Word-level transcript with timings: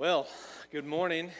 Well, 0.00 0.26
good 0.72 0.86
morning. 0.86 1.30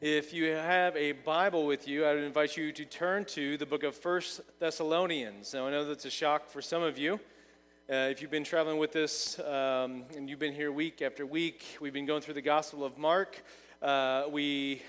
If 0.00 0.32
you 0.32 0.46
have 0.46 0.96
a 0.96 1.12
Bible 1.12 1.66
with 1.66 1.86
you, 1.86 2.04
I 2.04 2.14
would 2.14 2.24
invite 2.24 2.56
you 2.56 2.72
to 2.72 2.84
turn 2.84 3.24
to 3.26 3.56
the 3.56 3.64
book 3.64 3.84
of 3.84 3.94
First 3.94 4.40
Thessalonians. 4.58 5.54
Now, 5.54 5.68
I 5.68 5.70
know 5.70 5.84
that's 5.84 6.04
a 6.04 6.10
shock 6.10 6.50
for 6.50 6.60
some 6.60 6.82
of 6.82 6.98
you. 6.98 7.20
Uh, 7.88 8.10
if 8.10 8.20
you've 8.20 8.32
been 8.32 8.42
traveling 8.42 8.76
with 8.76 8.96
us 8.96 9.38
um, 9.38 10.02
and 10.16 10.28
you've 10.28 10.40
been 10.40 10.52
here 10.52 10.72
week 10.72 11.00
after 11.00 11.24
week, 11.24 11.64
we've 11.80 11.92
been 11.92 12.06
going 12.06 12.22
through 12.22 12.34
the 12.34 12.42
Gospel 12.42 12.84
of 12.84 12.98
Mark. 12.98 13.40
Uh, 13.80 14.24
we, 14.28 14.82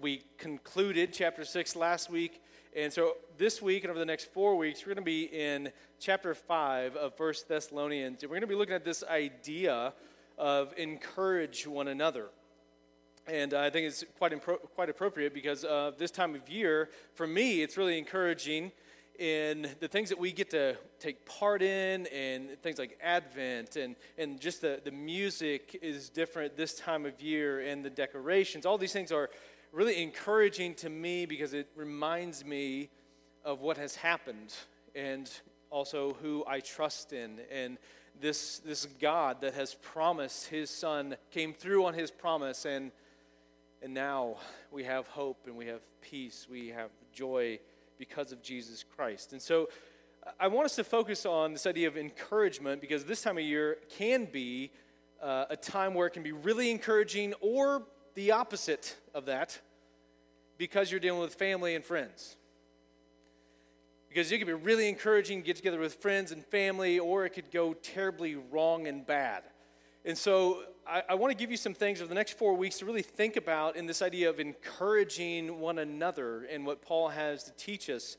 we 0.00 0.24
concluded 0.36 1.12
chapter 1.12 1.44
6 1.44 1.76
last 1.76 2.10
week. 2.10 2.42
And 2.74 2.92
so 2.92 3.18
this 3.36 3.62
week 3.62 3.84
and 3.84 3.92
over 3.92 4.00
the 4.00 4.04
next 4.04 4.32
four 4.32 4.56
weeks, 4.56 4.80
we're 4.80 4.94
going 4.94 4.96
to 4.96 5.02
be 5.02 5.26
in 5.26 5.70
chapter 6.00 6.34
5 6.34 6.96
of 6.96 7.16
First 7.16 7.48
Thessalonians. 7.48 8.24
And 8.24 8.30
we're 8.30 8.34
going 8.34 8.40
to 8.40 8.48
be 8.48 8.56
looking 8.56 8.74
at 8.74 8.84
this 8.84 9.04
idea 9.04 9.92
of 10.38 10.72
encourage 10.76 11.66
one 11.66 11.88
another. 11.88 12.28
And 13.26 13.52
I 13.52 13.68
think 13.68 13.86
it's 13.86 14.04
quite, 14.16 14.32
impro- 14.32 14.60
quite 14.74 14.88
appropriate 14.88 15.34
because 15.34 15.64
uh, 15.64 15.92
this 15.98 16.10
time 16.10 16.34
of 16.34 16.48
year, 16.48 16.88
for 17.14 17.26
me, 17.26 17.60
it's 17.60 17.76
really 17.76 17.98
encouraging 17.98 18.72
in 19.18 19.68
the 19.80 19.88
things 19.88 20.08
that 20.08 20.18
we 20.18 20.32
get 20.32 20.48
to 20.50 20.76
take 21.00 21.26
part 21.26 21.60
in 21.60 22.06
and 22.06 22.50
things 22.62 22.78
like 22.78 22.96
Advent 23.02 23.76
and, 23.76 23.96
and 24.16 24.40
just 24.40 24.60
the, 24.60 24.80
the 24.84 24.92
music 24.92 25.78
is 25.82 26.08
different 26.08 26.56
this 26.56 26.74
time 26.74 27.04
of 27.04 27.20
year 27.20 27.60
and 27.60 27.84
the 27.84 27.90
decorations. 27.90 28.64
All 28.64 28.78
these 28.78 28.92
things 28.92 29.10
are 29.10 29.28
really 29.72 30.00
encouraging 30.02 30.74
to 30.76 30.88
me 30.88 31.26
because 31.26 31.52
it 31.52 31.68
reminds 31.74 32.44
me 32.44 32.88
of 33.44 33.60
what 33.60 33.76
has 33.76 33.96
happened 33.96 34.54
and 34.94 35.30
also 35.70 36.16
who 36.22 36.44
I 36.46 36.60
trust 36.60 37.12
in 37.12 37.40
and 37.52 37.76
this, 38.20 38.58
this 38.60 38.86
God 39.00 39.40
that 39.40 39.54
has 39.54 39.74
promised 39.74 40.48
his 40.48 40.70
son 40.70 41.16
came 41.30 41.52
through 41.52 41.84
on 41.86 41.94
his 41.94 42.10
promise, 42.10 42.64
and, 42.64 42.90
and 43.82 43.94
now 43.94 44.36
we 44.70 44.84
have 44.84 45.06
hope 45.08 45.46
and 45.46 45.56
we 45.56 45.66
have 45.66 45.80
peace, 46.00 46.46
we 46.50 46.68
have 46.68 46.90
joy 47.12 47.58
because 47.98 48.32
of 48.32 48.42
Jesus 48.42 48.84
Christ. 48.96 49.32
And 49.32 49.42
so 49.42 49.68
I 50.38 50.48
want 50.48 50.66
us 50.66 50.76
to 50.76 50.84
focus 50.84 51.26
on 51.26 51.52
this 51.52 51.66
idea 51.66 51.88
of 51.88 51.96
encouragement 51.96 52.80
because 52.80 53.04
this 53.04 53.22
time 53.22 53.38
of 53.38 53.44
year 53.44 53.78
can 53.96 54.26
be 54.26 54.70
uh, 55.22 55.46
a 55.50 55.56
time 55.56 55.94
where 55.94 56.06
it 56.06 56.10
can 56.12 56.22
be 56.22 56.32
really 56.32 56.70
encouraging 56.70 57.34
or 57.40 57.82
the 58.14 58.32
opposite 58.32 58.96
of 59.14 59.26
that 59.26 59.58
because 60.56 60.90
you're 60.90 61.00
dealing 61.00 61.20
with 61.20 61.34
family 61.34 61.74
and 61.74 61.84
friends 61.84 62.36
because 64.08 64.32
it 64.32 64.38
could 64.38 64.46
be 64.46 64.52
really 64.52 64.88
encouraging, 64.88 65.40
to 65.40 65.46
get 65.46 65.56
together 65.56 65.78
with 65.78 65.94
friends 65.94 66.32
and 66.32 66.44
family, 66.46 66.98
or 66.98 67.24
it 67.24 67.30
could 67.30 67.50
go 67.50 67.74
terribly 67.74 68.36
wrong 68.36 68.86
and 68.86 69.06
bad. 69.06 69.42
And 70.04 70.16
so 70.16 70.62
I, 70.86 71.02
I 71.10 71.14
want 71.14 71.32
to 71.32 71.36
give 71.36 71.50
you 71.50 71.56
some 71.56 71.74
things 71.74 72.00
over 72.00 72.08
the 72.08 72.14
next 72.14 72.38
four 72.38 72.54
weeks 72.54 72.78
to 72.78 72.86
really 72.86 73.02
think 73.02 73.36
about 73.36 73.76
in 73.76 73.86
this 73.86 74.00
idea 74.00 74.30
of 74.30 74.40
encouraging 74.40 75.60
one 75.60 75.78
another 75.78 76.44
and 76.44 76.64
what 76.64 76.80
Paul 76.80 77.08
has 77.08 77.44
to 77.44 77.52
teach 77.52 77.90
us. 77.90 78.16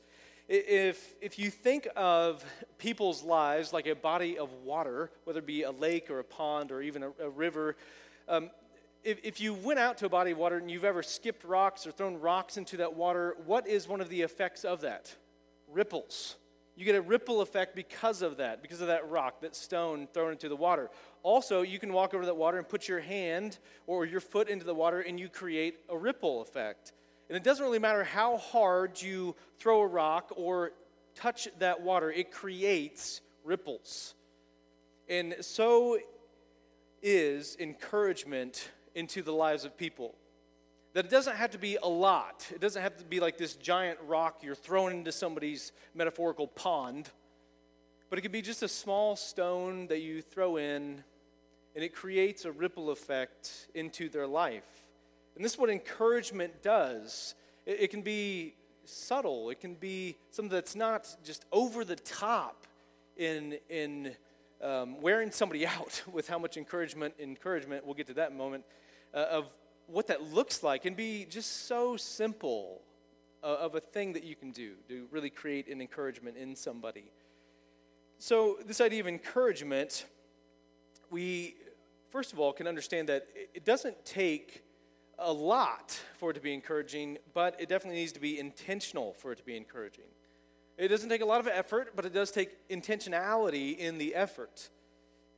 If, 0.48 1.14
if 1.20 1.38
you 1.38 1.50
think 1.50 1.88
of 1.96 2.44
people's 2.78 3.22
lives 3.22 3.72
like 3.72 3.86
a 3.86 3.94
body 3.94 4.38
of 4.38 4.52
water, 4.64 5.10
whether 5.24 5.38
it 5.38 5.46
be 5.46 5.62
a 5.62 5.70
lake 5.70 6.10
or 6.10 6.18
a 6.18 6.24
pond 6.24 6.72
or 6.72 6.82
even 6.82 7.04
a, 7.04 7.12
a 7.22 7.30
river, 7.30 7.76
um, 8.28 8.50
if, 9.02 9.18
if 9.24 9.40
you 9.40 9.54
went 9.54 9.78
out 9.78 9.98
to 9.98 10.06
a 10.06 10.08
body 10.08 10.32
of 10.32 10.38
water 10.38 10.58
and 10.58 10.70
you've 10.70 10.84
ever 10.84 11.02
skipped 11.02 11.44
rocks 11.44 11.86
or 11.86 11.92
thrown 11.92 12.20
rocks 12.20 12.56
into 12.56 12.76
that 12.78 12.94
water, 12.94 13.36
what 13.46 13.66
is 13.66 13.88
one 13.88 14.00
of 14.00 14.08
the 14.08 14.22
effects 14.22 14.64
of 14.64 14.80
that? 14.82 15.14
Ripples. 15.72 16.36
You 16.76 16.84
get 16.84 16.94
a 16.94 17.02
ripple 17.02 17.42
effect 17.42 17.76
because 17.76 18.22
of 18.22 18.38
that, 18.38 18.62
because 18.62 18.80
of 18.80 18.86
that 18.86 19.10
rock, 19.10 19.42
that 19.42 19.54
stone 19.54 20.08
thrown 20.14 20.32
into 20.32 20.48
the 20.48 20.56
water. 20.56 20.90
Also, 21.22 21.62
you 21.62 21.78
can 21.78 21.92
walk 21.92 22.14
over 22.14 22.24
that 22.24 22.36
water 22.36 22.56
and 22.56 22.68
put 22.68 22.88
your 22.88 23.00
hand 23.00 23.58
or 23.86 24.06
your 24.06 24.20
foot 24.20 24.48
into 24.48 24.64
the 24.64 24.74
water 24.74 25.00
and 25.00 25.20
you 25.20 25.28
create 25.28 25.80
a 25.90 25.98
ripple 25.98 26.40
effect. 26.40 26.92
And 27.28 27.36
it 27.36 27.44
doesn't 27.44 27.62
really 27.62 27.78
matter 27.78 28.02
how 28.02 28.38
hard 28.38 29.00
you 29.00 29.36
throw 29.58 29.82
a 29.82 29.86
rock 29.86 30.32
or 30.36 30.72
touch 31.14 31.48
that 31.58 31.82
water, 31.82 32.10
it 32.10 32.32
creates 32.32 33.20
ripples. 33.44 34.14
And 35.08 35.36
so 35.40 35.98
is 37.02 37.56
encouragement 37.60 38.70
into 38.94 39.22
the 39.22 39.32
lives 39.32 39.64
of 39.64 39.76
people. 39.76 40.14
That 40.92 41.04
it 41.04 41.10
doesn't 41.10 41.36
have 41.36 41.52
to 41.52 41.58
be 41.58 41.78
a 41.80 41.88
lot. 41.88 42.46
It 42.52 42.60
doesn't 42.60 42.82
have 42.82 42.96
to 42.96 43.04
be 43.04 43.20
like 43.20 43.38
this 43.38 43.54
giant 43.54 43.98
rock 44.06 44.42
you're 44.42 44.56
throwing 44.56 44.98
into 44.98 45.12
somebody's 45.12 45.72
metaphorical 45.94 46.48
pond. 46.48 47.08
But 48.08 48.18
it 48.18 48.22
could 48.22 48.32
be 48.32 48.42
just 48.42 48.64
a 48.64 48.68
small 48.68 49.14
stone 49.14 49.86
that 49.86 50.00
you 50.00 50.20
throw 50.20 50.56
in, 50.56 51.04
and 51.76 51.84
it 51.84 51.94
creates 51.94 52.44
a 52.44 52.50
ripple 52.50 52.90
effect 52.90 53.68
into 53.74 54.08
their 54.08 54.26
life. 54.26 54.64
And 55.36 55.44
this 55.44 55.52
is 55.52 55.58
what 55.58 55.70
encouragement 55.70 56.60
does. 56.60 57.36
It, 57.66 57.82
it 57.82 57.90
can 57.90 58.02
be 58.02 58.54
subtle, 58.84 59.50
it 59.50 59.60
can 59.60 59.74
be 59.74 60.16
something 60.30 60.50
that's 60.50 60.74
not 60.74 61.16
just 61.22 61.44
over 61.52 61.84
the 61.84 61.94
top 61.94 62.66
in, 63.16 63.58
in 63.68 64.16
um, 64.60 65.00
wearing 65.00 65.30
somebody 65.30 65.66
out 65.68 66.02
with 66.10 66.28
how 66.28 66.38
much 66.38 66.56
encouragement, 66.56 67.14
encouragement, 67.20 67.84
we'll 67.84 67.94
get 67.94 68.08
to 68.08 68.14
that 68.14 68.34
moment, 68.34 68.64
uh, 69.14 69.26
of 69.30 69.46
what 69.92 70.06
that 70.08 70.32
looks 70.32 70.62
like 70.62 70.84
and 70.84 70.96
be 70.96 71.26
just 71.28 71.66
so 71.66 71.96
simple 71.96 72.82
uh, 73.42 73.46
of 73.46 73.74
a 73.74 73.80
thing 73.80 74.12
that 74.12 74.24
you 74.24 74.36
can 74.36 74.50
do 74.50 74.74
to 74.88 75.06
really 75.10 75.30
create 75.30 75.68
an 75.68 75.80
encouragement 75.80 76.36
in 76.36 76.54
somebody. 76.54 77.10
So, 78.18 78.58
this 78.66 78.80
idea 78.80 79.00
of 79.00 79.08
encouragement, 79.08 80.04
we 81.10 81.56
first 82.10 82.32
of 82.32 82.40
all 82.40 82.52
can 82.52 82.66
understand 82.66 83.08
that 83.08 83.26
it 83.54 83.64
doesn't 83.64 84.04
take 84.04 84.62
a 85.18 85.32
lot 85.32 85.98
for 86.18 86.30
it 86.30 86.34
to 86.34 86.40
be 86.40 86.52
encouraging, 86.52 87.18
but 87.34 87.54
it 87.58 87.68
definitely 87.68 88.00
needs 88.00 88.12
to 88.12 88.20
be 88.20 88.38
intentional 88.38 89.12
for 89.14 89.32
it 89.32 89.36
to 89.36 89.44
be 89.44 89.56
encouraging. 89.56 90.04
It 90.76 90.88
doesn't 90.88 91.10
take 91.10 91.20
a 91.20 91.26
lot 91.26 91.40
of 91.40 91.46
effort, 91.46 91.92
but 91.94 92.06
it 92.06 92.14
does 92.14 92.30
take 92.30 92.68
intentionality 92.68 93.76
in 93.76 93.98
the 93.98 94.14
effort. 94.14 94.70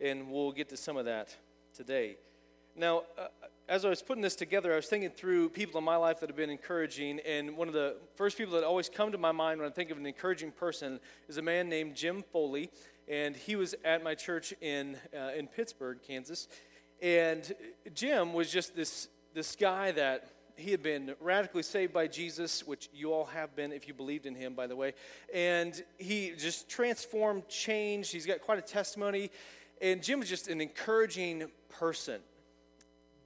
And 0.00 0.30
we'll 0.30 0.52
get 0.52 0.68
to 0.68 0.76
some 0.76 0.96
of 0.96 1.04
that 1.06 1.36
today. 1.74 2.16
Now, 2.76 3.02
uh, 3.18 3.26
as 3.72 3.86
I 3.86 3.88
was 3.88 4.02
putting 4.02 4.20
this 4.20 4.36
together, 4.36 4.70
I 4.74 4.76
was 4.76 4.86
thinking 4.86 5.08
through 5.08 5.48
people 5.48 5.78
in 5.78 5.84
my 5.84 5.96
life 5.96 6.20
that 6.20 6.28
have 6.28 6.36
been 6.36 6.50
encouraging, 6.50 7.20
and 7.20 7.56
one 7.56 7.68
of 7.68 7.74
the 7.74 7.96
first 8.16 8.36
people 8.36 8.52
that 8.52 8.64
always 8.64 8.90
come 8.90 9.10
to 9.12 9.16
my 9.16 9.32
mind 9.32 9.62
when 9.62 9.66
I 9.66 9.72
think 9.72 9.90
of 9.90 9.96
an 9.96 10.04
encouraging 10.04 10.50
person 10.50 11.00
is 11.26 11.38
a 11.38 11.42
man 11.42 11.70
named 11.70 11.94
Jim 11.94 12.22
Foley, 12.34 12.68
and 13.08 13.34
he 13.34 13.56
was 13.56 13.74
at 13.82 14.04
my 14.04 14.14
church 14.14 14.52
in 14.60 14.98
uh, 15.16 15.30
in 15.34 15.46
Pittsburgh, 15.46 16.00
Kansas, 16.06 16.48
and 17.00 17.50
Jim 17.94 18.34
was 18.34 18.52
just 18.52 18.76
this 18.76 19.08
this 19.32 19.56
guy 19.56 19.90
that 19.92 20.28
he 20.56 20.70
had 20.70 20.82
been 20.82 21.14
radically 21.18 21.62
saved 21.62 21.94
by 21.94 22.06
Jesus, 22.06 22.66
which 22.66 22.90
you 22.92 23.14
all 23.14 23.24
have 23.24 23.56
been 23.56 23.72
if 23.72 23.88
you 23.88 23.94
believed 23.94 24.26
in 24.26 24.34
him, 24.34 24.52
by 24.52 24.66
the 24.66 24.76
way, 24.76 24.92
and 25.32 25.82
he 25.96 26.34
just 26.36 26.68
transformed, 26.68 27.48
changed. 27.48 28.12
He's 28.12 28.26
got 28.26 28.42
quite 28.42 28.58
a 28.58 28.60
testimony, 28.60 29.30
and 29.80 30.02
Jim 30.02 30.20
was 30.20 30.28
just 30.28 30.48
an 30.48 30.60
encouraging 30.60 31.44
person 31.70 32.20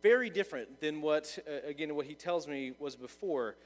very 0.02 0.30
different 0.30 0.80
than 0.80 1.00
what, 1.00 1.38
uh, 1.48 1.66
again, 1.68 1.94
what 1.94 2.06
he 2.06 2.14
tells 2.14 2.46
me 2.46 2.72
was 2.78 2.96
before. 2.96 3.56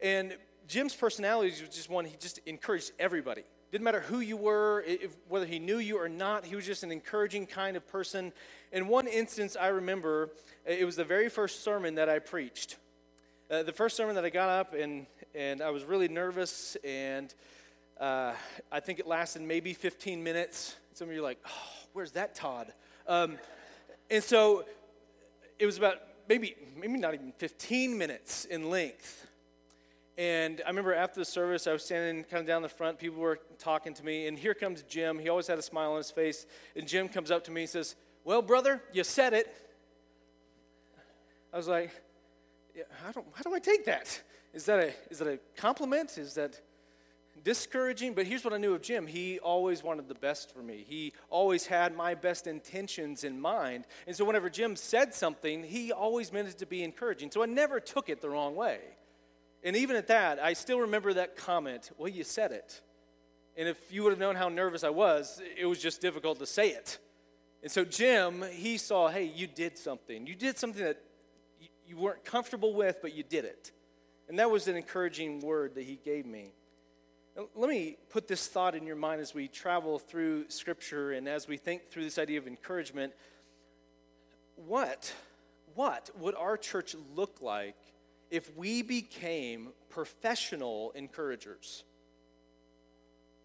And 0.00 0.36
Jim's 0.66 0.94
personality 0.94 1.50
was 1.50 1.74
just 1.74 1.88
one, 1.88 2.04
he 2.04 2.16
just 2.18 2.40
encouraged 2.46 2.92
everybody. 2.98 3.44
Didn't 3.70 3.84
matter 3.84 4.00
who 4.00 4.20
you 4.20 4.36
were, 4.36 4.82
if, 4.86 5.14
whether 5.28 5.44
he 5.44 5.58
knew 5.58 5.78
you 5.78 5.98
or 5.98 6.08
not, 6.08 6.44
he 6.44 6.56
was 6.56 6.64
just 6.64 6.82
an 6.82 6.90
encouraging 6.90 7.46
kind 7.46 7.76
of 7.76 7.86
person. 7.86 8.32
In 8.72 8.88
one 8.88 9.06
instance, 9.06 9.56
I 9.60 9.68
remember, 9.68 10.30
uh, 10.66 10.72
it 10.72 10.84
was 10.84 10.96
the 10.96 11.04
very 11.04 11.28
first 11.28 11.62
sermon 11.62 11.96
that 11.96 12.08
I 12.08 12.18
preached. 12.18 12.76
Uh, 13.50 13.62
the 13.62 13.72
first 13.72 13.96
sermon 13.96 14.14
that 14.14 14.24
I 14.24 14.30
got 14.30 14.48
up, 14.48 14.74
and, 14.74 15.06
and 15.34 15.60
I 15.60 15.70
was 15.70 15.84
really 15.84 16.08
nervous, 16.08 16.76
and 16.84 17.34
uh, 18.00 18.32
I 18.70 18.80
think 18.80 19.00
it 19.00 19.06
lasted 19.06 19.42
maybe 19.42 19.74
15 19.74 20.22
minutes. 20.22 20.76
Some 20.94 21.08
of 21.08 21.14
you 21.14 21.20
are 21.20 21.24
like, 21.24 21.38
oh, 21.46 21.72
where's 21.92 22.12
that 22.12 22.34
Todd? 22.34 22.72
Um, 23.06 23.38
and 24.10 24.22
so 24.22 24.64
it 25.58 25.66
was 25.66 25.78
about 25.78 25.98
maybe 26.28 26.56
maybe 26.76 26.98
not 26.98 27.14
even 27.14 27.32
15 27.32 27.96
minutes 27.96 28.44
in 28.44 28.70
length. 28.70 29.26
And 30.16 30.60
I 30.64 30.68
remember 30.68 30.94
after 30.94 31.20
the 31.20 31.24
service, 31.24 31.66
I 31.68 31.72
was 31.72 31.84
standing 31.84 32.24
kind 32.24 32.40
of 32.40 32.46
down 32.46 32.62
the 32.62 32.68
front. 32.68 32.98
People 32.98 33.20
were 33.20 33.38
talking 33.58 33.94
to 33.94 34.04
me, 34.04 34.26
and 34.26 34.36
here 34.36 34.52
comes 34.52 34.82
Jim. 34.82 35.18
He 35.18 35.28
always 35.28 35.46
had 35.46 35.58
a 35.58 35.62
smile 35.62 35.92
on 35.92 35.98
his 35.98 36.10
face. 36.10 36.44
And 36.74 36.88
Jim 36.88 37.08
comes 37.08 37.30
up 37.30 37.44
to 37.44 37.52
me 37.52 37.62
and 37.62 37.70
says, 37.70 37.94
"Well, 38.24 38.42
brother, 38.42 38.82
you 38.92 39.04
said 39.04 39.32
it." 39.32 39.54
I 41.52 41.56
was 41.56 41.68
like, 41.68 41.92
yeah, 42.74 42.84
"How 43.02 43.12
do 43.12 43.24
how 43.32 43.42
do 43.42 43.54
I 43.54 43.60
take 43.60 43.84
that? 43.84 44.20
Is 44.52 44.64
that 44.64 44.80
a 44.80 44.92
is 45.10 45.18
that 45.18 45.28
a 45.28 45.38
compliment? 45.56 46.18
Is 46.18 46.34
that?" 46.34 46.60
Discouraging, 47.44 48.14
but 48.14 48.26
here's 48.26 48.44
what 48.44 48.52
I 48.52 48.58
knew 48.58 48.74
of 48.74 48.82
Jim. 48.82 49.06
He 49.06 49.38
always 49.38 49.82
wanted 49.82 50.08
the 50.08 50.14
best 50.14 50.52
for 50.52 50.62
me. 50.62 50.84
He 50.86 51.12
always 51.30 51.66
had 51.66 51.96
my 51.96 52.14
best 52.14 52.46
intentions 52.46 53.24
in 53.24 53.40
mind. 53.40 53.86
And 54.06 54.14
so 54.14 54.24
whenever 54.24 54.50
Jim 54.50 54.76
said 54.76 55.14
something, 55.14 55.62
he 55.62 55.92
always 55.92 56.32
meant 56.32 56.48
it 56.48 56.58
to 56.58 56.66
be 56.66 56.82
encouraging. 56.82 57.30
So 57.30 57.42
I 57.42 57.46
never 57.46 57.80
took 57.80 58.08
it 58.08 58.20
the 58.20 58.30
wrong 58.30 58.56
way. 58.56 58.80
And 59.62 59.76
even 59.76 59.96
at 59.96 60.06
that, 60.08 60.38
I 60.38 60.52
still 60.52 60.80
remember 60.80 61.14
that 61.14 61.36
comment, 61.36 61.90
well, 61.98 62.08
you 62.08 62.24
said 62.24 62.52
it. 62.52 62.80
And 63.56 63.68
if 63.68 63.76
you 63.92 64.04
would 64.04 64.10
have 64.10 64.20
known 64.20 64.36
how 64.36 64.48
nervous 64.48 64.84
I 64.84 64.90
was, 64.90 65.42
it 65.58 65.66
was 65.66 65.80
just 65.80 66.00
difficult 66.00 66.38
to 66.38 66.46
say 66.46 66.70
it. 66.70 66.98
And 67.62 67.72
so 67.72 67.84
Jim, 67.84 68.44
he 68.52 68.78
saw, 68.78 69.08
hey, 69.08 69.24
you 69.24 69.48
did 69.48 69.76
something. 69.76 70.26
You 70.26 70.36
did 70.36 70.58
something 70.58 70.84
that 70.84 71.02
you 71.84 71.96
weren't 71.96 72.24
comfortable 72.24 72.72
with, 72.72 72.98
but 73.02 73.14
you 73.14 73.24
did 73.24 73.44
it. 73.44 73.72
And 74.28 74.38
that 74.38 74.50
was 74.50 74.68
an 74.68 74.76
encouraging 74.76 75.40
word 75.40 75.74
that 75.74 75.84
he 75.84 75.96
gave 75.96 76.24
me. 76.24 76.52
Let 77.54 77.70
me 77.70 77.96
put 78.10 78.26
this 78.26 78.48
thought 78.48 78.74
in 78.74 78.84
your 78.84 78.96
mind 78.96 79.20
as 79.20 79.32
we 79.32 79.46
travel 79.46 80.00
through 80.00 80.48
Scripture 80.48 81.12
and 81.12 81.28
as 81.28 81.46
we 81.46 81.56
think 81.56 81.88
through 81.88 82.02
this 82.02 82.18
idea 82.18 82.38
of 82.38 82.48
encouragement. 82.48 83.12
What, 84.56 85.14
what 85.76 86.10
would 86.18 86.34
our 86.34 86.56
church 86.56 86.96
look 87.14 87.40
like 87.40 87.76
if 88.32 88.56
we 88.56 88.82
became 88.82 89.68
professional 89.88 90.90
encouragers? 90.96 91.84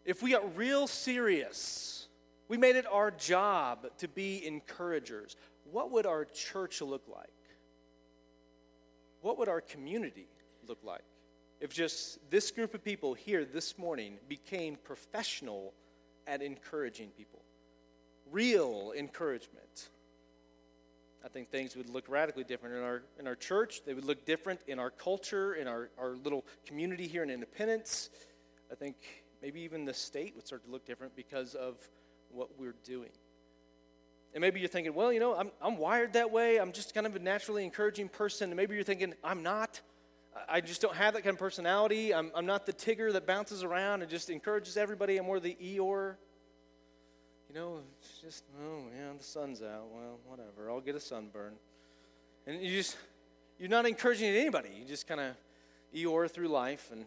If 0.05 0.23
we 0.23 0.31
got 0.31 0.57
real 0.57 0.87
serious, 0.87 2.07
we 2.47 2.57
made 2.57 2.75
it 2.75 2.87
our 2.91 3.11
job 3.11 3.85
to 3.99 4.07
be 4.07 4.43
encouragers, 4.45 5.35
what 5.71 5.91
would 5.91 6.07
our 6.07 6.25
church 6.25 6.81
look 6.81 7.03
like? 7.07 7.29
What 9.21 9.37
would 9.37 9.49
our 9.49 9.61
community 9.61 10.27
look 10.67 10.79
like? 10.83 11.03
If 11.63 11.73
just 11.73 12.19
this 12.29 12.51
group 12.51 12.73
of 12.73 12.83
people 12.83 13.13
here 13.13 13.45
this 13.45 13.77
morning 13.77 14.17
became 14.27 14.75
professional 14.75 15.73
at 16.27 16.41
encouraging 16.41 17.07
people, 17.17 17.41
real 18.29 18.91
encouragement, 18.97 19.87
I 21.23 21.29
think 21.29 21.49
things 21.49 21.77
would 21.77 21.87
look 21.87 22.03
radically 22.09 22.43
different 22.43 22.75
in 22.75 22.83
our, 22.83 23.03
in 23.17 23.27
our 23.27 23.35
church. 23.35 23.81
They 23.85 23.93
would 23.93 24.03
look 24.03 24.25
different 24.25 24.59
in 24.67 24.77
our 24.77 24.89
culture, 24.89 25.53
in 25.53 25.69
our, 25.69 25.89
our 25.97 26.17
little 26.17 26.43
community 26.65 27.07
here 27.07 27.23
in 27.23 27.29
Independence. 27.29 28.09
I 28.69 28.75
think 28.75 28.97
maybe 29.41 29.61
even 29.61 29.85
the 29.85 29.93
state 29.93 30.35
would 30.35 30.45
start 30.45 30.65
to 30.65 30.69
look 30.69 30.85
different 30.85 31.15
because 31.15 31.55
of 31.55 31.77
what 32.27 32.59
we're 32.59 32.75
doing. 32.83 33.11
And 34.33 34.41
maybe 34.41 34.59
you're 34.59 34.67
thinking, 34.67 34.93
well, 34.93 35.13
you 35.13 35.21
know, 35.21 35.33
I'm, 35.33 35.49
I'm 35.61 35.77
wired 35.77 36.11
that 36.13 36.29
way. 36.29 36.57
I'm 36.57 36.73
just 36.73 36.93
kind 36.93 37.07
of 37.07 37.15
a 37.15 37.19
naturally 37.19 37.63
encouraging 37.63 38.09
person. 38.09 38.49
And 38.49 38.57
maybe 38.57 38.75
you're 38.75 38.83
thinking, 38.83 39.13
I'm 39.23 39.43
not. 39.43 39.79
I 40.49 40.61
just 40.61 40.81
don't 40.81 40.95
have 40.95 41.13
that 41.13 41.23
kind 41.23 41.33
of 41.33 41.39
personality. 41.39 42.13
I'm, 42.13 42.31
I'm 42.35 42.45
not 42.45 42.65
the 42.65 42.73
Tigger 42.73 43.11
that 43.13 43.25
bounces 43.25 43.63
around 43.63 44.01
and 44.01 44.09
just 44.09 44.29
encourages 44.29 44.77
everybody. 44.77 45.17
I'm 45.17 45.25
more 45.25 45.39
the 45.39 45.55
Eeyore. 45.61 46.15
You 47.49 47.55
know, 47.55 47.79
it's 47.99 48.17
just, 48.19 48.43
oh, 48.61 48.83
yeah, 48.95 49.11
the 49.17 49.23
sun's 49.23 49.61
out. 49.61 49.87
Well, 49.93 50.19
whatever. 50.25 50.69
I'll 50.69 50.81
get 50.81 50.95
a 50.95 50.99
sunburn. 50.99 51.53
And 52.47 52.61
you 52.61 52.71
just, 52.71 52.97
you're 53.59 53.69
not 53.69 53.85
encouraging 53.85 54.27
anybody. 54.29 54.69
You 54.79 54.85
just 54.85 55.07
kind 55.07 55.21
of 55.21 55.35
Eeyore 55.95 56.29
through 56.29 56.47
life. 56.47 56.89
And, 56.91 57.05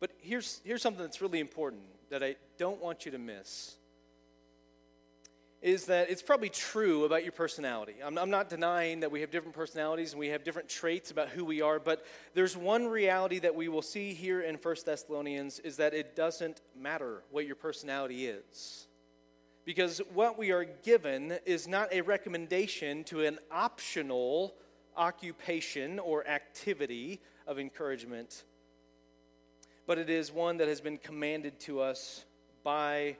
but 0.00 0.10
here's, 0.20 0.60
here's 0.64 0.82
something 0.82 1.02
that's 1.02 1.20
really 1.20 1.40
important 1.40 1.82
that 2.10 2.22
I 2.22 2.36
don't 2.58 2.82
want 2.82 3.04
you 3.04 3.12
to 3.12 3.18
miss 3.18 3.76
is 5.60 5.86
that 5.86 6.08
it's 6.08 6.22
probably 6.22 6.48
true 6.48 7.04
about 7.04 7.24
your 7.24 7.32
personality. 7.32 7.96
I'm, 8.04 8.16
I'm, 8.16 8.30
not 8.30 8.48
denying 8.48 9.00
that 9.00 9.10
we 9.10 9.22
have 9.22 9.30
different 9.30 9.56
personalities 9.56 10.12
and 10.12 10.20
we 10.20 10.28
have 10.28 10.44
different 10.44 10.68
traits 10.68 11.10
about 11.10 11.30
who 11.30 11.44
we 11.44 11.62
are, 11.62 11.80
but 11.80 12.04
there's 12.34 12.56
one 12.56 12.86
reality 12.86 13.40
that 13.40 13.54
we 13.54 13.68
will 13.68 13.82
see 13.82 14.14
here 14.14 14.40
in 14.40 14.54
1 14.54 14.76
Thessalonians 14.86 15.58
is 15.60 15.76
that 15.78 15.94
it 15.94 16.14
doesn't 16.14 16.60
matter 16.78 17.22
what 17.30 17.44
your 17.44 17.56
personality 17.56 18.26
is. 18.26 18.86
Because 19.64 20.00
what 20.14 20.38
we 20.38 20.52
are 20.52 20.64
given 20.64 21.38
is 21.44 21.66
not 21.66 21.92
a 21.92 22.02
recommendation 22.02 23.02
to 23.04 23.24
an 23.24 23.38
optional 23.50 24.54
occupation 24.96 25.98
or 25.98 26.26
activity 26.26 27.20
of 27.46 27.58
encouragement, 27.58 28.44
but 29.86 29.98
it 29.98 30.08
is 30.08 30.32
one 30.32 30.58
that 30.58 30.68
has 30.68 30.80
been 30.80 30.98
commanded 30.98 31.58
to 31.60 31.80
us 31.80 32.24
by 32.62 33.16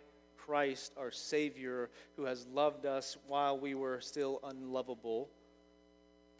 Christ, 0.48 0.94
our 0.96 1.10
Savior, 1.10 1.90
who 2.16 2.24
has 2.24 2.46
loved 2.46 2.86
us 2.86 3.18
while 3.26 3.58
we 3.58 3.74
were 3.74 4.00
still 4.00 4.40
unlovable. 4.42 5.28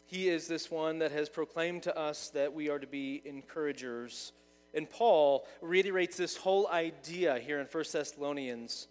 He 0.07 0.29
is 0.29 0.47
this 0.47 0.71
one 0.71 0.97
that 0.97 1.11
has 1.11 1.29
proclaimed 1.29 1.83
to 1.83 1.95
us 1.95 2.31
that 2.31 2.51
we 2.51 2.69
are 2.69 2.79
to 2.79 2.87
be 2.87 3.21
encouragers. 3.23 4.31
And 4.73 4.89
Paul 4.89 5.45
reiterates 5.61 6.17
this 6.17 6.35
whole 6.35 6.67
idea 6.69 7.37
here 7.37 7.59
in 7.59 7.67
1 7.67 7.83
Thessalonians. 7.91 8.87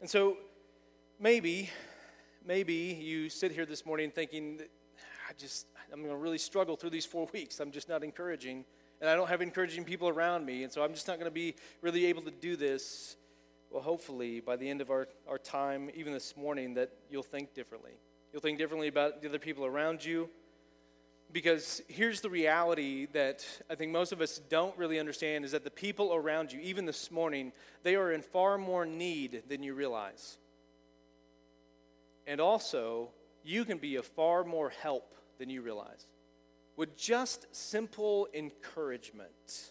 And 0.00 0.10
so 0.10 0.36
maybe, 1.20 1.70
maybe 2.44 2.98
you 3.00 3.28
sit 3.28 3.52
here 3.52 3.66
this 3.66 3.86
morning 3.86 4.10
thinking, 4.10 4.62
I 5.28 5.32
just, 5.38 5.68
I'm 5.92 6.00
going 6.00 6.10
to 6.10 6.16
really 6.16 6.38
struggle 6.38 6.74
through 6.74 6.90
these 6.90 7.06
four 7.06 7.28
weeks. 7.32 7.60
I'm 7.60 7.70
just 7.70 7.88
not 7.88 8.02
encouraging. 8.02 8.64
And 9.00 9.08
I 9.08 9.14
don't 9.14 9.28
have 9.28 9.42
encouraging 9.42 9.84
people 9.84 10.08
around 10.08 10.44
me. 10.44 10.64
And 10.64 10.72
so 10.72 10.82
I'm 10.82 10.92
just 10.92 11.06
not 11.06 11.20
going 11.20 11.30
to 11.30 11.34
be 11.34 11.54
really 11.82 12.06
able 12.06 12.22
to 12.22 12.32
do 12.32 12.56
this 12.56 13.14
well, 13.70 13.82
hopefully, 13.82 14.40
by 14.40 14.56
the 14.56 14.68
end 14.68 14.80
of 14.80 14.90
our, 14.90 15.08
our 15.28 15.38
time, 15.38 15.90
even 15.94 16.12
this 16.12 16.36
morning, 16.36 16.74
that 16.74 16.90
you'll 17.08 17.22
think 17.22 17.54
differently. 17.54 17.92
You'll 18.32 18.42
think 18.42 18.58
differently 18.58 18.88
about 18.88 19.22
the 19.22 19.28
other 19.28 19.38
people 19.38 19.64
around 19.64 20.04
you. 20.04 20.28
Because 21.32 21.80
here's 21.86 22.20
the 22.20 22.30
reality 22.30 23.06
that 23.12 23.46
I 23.70 23.76
think 23.76 23.92
most 23.92 24.10
of 24.10 24.20
us 24.20 24.40
don't 24.48 24.76
really 24.76 24.98
understand 24.98 25.44
is 25.44 25.52
that 25.52 25.62
the 25.62 25.70
people 25.70 26.12
around 26.12 26.52
you, 26.52 26.58
even 26.60 26.86
this 26.86 27.12
morning, 27.12 27.52
they 27.84 27.94
are 27.94 28.10
in 28.10 28.22
far 28.22 28.58
more 28.58 28.84
need 28.84 29.44
than 29.48 29.62
you 29.62 29.74
realize. 29.74 30.38
And 32.26 32.40
also, 32.40 33.10
you 33.44 33.64
can 33.64 33.78
be 33.78 33.94
of 33.94 34.06
far 34.06 34.42
more 34.42 34.70
help 34.70 35.14
than 35.38 35.48
you 35.48 35.62
realize 35.62 36.06
with 36.76 36.96
just 36.96 37.46
simple 37.54 38.26
encouragement. 38.32 39.70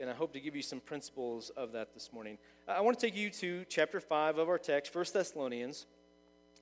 And 0.00 0.10
I 0.10 0.12
hope 0.12 0.32
to 0.32 0.40
give 0.40 0.56
you 0.56 0.62
some 0.62 0.80
principles 0.80 1.50
of 1.50 1.72
that 1.72 1.94
this 1.94 2.12
morning. 2.12 2.38
I 2.68 2.82
want 2.82 2.98
to 2.98 3.06
take 3.06 3.16
you 3.16 3.30
to 3.30 3.64
chapter 3.70 3.98
5 3.98 4.36
of 4.36 4.50
our 4.50 4.58
text, 4.58 4.94
1 4.94 5.06
Thessalonians. 5.14 5.86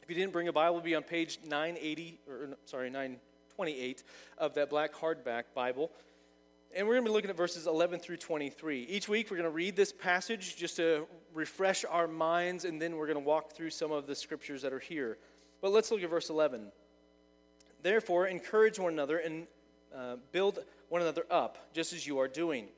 If 0.05 0.09
you 0.09 0.15
didn't 0.15 0.33
bring 0.33 0.47
a 0.47 0.53
Bible, 0.53 0.77
it'll 0.77 0.85
be 0.85 0.95
on 0.95 1.03
page 1.03 1.41
980, 1.45 2.21
or 2.29 2.51
sorry, 2.65 2.91
928 2.91 4.05
of 4.39 4.55
that 4.55 4.71
black 4.71 4.95
hardback 4.95 5.45
Bible. 5.53 5.91
And 6.77 6.87
we're 6.87 6.95
going 6.95 7.07
to 7.07 7.11
be 7.11 7.13
looking 7.13 7.31
at 7.31 7.37
verses 7.37 7.67
11 7.67 7.99
through 7.99 8.19
23. 8.19 8.85
Each 8.85 9.09
week, 9.09 9.33
we're 9.33 9.37
going 9.37 9.51
to 9.51 9.55
read 9.55 9.75
this 9.75 9.93
passage 9.93 10.55
just 10.55 10.77
to 10.77 11.09
refresh 11.35 11.85
our 11.85 12.07
minds, 12.07 12.65
and 12.65 12.81
then 12.81 12.95
we're 12.95 13.09
going 13.09 13.19
to 13.19 13.25
walk 13.25 13.55
through 13.55 13.71
some 13.71 13.91
of 13.91 14.07
the 14.07 14.15
scriptures 14.15 14.63
that 14.63 14.73
are 14.73 14.79
here. 14.79 15.19
But 15.61 15.73
let's 15.73 15.91
look 15.91 16.05
at 16.05 16.11
verse 16.11 16.31
11. 16.31 16.71
Therefore, 17.83 18.29
encourage 18.29 18.79
one 18.79 18.93
another 18.93 19.19
and 19.19 19.49
uh, 19.93 20.17
build 20.31 20.61
one 20.89 21.03
another 21.03 21.27
up, 21.33 21.73
just 21.73 21.93
as 21.93 22.07
you 22.07 22.21
are 22.21 22.29
doing. 22.29 22.69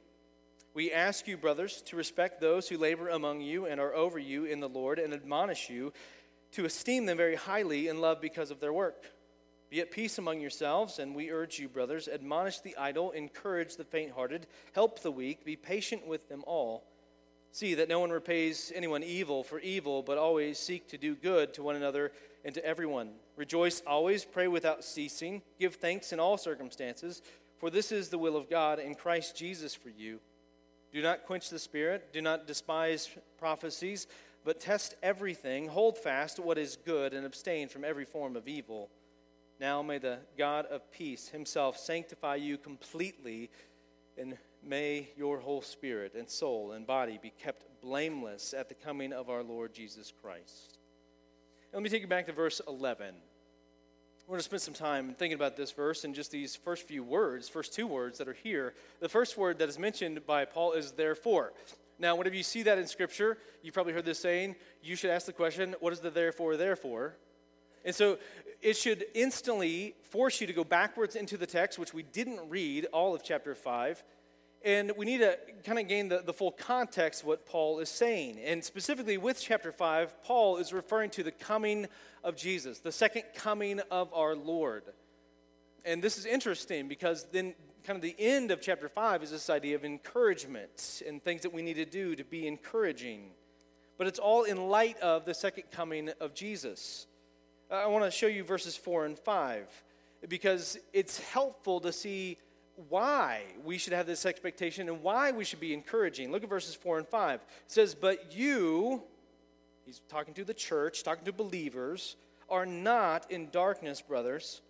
We 0.75 0.93
ask 0.93 1.27
you, 1.27 1.37
brothers, 1.37 1.83
to 1.87 1.97
respect 1.97 2.41
those 2.41 2.69
who 2.69 2.79
labor 2.79 3.09
among 3.09 3.41
you 3.41 3.67
and 3.67 3.81
are 3.81 3.95
over 3.95 4.19
you 4.19 4.45
in 4.45 4.61
the 4.61 4.69
Lord, 4.69 4.99
and 4.99 5.13
admonish 5.13 5.71
you 5.71 5.93
to 6.53 6.65
esteem 6.65 7.07
them 7.07 7.17
very 7.17 7.35
highly 7.35 7.89
in 7.89 8.01
love 8.01 8.21
because 8.21 8.51
of 8.51 8.61
their 8.61 8.73
work. 8.73 9.07
Be 9.71 9.81
at 9.81 9.91
peace 9.91 10.17
among 10.17 10.41
yourselves, 10.41 10.99
and 10.99 11.15
we 11.15 11.31
urge 11.31 11.59
you, 11.59 11.69
brothers, 11.69 12.09
admonish 12.09 12.61
the 12.61 12.77
idle, 12.77 13.11
encourage 13.11 13.77
the 13.77 13.85
faint 13.85 14.13
hearted, 14.13 14.47
help 14.73 15.01
the 15.01 15.11
weak, 15.11 15.45
be 15.45 15.57
patient 15.57 16.07
with 16.07 16.29
them 16.29 16.43
all. 16.47 16.85
See 17.53 17.75
that 17.75 17.89
no 17.89 18.01
one 18.01 18.11
repays 18.11 18.73
anyone 18.75 19.03
evil 19.03 19.43
for 19.43 19.59
evil, 19.59 20.03
but 20.03 20.17
always 20.17 20.59
seek 20.59 20.89
to 20.89 20.99
do 20.99 21.15
good 21.15 21.53
to 21.55 21.63
one 21.63 21.77
another 21.77 22.13
and 22.45 22.55
to 22.55 22.65
everyone. 22.65 23.11
Rejoice 23.37 23.83
always, 23.87 24.25
pray 24.25 24.49
without 24.49 24.85
ceasing, 24.85 25.43
give 25.59 25.75
thanks 25.75 26.13
in 26.13 26.21
all 26.21 26.39
circumstances, 26.39 27.21
for 27.59 27.69
this 27.69 27.91
is 27.93 28.09
the 28.09 28.19
will 28.19 28.37
of 28.37 28.49
God 28.49 28.79
in 28.79 28.95
Christ 28.95 29.37
Jesus 29.37 29.75
for 29.75 29.91
you. 29.91 30.21
Do 30.93 31.03
not 31.03 31.25
quench 31.25 31.51
the 31.51 31.59
spirit. 31.59 32.13
Do 32.13 32.23
not 32.23 32.47
despise 32.47 33.11
prophecies, 33.39 34.07
but 34.45 34.61
test 34.61 34.95
everything. 35.03 35.69
Hold 35.69 35.99
fast 35.99 36.39
what 36.39 36.59
is 36.59 36.77
good 36.85 37.13
and 37.13 37.27
abstain 37.27 37.69
from 37.69 37.85
every 37.85 38.05
form 38.05 38.37
of 38.37 38.49
evil. 38.49 38.91
Now 39.61 39.83
may 39.83 39.99
the 39.99 40.19
God 40.37 40.67
of 40.67 40.91
peace 40.93 41.29
himself 41.29 41.77
sanctify 41.77 42.37
you 42.37 42.57
completely, 42.57 43.51
and 44.17 44.39
may 44.63 45.09
your 45.17 45.39
whole 45.39 45.63
spirit 45.63 46.15
and 46.15 46.29
soul 46.29 46.73
and 46.73 46.87
body 46.87 47.19
be 47.21 47.33
kept 47.43 47.65
blameless 47.81 48.55
at 48.55 48.69
the 48.69 48.75
coming 48.75 49.13
of 49.13 49.29
our 49.29 49.43
Lord 49.43 49.75
Jesus 49.75 50.13
Christ. 50.23 50.79
let 51.73 51.83
me 51.83 51.91
take 51.91 52.03
you 52.03 52.09
back 52.09 52.27
to 52.27 52.33
verse 52.33 52.61
11. 52.67 53.15
We're 54.29 54.33
going 54.33 54.41
to 54.41 54.45
spend 54.45 54.61
some 54.61 54.75
time 54.75 55.15
thinking 55.15 55.37
about 55.37 55.57
this 55.57 55.71
verse 55.73 56.05
and 56.05 56.15
just 56.15 56.31
these 56.31 56.55
first 56.55 56.87
few 56.87 57.03
words, 57.03 57.49
first 57.49 57.73
two 57.73 57.87
words 57.87 58.19
that 58.19 58.29
are 58.29 58.35
here. 58.35 58.75
The 59.01 59.09
first 59.09 59.39
word 59.39 59.59
that 59.61 59.71
is 59.71 59.79
mentioned 59.79 60.27
by 60.27 60.45
Paul 60.45 60.73
is 60.73 60.93
therefore. 60.93 61.55
Now, 61.99 62.15
whenever 62.15 62.37
you 62.37 62.43
see 62.43 62.63
that 62.65 62.77
in 62.77 62.87
Scripture, 62.87 63.39
you've 63.63 63.73
probably 63.73 63.95
heard 63.95 64.05
this 64.05 64.19
saying, 64.19 64.57
you 64.83 64.97
should 64.97 65.09
ask 65.09 65.25
the 65.25 65.33
question, 65.33 65.75
what 65.81 65.95
is 65.95 66.01
the 66.01 66.11
therefore, 66.11 66.59
therefore? 66.59 67.17
And 67.87 67.95
so 67.95 68.19
it 68.61 68.77
should 68.77 69.07
instantly 69.15 69.95
force 70.11 70.43
you 70.43 70.47
to 70.47 70.53
go 70.53 70.63
backwards 70.63 71.17
into 71.17 71.39
the 71.39 71.47
text, 71.47 71.79
which 71.79 71.95
we 71.95 72.03
didn't 72.03 72.51
read 72.51 72.85
all 72.93 73.15
of 73.15 73.25
chapter 73.25 73.55
5. 73.55 74.05
And 74.65 74.93
we 74.97 75.07
need 75.07 75.19
to 75.19 75.39
kind 75.65 75.79
of 75.79 75.87
gain 75.87 76.09
the, 76.09 76.19
the 76.19 76.33
full 76.33 76.51
context 76.51 77.25
what 77.25 77.47
Paul 77.47 77.79
is 77.79 77.89
saying. 77.89 78.39
And 78.45 78.65
specifically 78.65 79.17
with 79.17 79.41
chapter 79.41 79.71
5, 79.71 80.23
Paul 80.25 80.57
is 80.57 80.73
referring 80.73 81.11
to 81.11 81.23
the 81.23 81.31
coming 81.31 81.87
of 82.25 82.37
Jesus, 82.37 82.81
the 82.81 82.91
second 82.91 83.23
coming 83.35 83.81
of 83.91 84.13
our 84.13 84.35
Lord. 84.35 84.83
And 85.85 86.03
this 86.03 86.19
is 86.19 86.27
interesting 86.27 86.89
because 86.89 87.27
then, 87.33 87.55
kind 87.85 87.97
of, 87.97 88.03
the 88.03 88.17
end 88.19 88.51
of 88.51 88.61
chapter 88.61 88.89
5 88.89 89.23
is 89.23 89.31
this 89.31 89.49
idea 89.49 89.77
of 89.77 89.85
encouragement 89.85 91.03
and 91.07 91.23
things 91.23 91.43
that 91.43 91.53
we 91.53 91.63
need 91.63 91.77
to 91.77 91.85
do 91.85 92.17
to 92.17 92.25
be 92.25 92.47
encouraging. 92.47 93.31
but 93.97 94.07
it's 94.07 94.19
all 94.21 94.45
in 94.45 94.69
light 94.69 94.99
of 95.01 95.25
the 95.25 95.35
second 95.35 95.65
coming 95.73 96.11
of 96.21 96.33
Jesus. 96.35 97.07
I 97.71 97.87
want 97.87 98.05
to 98.05 98.11
show 98.11 98.29
you 98.29 98.45
verses 98.45 98.77
4 98.77 99.07
and 99.07 99.19
5 99.19 99.85
because 100.29 100.79
it's 100.93 101.19
helpful 101.19 101.81
to 101.81 101.93
see 101.93 102.39
why 102.89 103.43
we 103.65 103.79
should 103.79 103.93
have 103.93 104.07
this 104.07 104.25
expectation 104.25 104.89
and 104.89 105.03
why 105.03 105.33
we 105.33 105.45
should 105.45 105.61
be 105.61 105.75
encouraging. 105.75 106.31
Look 106.31 106.45
at 106.45 106.49
verses 106.49 106.75
4 106.75 106.99
and 106.99 107.09
5. 107.09 107.41
It 107.41 107.47
says, 107.67 107.95
But 107.95 108.33
you, 108.37 109.03
he's 109.85 110.01
talking 110.09 110.35
to 110.35 110.45
the 110.45 110.55
church, 110.55 111.03
talking 111.03 111.25
to 111.25 111.33
believers, 111.33 112.17
are 112.49 112.67
not 112.67 113.31
in 113.31 113.51
darkness, 113.51 114.01
brothers, 114.01 114.63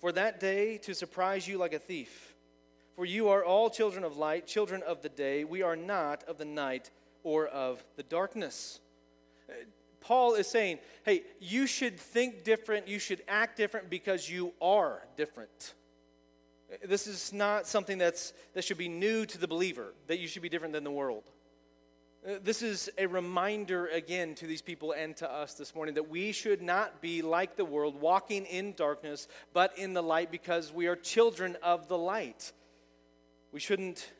for 0.00 0.12
that 0.12 0.40
day 0.40 0.78
to 0.78 0.94
surprise 0.94 1.46
you 1.46 1.58
like 1.58 1.74
a 1.74 1.78
thief. 1.78 2.34
For 2.96 3.04
you 3.04 3.28
are 3.28 3.44
all 3.44 3.70
children 3.70 4.04
of 4.04 4.16
light, 4.16 4.46
children 4.46 4.82
of 4.82 5.02
the 5.02 5.08
day. 5.08 5.44
We 5.44 5.62
are 5.62 5.76
not 5.76 6.24
of 6.24 6.38
the 6.38 6.44
night 6.44 6.90
or 7.22 7.46
of 7.46 7.84
the 7.96 8.02
darkness. 8.02 8.80
Paul 10.00 10.34
is 10.34 10.46
saying, 10.46 10.78
hey, 11.04 11.22
you 11.40 11.66
should 11.66 11.98
think 11.98 12.42
different, 12.42 12.88
you 12.88 12.98
should 12.98 13.22
act 13.28 13.56
different 13.56 13.90
because 13.90 14.28
you 14.30 14.52
are 14.60 15.02
different. 15.16 15.74
This 16.84 17.06
is 17.06 17.32
not 17.32 17.66
something 17.66 17.98
that's, 17.98 18.32
that 18.54 18.64
should 18.64 18.78
be 18.78 18.88
new 18.88 19.26
to 19.26 19.38
the 19.38 19.48
believer, 19.48 19.92
that 20.06 20.18
you 20.18 20.28
should 20.28 20.42
be 20.42 20.48
different 20.48 20.72
than 20.72 20.84
the 20.84 20.90
world. 20.90 21.24
Uh, 22.26 22.34
this 22.42 22.62
is 22.62 22.90
a 22.98 23.06
reminder 23.06 23.86
again 23.86 24.34
to 24.34 24.46
these 24.46 24.62
people 24.62 24.92
and 24.92 25.16
to 25.16 25.30
us 25.30 25.54
this 25.54 25.74
morning 25.74 25.94
that 25.94 26.08
we 26.08 26.32
should 26.32 26.60
not 26.62 27.00
be 27.00 27.22
like 27.22 27.56
the 27.56 27.64
world, 27.64 28.00
walking 28.00 28.44
in 28.46 28.74
darkness, 28.74 29.26
but 29.52 29.76
in 29.78 29.94
the 29.94 30.02
light 30.02 30.30
because 30.30 30.72
we 30.72 30.86
are 30.86 30.96
children 30.96 31.56
of 31.62 31.88
the 31.88 31.98
light. 31.98 32.52
We 33.52 33.60
shouldn't 33.60 34.12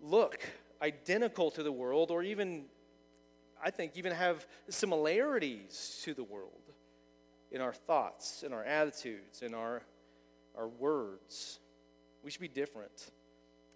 look 0.00 0.38
identical 0.82 1.50
to 1.52 1.62
the 1.62 1.72
world 1.72 2.10
or 2.10 2.22
even 2.22 2.66
I 3.62 3.70
think, 3.70 3.92
even 3.96 4.12
have 4.12 4.46
similarities 4.68 6.00
to 6.04 6.14
the 6.14 6.24
world 6.24 6.72
in 7.50 7.60
our 7.60 7.72
thoughts, 7.72 8.42
in 8.42 8.52
our 8.52 8.64
attitudes, 8.64 9.42
in 9.42 9.54
our, 9.54 9.82
our 10.56 10.68
words. 10.68 11.58
We 12.22 12.30
should 12.30 12.40
be 12.40 12.48
different. 12.48 13.10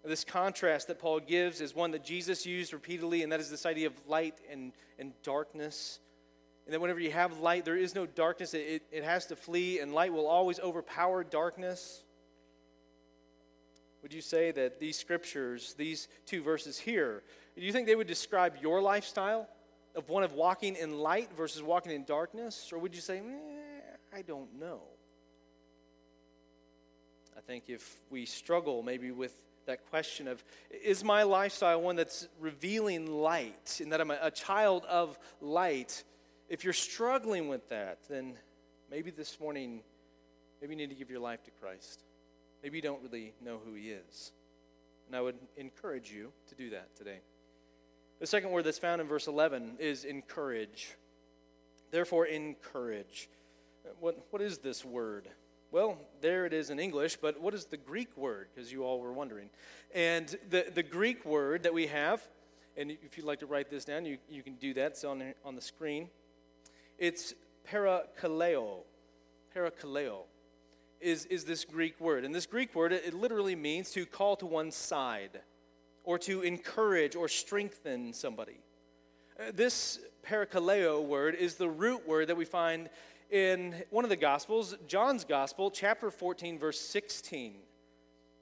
This 0.03 0.23
contrast 0.23 0.87
that 0.87 0.99
Paul 0.99 1.19
gives 1.19 1.61
is 1.61 1.73
one 1.73 1.91
that 1.91 2.03
Jesus 2.03 2.45
used 2.45 2.73
repeatedly, 2.73 3.23
and 3.23 3.31
that 3.31 3.39
is 3.39 3.49
this 3.49 3.65
idea 3.65 3.87
of 3.87 3.93
light 4.07 4.35
and, 4.51 4.71
and 4.99 5.13
darkness. 5.23 5.99
And 6.65 6.73
that 6.73 6.79
whenever 6.79 6.99
you 6.99 7.11
have 7.11 7.39
light, 7.39 7.65
there 7.65 7.77
is 7.77 7.95
no 7.95 8.05
darkness. 8.05 8.53
It, 8.53 8.59
it, 8.59 8.83
it 8.91 9.03
has 9.03 9.25
to 9.27 9.35
flee, 9.35 9.79
and 9.79 9.93
light 9.93 10.13
will 10.13 10.27
always 10.27 10.59
overpower 10.59 11.23
darkness. 11.23 12.03
Would 14.03 14.13
you 14.13 14.21
say 14.21 14.51
that 14.51 14.79
these 14.79 14.97
scriptures, 14.97 15.73
these 15.75 16.07
two 16.27 16.43
verses 16.43 16.77
here, 16.77 17.23
do 17.55 17.63
you 17.63 17.71
think 17.71 17.87
they 17.87 17.95
would 17.95 18.07
describe 18.07 18.57
your 18.61 18.81
lifestyle? 18.81 19.47
of 19.95 20.09
one 20.09 20.23
of 20.23 20.33
walking 20.33 20.75
in 20.75 20.99
light 20.99 21.29
versus 21.35 21.63
walking 21.63 21.91
in 21.91 22.03
darkness? 22.03 22.71
Or 22.71 22.79
would 22.79 22.93
you 22.93 23.01
say, 23.01 23.19
eh, 23.19 24.15
I 24.15 24.21
don't 24.21 24.59
know? 24.59 24.81
I 27.37 27.41
think 27.41 27.65
if 27.67 28.01
we 28.09 28.25
struggle 28.25 28.81
maybe 28.81 29.11
with 29.11 29.33
that 29.65 29.89
question 29.89 30.27
of, 30.27 30.43
is 30.83 31.03
my 31.03 31.23
lifestyle 31.23 31.81
one 31.81 31.95
that's 31.95 32.27
revealing 32.39 33.11
light 33.11 33.79
and 33.81 33.91
that 33.91 33.99
I'm 33.99 34.11
a, 34.11 34.17
a 34.21 34.31
child 34.31 34.85
of 34.85 35.17
light? 35.41 36.03
If 36.49 36.63
you're 36.63 36.73
struggling 36.73 37.47
with 37.47 37.67
that, 37.69 37.99
then 38.09 38.35
maybe 38.89 39.11
this 39.11 39.39
morning, 39.39 39.81
maybe 40.61 40.73
you 40.73 40.77
need 40.77 40.89
to 40.89 40.95
give 40.95 41.09
your 41.09 41.19
life 41.19 41.43
to 41.43 41.51
Christ. 41.59 42.03
Maybe 42.63 42.77
you 42.77 42.81
don't 42.81 43.01
really 43.03 43.33
know 43.43 43.59
who 43.65 43.73
He 43.73 43.91
is. 43.91 44.31
And 45.07 45.15
I 45.15 45.21
would 45.21 45.35
encourage 45.57 46.11
you 46.11 46.31
to 46.49 46.55
do 46.55 46.69
that 46.71 46.95
today. 46.95 47.19
The 48.19 48.27
second 48.27 48.51
word 48.51 48.63
that's 48.63 48.79
found 48.79 49.01
in 49.01 49.07
verse 49.07 49.27
11 49.27 49.75
is 49.79 50.05
encourage. 50.05 50.95
Therefore, 51.91 52.25
encourage. 52.25 53.29
What, 53.99 54.25
what 54.29 54.41
is 54.41 54.59
this 54.59 54.85
word? 54.85 55.27
Well, 55.75 55.97
there 56.21 56.45
it 56.45 56.53
is 56.53 56.69
in 56.69 56.79
English, 56.79 57.17
but 57.17 57.41
what 57.41 57.53
is 57.53 57.65
the 57.65 57.75
Greek 57.75 58.15
word? 58.15 58.47
Because 58.55 58.71
you 58.71 58.85
all 58.85 59.01
were 59.01 59.11
wondering. 59.11 59.49
And 59.93 60.33
the, 60.49 60.67
the 60.73 60.83
Greek 60.83 61.25
word 61.25 61.63
that 61.63 61.73
we 61.73 61.87
have, 61.87 62.25
and 62.77 62.91
if 62.91 63.17
you'd 63.17 63.25
like 63.25 63.39
to 63.39 63.45
write 63.45 63.69
this 63.69 63.83
down, 63.83 64.05
you, 64.05 64.17
you 64.29 64.41
can 64.41 64.55
do 64.55 64.73
that. 64.75 64.91
It's 64.91 65.03
on, 65.03 65.33
on 65.43 65.53
the 65.53 65.61
screen. 65.61 66.07
It's 66.97 67.33
parakaleo. 67.69 68.83
Parakaleo 69.53 70.19
is, 71.01 71.25
is 71.25 71.43
this 71.43 71.65
Greek 71.65 71.99
word. 71.99 72.23
And 72.23 72.33
this 72.33 72.45
Greek 72.45 72.73
word, 72.73 72.93
it, 72.93 73.03
it 73.07 73.13
literally 73.13 73.57
means 73.57 73.91
to 73.91 74.05
call 74.05 74.37
to 74.37 74.45
one 74.45 74.71
side 74.71 75.41
or 76.05 76.17
to 76.19 76.41
encourage 76.41 77.17
or 77.17 77.27
strengthen 77.27 78.13
somebody. 78.13 78.61
Uh, 79.37 79.51
this 79.53 79.99
parakaleo 80.25 81.03
word 81.03 81.35
is 81.35 81.55
the 81.55 81.67
root 81.67 82.07
word 82.07 82.29
that 82.29 82.37
we 82.37 82.45
find 82.45 82.89
in 83.29 83.75
one 83.89 84.05
of 84.05 84.09
the 84.09 84.15
Gospels, 84.15 84.75
John's 84.87 85.25
Gospel, 85.25 85.71
chapter 85.71 86.11
14, 86.11 86.59
verse 86.59 86.79
16. 86.79 87.55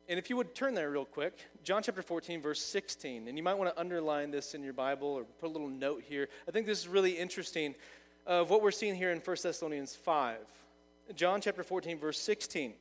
And 0.09 0.19
if 0.19 0.29
you 0.29 0.35
would 0.35 0.53
turn 0.53 0.73
there 0.73 0.91
real 0.91 1.05
quick, 1.05 1.37
John 1.63 1.81
chapter 1.81 2.01
14, 2.01 2.41
verse 2.41 2.61
16. 2.61 3.27
And 3.27 3.37
you 3.37 3.43
might 3.43 3.53
want 3.53 3.73
to 3.73 3.79
underline 3.79 4.31
this 4.31 4.53
in 4.53 4.63
your 4.63 4.73
Bible 4.73 5.07
or 5.07 5.23
put 5.23 5.47
a 5.47 5.53
little 5.53 5.69
note 5.69 6.03
here. 6.07 6.27
I 6.47 6.51
think 6.51 6.65
this 6.65 6.79
is 6.79 6.87
really 6.87 7.11
interesting 7.11 7.75
of 8.25 8.49
what 8.49 8.61
we're 8.61 8.71
seeing 8.71 8.95
here 8.95 9.11
in 9.11 9.19
1 9.19 9.37
Thessalonians 9.41 9.95
5. 9.95 10.37
John 11.15 11.41
chapter 11.41 11.63
14, 11.63 11.99
verse 11.99 12.19
16. 12.19 12.71
I'll 12.71 12.77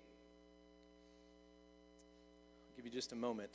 give 2.77 2.85
you 2.85 2.91
just 2.91 3.13
a 3.13 3.17
moment. 3.17 3.51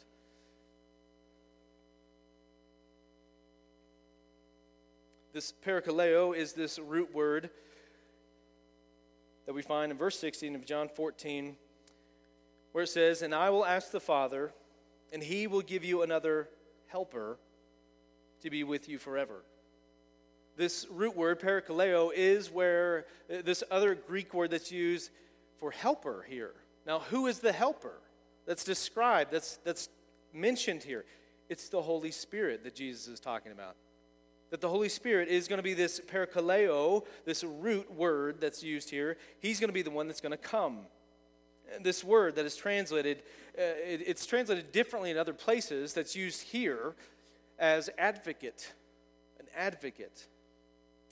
This 5.33 5.53
parakaleo 5.65 6.35
is 6.35 6.53
this 6.53 6.79
root 6.79 7.13
word 7.13 7.49
that 9.47 9.53
we 9.53 9.61
find 9.61 9.91
in 9.91 9.97
verse 9.97 10.19
16 10.19 10.53
of 10.55 10.65
John 10.65 10.89
14, 10.89 11.55
where 12.73 12.83
it 12.83 12.89
says, 12.89 13.21
And 13.21 13.33
I 13.33 13.49
will 13.49 13.65
ask 13.65 13.91
the 13.91 13.99
Father, 13.99 14.51
and 15.11 15.23
he 15.23 15.47
will 15.47 15.61
give 15.61 15.83
you 15.83 16.03
another 16.03 16.49
helper 16.87 17.39
to 18.43 18.49
be 18.49 18.63
with 18.65 18.89
you 18.89 18.99
forever. 18.99 19.43
This 20.57 20.85
root 20.91 21.15
word, 21.15 21.39
parakaleo, 21.39 22.11
is 22.13 22.51
where 22.51 23.05
uh, 23.31 23.41
this 23.43 23.63
other 23.71 23.95
Greek 23.95 24.33
word 24.33 24.51
that's 24.51 24.71
used 24.71 25.11
for 25.59 25.71
helper 25.71 26.25
here. 26.27 26.53
Now, 26.85 26.99
who 26.99 27.27
is 27.27 27.39
the 27.39 27.53
helper 27.53 28.01
that's 28.45 28.65
described, 28.65 29.31
that's, 29.31 29.57
that's 29.63 29.87
mentioned 30.33 30.83
here? 30.83 31.05
It's 31.47 31.69
the 31.69 31.81
Holy 31.81 32.11
Spirit 32.11 32.65
that 32.65 32.75
Jesus 32.75 33.07
is 33.07 33.19
talking 33.21 33.53
about 33.53 33.77
that 34.49 34.61
the 34.61 34.69
Holy 34.69 34.89
Spirit 34.89 35.27
is 35.27 35.47
going 35.47 35.57
to 35.57 35.63
be 35.63 35.73
this 35.73 35.99
parakaleo, 35.99 37.05
this 37.25 37.43
root 37.43 37.91
word 37.93 38.39
that's 38.39 38.63
used 38.63 38.89
here. 38.89 39.17
He's 39.39 39.59
going 39.59 39.69
to 39.69 39.73
be 39.73 39.81
the 39.81 39.91
one 39.91 40.07
that's 40.07 40.21
going 40.21 40.31
to 40.31 40.37
come. 40.37 40.79
This 41.81 42.03
word 42.03 42.35
that 42.37 42.45
is 42.45 42.55
translated, 42.55 43.23
uh, 43.57 43.61
it, 43.61 44.01
it's 44.05 44.25
translated 44.25 44.71
differently 44.71 45.11
in 45.11 45.17
other 45.17 45.33
places, 45.33 45.93
that's 45.93 46.15
used 46.15 46.43
here 46.43 46.95
as 47.59 47.89
advocate, 47.97 48.73
an 49.39 49.47
advocate. 49.55 50.27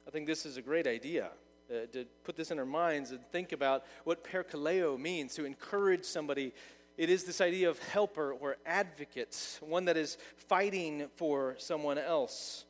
I 0.07 0.11
think 0.11 0.27
this 0.27 0.45
is 0.45 0.55
a 0.55 0.61
great 0.61 0.87
idea. 0.87 1.29
Uh, 1.69 1.87
to 1.91 2.05
put 2.23 2.35
this 2.35 2.51
in 2.51 2.59
our 2.59 2.65
minds 2.65 3.09
and 3.09 3.19
think 3.31 3.51
about 3.51 3.85
what 4.03 4.23
parakaleo 4.23 4.99
means 4.99 5.33
to 5.33 5.45
encourage 5.45 6.05
somebody 6.05 6.53
it 6.97 7.09
is 7.09 7.25
this 7.25 7.41
idea 7.41 7.69
of 7.69 7.77
helper 7.79 8.31
or 8.31 8.55
advocate, 8.65 9.59
one 9.59 9.85
that 9.85 9.97
is 9.97 10.17
fighting 10.37 11.09
for 11.17 11.55
someone 11.57 11.97
else 11.97 12.63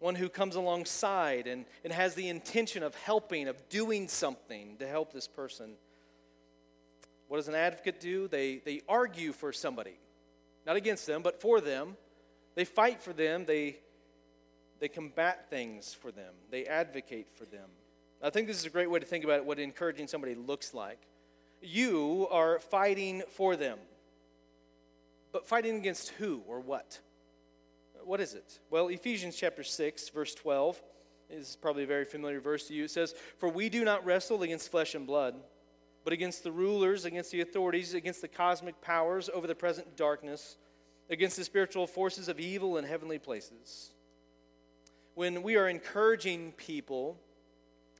one 0.00 0.14
who 0.14 0.28
comes 0.28 0.54
alongside 0.54 1.46
and, 1.46 1.64
and 1.84 1.92
has 1.92 2.14
the 2.14 2.28
intention 2.28 2.82
of 2.82 2.94
helping, 2.94 3.48
of 3.48 3.68
doing 3.68 4.08
something 4.08 4.76
to 4.78 4.86
help 4.86 5.12
this 5.12 5.26
person. 5.26 5.72
What 7.26 7.38
does 7.38 7.48
an 7.48 7.54
advocate 7.54 8.00
do? 8.00 8.28
They, 8.28 8.56
they 8.64 8.82
argue 8.88 9.32
for 9.32 9.52
somebody, 9.52 9.98
not 10.66 10.76
against 10.76 11.06
them, 11.06 11.22
but 11.22 11.40
for 11.40 11.60
them. 11.60 11.96
They 12.54 12.64
fight 12.64 13.02
for 13.02 13.12
them, 13.12 13.44
they, 13.44 13.76
they 14.80 14.88
combat 14.88 15.48
things 15.48 15.94
for 15.94 16.10
them, 16.10 16.34
they 16.50 16.66
advocate 16.66 17.28
for 17.34 17.44
them. 17.44 17.68
I 18.20 18.30
think 18.30 18.48
this 18.48 18.58
is 18.58 18.64
a 18.64 18.70
great 18.70 18.90
way 18.90 18.98
to 18.98 19.06
think 19.06 19.22
about 19.22 19.44
what 19.44 19.60
encouraging 19.60 20.08
somebody 20.08 20.34
looks 20.34 20.74
like. 20.74 20.98
You 21.62 22.26
are 22.30 22.58
fighting 22.58 23.22
for 23.28 23.54
them, 23.54 23.78
but 25.30 25.46
fighting 25.46 25.76
against 25.76 26.10
who 26.10 26.42
or 26.48 26.58
what? 26.58 26.98
What 28.08 28.22
is 28.22 28.32
it? 28.32 28.58
Well, 28.70 28.88
Ephesians 28.88 29.36
chapter 29.36 29.62
6, 29.62 30.08
verse 30.08 30.34
12 30.34 30.82
is 31.28 31.58
probably 31.60 31.84
a 31.84 31.86
very 31.86 32.06
familiar 32.06 32.40
verse 32.40 32.66
to 32.68 32.74
you. 32.74 32.84
It 32.84 32.90
says, 32.90 33.14
For 33.36 33.50
we 33.50 33.68
do 33.68 33.84
not 33.84 34.02
wrestle 34.06 34.42
against 34.42 34.70
flesh 34.70 34.94
and 34.94 35.06
blood, 35.06 35.34
but 36.04 36.14
against 36.14 36.42
the 36.42 36.50
rulers, 36.50 37.04
against 37.04 37.32
the 37.32 37.42
authorities, 37.42 37.92
against 37.92 38.22
the 38.22 38.28
cosmic 38.28 38.80
powers 38.80 39.28
over 39.28 39.46
the 39.46 39.54
present 39.54 39.94
darkness, 39.94 40.56
against 41.10 41.36
the 41.36 41.44
spiritual 41.44 41.86
forces 41.86 42.28
of 42.28 42.40
evil 42.40 42.78
in 42.78 42.84
heavenly 42.84 43.18
places. 43.18 43.90
When 45.14 45.42
we 45.42 45.56
are 45.56 45.68
encouraging 45.68 46.52
people, 46.52 47.20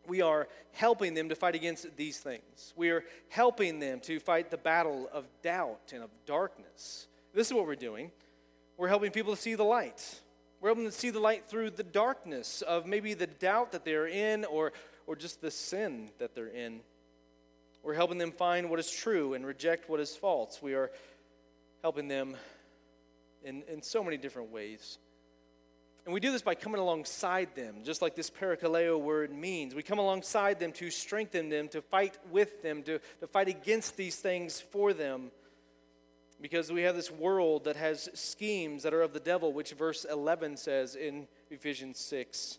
we 0.06 0.22
are 0.22 0.48
helping 0.72 1.12
them 1.12 1.28
to 1.28 1.34
fight 1.34 1.54
against 1.54 1.86
these 1.98 2.16
things. 2.16 2.72
We 2.76 2.88
are 2.88 3.04
helping 3.28 3.78
them 3.78 4.00
to 4.00 4.20
fight 4.20 4.50
the 4.50 4.56
battle 4.56 5.10
of 5.12 5.26
doubt 5.42 5.92
and 5.92 6.02
of 6.02 6.08
darkness. 6.24 7.08
This 7.34 7.48
is 7.48 7.52
what 7.52 7.66
we're 7.66 7.74
doing. 7.74 8.10
We're 8.78 8.87
helping 8.87 9.11
people 9.11 9.35
to 9.35 9.40
see 9.40 9.56
the 9.56 9.64
light. 9.64 10.20
We're 10.61 10.68
helping 10.68 10.85
them 10.85 10.92
to 10.92 10.99
see 10.99 11.11
the 11.11 11.18
light 11.18 11.49
through 11.49 11.70
the 11.70 11.82
darkness 11.82 12.62
of 12.62 12.87
maybe 12.87 13.12
the 13.12 13.26
doubt 13.26 13.73
that 13.73 13.85
they're 13.85 14.06
in 14.06 14.44
or, 14.44 14.73
or 15.04 15.16
just 15.16 15.40
the 15.40 15.50
sin 15.50 16.11
that 16.18 16.37
they're 16.37 16.47
in. 16.47 16.78
We're 17.82 17.94
helping 17.94 18.18
them 18.18 18.30
find 18.30 18.70
what 18.70 18.78
is 18.78 18.88
true 18.88 19.35
and 19.35 19.44
reject 19.44 19.90
what 19.90 19.99
is 19.99 20.14
false. 20.14 20.62
We 20.62 20.75
are 20.75 20.92
helping 21.82 22.06
them 22.06 22.37
in, 23.42 23.64
in 23.64 23.82
so 23.82 24.04
many 24.04 24.16
different 24.16 24.52
ways. 24.52 24.99
And 26.04 26.14
we 26.14 26.20
do 26.20 26.30
this 26.30 26.42
by 26.42 26.54
coming 26.54 26.80
alongside 26.80 27.56
them, 27.56 27.78
just 27.82 28.00
like 28.00 28.14
this 28.14 28.30
parakaleo 28.30 29.00
word 29.00 29.32
means. 29.32 29.75
We 29.75 29.82
come 29.82 29.99
alongside 29.99 30.61
them 30.61 30.70
to 30.75 30.88
strengthen 30.90 31.49
them, 31.49 31.66
to 31.70 31.82
fight 31.82 32.16
with 32.30 32.62
them, 32.62 32.85
to, 32.85 33.00
to 33.20 33.26
fight 33.26 33.49
against 33.49 33.97
these 33.97 34.16
things 34.16 34.61
for 34.61 34.92
them. 34.92 35.32
Because 36.40 36.71
we 36.71 36.83
have 36.83 36.95
this 36.95 37.11
world 37.11 37.64
that 37.64 37.76
has 37.76 38.09
schemes 38.14 38.85
that 38.85 38.95
are 38.95 39.02
of 39.02 39.12
the 39.12 39.21
devil, 39.21 39.52
which 39.52 39.73
verse 39.73 40.07
11 40.09 40.57
says 40.57 40.95
in 40.95 41.26
Ephesians 41.50 41.99
6. 41.99 42.59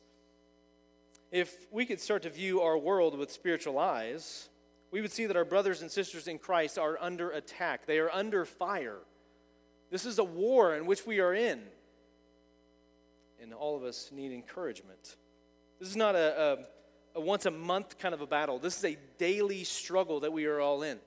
If 1.32 1.68
we 1.72 1.86
could 1.86 2.02
start 2.02 2.24
to 2.24 2.30
view 2.30 2.62
our 2.62 2.78
world 2.78 3.18
with 3.18 3.32
spiritual 3.32 3.80
eyes, 3.80 4.50
we 4.92 5.00
would 5.00 5.12
see 5.12 5.28
that 5.28 5.38
our 5.38 5.46
brothers 5.46 5.82
and 5.82 5.90
sisters 5.90 6.28
in 6.28 6.40
Christ 6.40 6.78
are 6.78 6.98
under 7.00 7.30
attack. 7.30 7.86
They 7.86 8.00
are 8.00 8.12
under 8.12 8.44
fire. 8.44 8.98
This 9.92 10.06
is 10.06 10.20
a 10.20 10.24
war 10.24 10.76
in 10.76 10.86
which 10.86 11.06
we 11.06 11.20
are 11.20 11.34
in 11.34 11.62
and 13.42 13.54
all 13.54 13.76
of 13.76 13.84
us 13.84 14.10
need 14.12 14.32
encouragement. 14.32 15.16
This 15.80 15.90
is 15.90 15.96
not 15.96 16.16
a, 16.16 16.58
a, 17.16 17.20
a 17.20 17.22
once 17.22 17.46
a 17.46 17.52
month 17.52 17.98
kind 17.98 18.14
of 18.14 18.22
a 18.22 18.28
battle, 18.28 18.60
this 18.60 18.78
is 18.78 18.86
a 18.86 18.98
daily 19.18 19.64
struggle 19.64 20.20
that 20.22 20.34
we 20.34 20.46
are 20.46 20.60
all 20.60 20.84
in. 20.84 21.00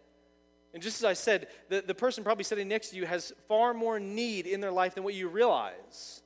And 0.75 0.83
just 0.83 1.01
as 1.01 1.05
I 1.05 1.13
said, 1.13 1.49
the, 1.69 1.83
the 1.83 1.95
person 1.95 2.25
probably 2.25 2.45
sitting 2.45 2.69
next 2.69 2.91
to 2.91 2.97
you 2.97 3.05
has 3.05 3.33
far 3.47 3.75
more 3.75 4.01
need 4.01 4.47
in 4.47 4.61
their 4.61 4.73
life 4.73 4.95
than 4.95 5.05
what 5.05 5.15
you 5.15 5.29
realize. 5.29 6.23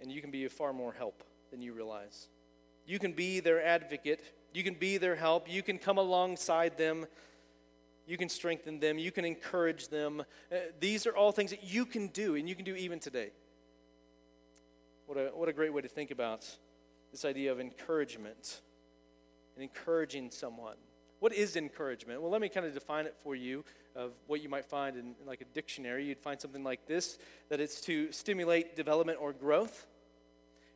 And 0.00 0.12
you 0.12 0.20
can 0.20 0.30
be 0.30 0.44
of 0.44 0.52
far 0.52 0.72
more 0.72 0.92
help 0.92 1.24
than 1.50 1.60
you 1.60 1.72
realize. 1.72 2.28
You 2.86 2.98
can 2.98 3.12
be 3.12 3.40
their 3.40 3.64
advocate, 3.64 4.20
you 4.52 4.62
can 4.62 4.74
be 4.74 4.96
their 4.98 5.16
help, 5.16 5.50
you 5.50 5.62
can 5.62 5.78
come 5.78 5.98
alongside 5.98 6.78
them, 6.78 7.06
you 8.06 8.16
can 8.16 8.28
strengthen 8.28 8.78
them, 8.78 8.98
you 8.98 9.10
can 9.10 9.24
encourage 9.24 9.88
them. 9.88 10.22
Uh, 10.52 10.56
these 10.78 11.06
are 11.06 11.16
all 11.16 11.32
things 11.32 11.50
that 11.50 11.64
you 11.64 11.84
can 11.84 12.08
do, 12.08 12.36
and 12.36 12.48
you 12.48 12.54
can 12.54 12.64
do 12.64 12.76
even 12.76 13.00
today. 13.00 13.30
What 15.06 15.18
a, 15.18 15.30
what 15.34 15.48
a 15.48 15.52
great 15.52 15.72
way 15.72 15.82
to 15.82 15.88
think 15.88 16.12
about 16.12 16.46
this 17.10 17.24
idea 17.24 17.50
of 17.50 17.58
encouragement 17.58 18.60
and 19.56 19.62
encouraging 19.64 20.30
someone. 20.30 20.76
What 21.20 21.32
is 21.32 21.56
encouragement? 21.56 22.20
Well, 22.20 22.30
let 22.30 22.40
me 22.40 22.48
kind 22.48 22.66
of 22.66 22.74
define 22.74 23.06
it 23.06 23.14
for 23.22 23.34
you 23.34 23.64
of 23.94 24.12
what 24.26 24.42
you 24.42 24.48
might 24.48 24.64
find 24.64 24.96
in, 24.96 25.14
in 25.20 25.26
like 25.26 25.40
a 25.40 25.46
dictionary. 25.46 26.04
You'd 26.04 26.20
find 26.20 26.40
something 26.40 26.62
like 26.62 26.86
this 26.86 27.18
that 27.48 27.60
it's 27.60 27.80
to 27.82 28.12
stimulate 28.12 28.76
development 28.76 29.18
or 29.20 29.32
growth, 29.32 29.86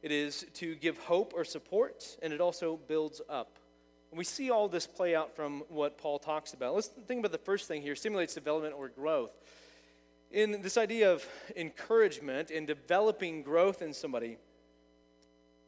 it 0.03 0.13
is 0.13 0.47
to 0.55 0.75
give 0.77 0.97
hope 0.99 1.33
or 1.37 1.45
support, 1.45 2.17
and 2.23 2.33
it 2.33 2.41
also 2.41 2.79
builds 2.89 3.21
up. 3.29 3.59
And 4.11 4.19
we 4.19 4.25
see 4.25 4.51
all 4.51 4.67
this 4.67 4.87
play 4.87 5.15
out 5.15 5.37
from 5.37 5.63
what 5.69 5.99
Paul 5.99 6.19
talks 6.19 6.55
about. 6.55 6.75
Let's 6.75 6.89
think 6.89 7.21
about 7.21 7.33
the 7.33 7.39
first 7.39 7.69
thing 7.69 7.83
here 7.83 7.95
stimulates 7.95 8.35
development 8.35 8.75
or 8.77 8.89
growth 8.89 9.33
in 10.31 10.63
this 10.63 10.77
idea 10.77 11.13
of 11.13 11.27
encouragement 11.57 12.51
and 12.51 12.67
developing 12.67 13.43
growth 13.43 13.83
in 13.83 13.93
somebody, 13.93 14.39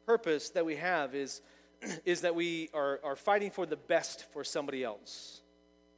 purpose 0.06 0.50
that 0.50 0.64
we 0.64 0.76
have 0.76 1.14
is, 1.14 1.40
is 2.04 2.22
that 2.22 2.34
we 2.34 2.70
are, 2.74 3.00
are 3.04 3.16
fighting 3.16 3.50
for 3.50 3.66
the 3.66 3.76
best 3.76 4.30
for 4.32 4.44
somebody 4.44 4.84
else. 4.84 5.40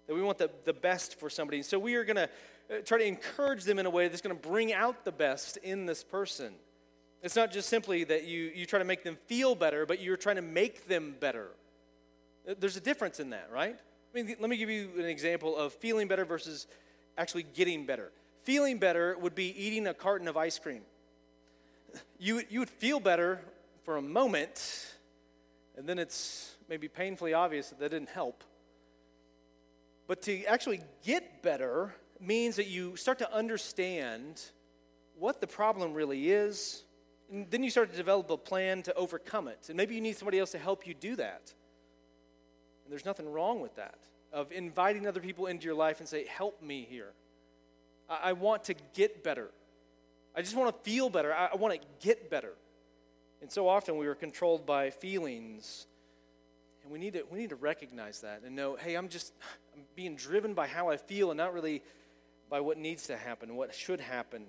That 0.07 0.14
we 0.14 0.23
want 0.23 0.38
the, 0.38 0.50
the 0.64 0.73
best 0.73 1.19
for 1.19 1.31
somebody. 1.31 1.62
So 1.62 1.79
we 1.79 1.95
are 1.95 2.05
going 2.05 2.17
to 2.17 2.29
uh, 2.71 2.81
try 2.85 2.99
to 2.99 3.05
encourage 3.05 3.64
them 3.64 3.79
in 3.79 3.87
a 3.87 3.91
way 3.91 4.09
that's 4.09 4.21
going 4.21 4.37
to 4.37 4.49
bring 4.49 4.73
out 4.73 5.05
the 5.05 5.12
best 5.12 5.57
in 5.59 5.87
this 5.87 6.03
person. 6.03 6.55
It's 7.23 7.37
not 7.37 7.53
just 7.53 7.69
simply 7.69 8.05
that 8.05 8.25
you, 8.25 8.53
you 8.55 8.67
try 8.67 8.79
to 8.79 8.85
make 8.85 9.03
them 9.03 9.17
feel 9.26 9.55
better, 9.55 9.87
but 9.87 10.00
you're 10.00 10.17
trying 10.17 10.37
to 10.37 10.43
make 10.43 10.87
them 10.87 11.14
better. 11.21 11.49
Uh, 12.49 12.55
there's 12.59 12.76
a 12.76 12.81
difference 12.81 13.21
in 13.21 13.31
that, 13.31 13.49
right? 13.53 13.76
I 14.14 14.23
mean, 14.23 14.37
let 14.38 14.50
me 14.50 14.57
give 14.57 14.71
you 14.71 14.91
an 14.99 15.07
example 15.07 15.57
of 15.57 15.73
feeling 15.73 16.07
better 16.07 16.25
versus 16.25 16.67
actually 17.17 17.45
getting 17.55 17.87
better. 17.87 18.12
Feeling 18.43 18.79
better 18.79 19.16
would 19.18 19.35
be 19.35 19.55
eating 19.59 19.87
a 19.87 19.94
carton 19.94 20.29
of 20.29 20.37
ice 20.37 20.59
cream. 20.59 20.83
You, 22.18 22.42
you 22.51 22.61
would 22.61 22.70
feel 22.70 23.01
better 23.01 23.40
for 23.85 23.97
a 23.97 24.03
moment, 24.03 24.93
and 25.76 25.87
then 25.88 25.98
it's 25.98 26.56
maybe 26.68 26.88
painfully 26.88 27.34
obvious 27.34 27.70
that 27.70 27.78
that 27.80 27.90
didn't 27.90 28.10
help. 28.10 28.44
But 30.06 30.22
to 30.22 30.44
actually 30.44 30.80
get 31.04 31.42
better 31.42 31.94
means 32.20 32.56
that 32.56 32.66
you 32.66 32.96
start 32.96 33.18
to 33.18 33.32
understand 33.32 34.42
what 35.18 35.40
the 35.40 35.46
problem 35.46 35.94
really 35.94 36.30
is, 36.30 36.84
and 37.30 37.50
then 37.50 37.62
you 37.62 37.70
start 37.70 37.90
to 37.90 37.96
develop 37.96 38.30
a 38.30 38.37
plan 38.37 38.82
to 38.82 38.94
overcome 38.94 39.48
it. 39.48 39.66
And 39.68 39.76
maybe 39.76 39.94
you 39.94 40.00
need 40.00 40.16
somebody 40.16 40.38
else 40.38 40.50
to 40.52 40.58
help 40.58 40.87
you 40.87 40.94
do 40.94 41.16
that. 41.16 41.52
And 42.84 42.92
there's 42.92 43.04
nothing 43.04 43.30
wrong 43.30 43.60
with 43.60 43.76
that, 43.76 43.98
of 44.32 44.52
inviting 44.52 45.06
other 45.06 45.20
people 45.20 45.46
into 45.46 45.64
your 45.64 45.74
life 45.74 46.00
and 46.00 46.08
say, 46.08 46.26
Help 46.26 46.62
me 46.62 46.87
here. 46.88 47.12
I, 48.08 48.34
want 48.34 48.64
to 48.64 48.74
get 48.92 49.24
better. 49.24 49.48
I 50.37 50.42
just 50.42 50.54
want 50.54 50.74
to 50.74 50.90
feel 50.90 51.08
better. 51.08 51.32
I, 51.32 51.48
I 51.52 51.56
want 51.56 51.80
to 51.80 51.87
get 52.06 52.28
better. 52.28 52.52
And 53.44 53.52
so 53.52 53.68
often 53.68 53.98
we 53.98 54.07
are 54.07 54.14
controlled 54.14 54.64
by 54.64 54.88
feelings. 54.88 55.87
And 56.83 56.90
we 56.90 56.98
need 56.98 57.12
to, 57.12 57.24
we 57.30 57.38
need 57.38 57.50
to 57.50 57.57
recognize 57.57 58.22
that 58.22 58.40
and 58.42 58.57
know, 58.57 58.74
hey, 58.76 58.94
I'm 58.94 59.11
just 59.11 59.35
I'm 59.74 59.83
being 59.94 60.16
driven 60.16 60.54
by 60.54 60.66
how 60.66 60.88
I 60.88 60.96
feel 60.96 61.30
and 61.30 61.37
not 61.37 61.52
really 61.52 61.83
by 62.48 62.61
what 62.61 62.78
needs 62.78 63.09
to 63.09 63.18
happen, 63.18 63.54
what 63.54 63.74
should 63.74 64.00
happen. 64.00 64.46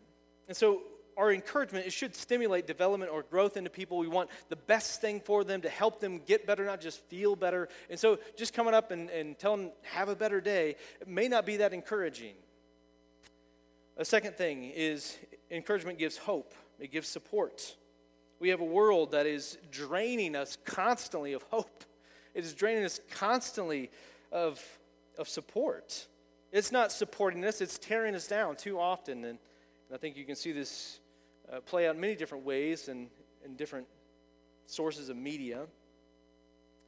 And 0.47 0.55
so 0.55 0.79
our 1.17 1.29
encouragement, 1.33 1.85
it 1.85 1.91
should 1.91 2.15
stimulate 2.15 2.67
development 2.67 3.11
or 3.11 3.23
growth 3.23 3.57
into 3.57 3.69
people. 3.69 3.97
We 3.97 4.07
want 4.07 4.29
the 4.47 4.55
best 4.55 5.01
thing 5.01 5.19
for 5.19 5.43
them 5.43 5.59
to 5.63 5.69
help 5.69 5.99
them 5.99 6.21
get 6.25 6.47
better, 6.47 6.63
not 6.63 6.79
just 6.79 7.01
feel 7.09 7.35
better. 7.35 7.67
And 7.89 7.99
so 7.99 8.17
just 8.37 8.53
coming 8.53 8.73
up 8.73 8.91
and, 8.91 9.09
and 9.09 9.37
telling 9.37 9.63
them, 9.63 9.71
have 9.81 10.07
a 10.07 10.15
better 10.15 10.39
day, 10.39 10.77
it 11.01 11.09
may 11.09 11.27
not 11.27 11.45
be 11.45 11.57
that 11.57 11.73
encouraging. 11.73 12.35
A 13.97 14.05
second 14.05 14.37
thing 14.37 14.71
is 14.73 15.17
encouragement 15.51 15.99
gives 15.99 16.15
hope, 16.15 16.53
it 16.79 16.93
gives 16.93 17.09
support. 17.09 17.75
We 18.39 18.49
have 18.49 18.59
a 18.59 18.65
world 18.65 19.11
that 19.11 19.25
is 19.25 19.57
draining 19.71 20.35
us 20.35 20.57
constantly 20.65 21.33
of 21.33 21.43
hope. 21.43 21.83
It 22.33 22.43
is 22.43 22.53
draining 22.53 22.83
us 22.83 22.99
constantly 23.11 23.89
of, 24.31 24.61
of 25.17 25.29
support. 25.29 26.07
It's 26.51 26.71
not 26.71 26.91
supporting 26.91 27.43
us, 27.45 27.61
it's 27.61 27.77
tearing 27.77 28.15
us 28.15 28.27
down 28.27 28.55
too 28.55 28.79
often. 28.79 29.19
And, 29.19 29.39
and 29.87 29.93
I 29.93 29.97
think 29.97 30.17
you 30.17 30.25
can 30.25 30.35
see 30.35 30.51
this 30.51 30.99
uh, 31.51 31.59
play 31.61 31.87
out 31.87 31.95
in 31.95 32.01
many 32.01 32.15
different 32.15 32.45
ways 32.45 32.87
and 32.87 33.07
in 33.43 33.55
different 33.55 33.87
sources 34.65 35.09
of 35.09 35.17
media. 35.17 35.65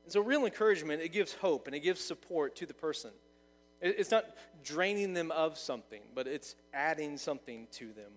And 0.03 0.13
so, 0.13 0.21
real 0.21 0.45
encouragement, 0.45 1.01
it 1.01 1.09
gives 1.09 1.33
hope 1.33 1.67
and 1.67 1.75
it 1.75 1.81
gives 1.81 2.01
support 2.01 2.55
to 2.57 2.65
the 2.65 2.73
person. 2.73 3.11
It's 3.79 4.09
not 4.09 4.25
draining 4.63 5.13
them 5.13 5.31
of 5.31 5.57
something, 5.57 6.01
but 6.15 6.27
it's 6.27 6.55
adding 6.73 7.17
something 7.17 7.67
to 7.73 7.93
them. 7.93 8.11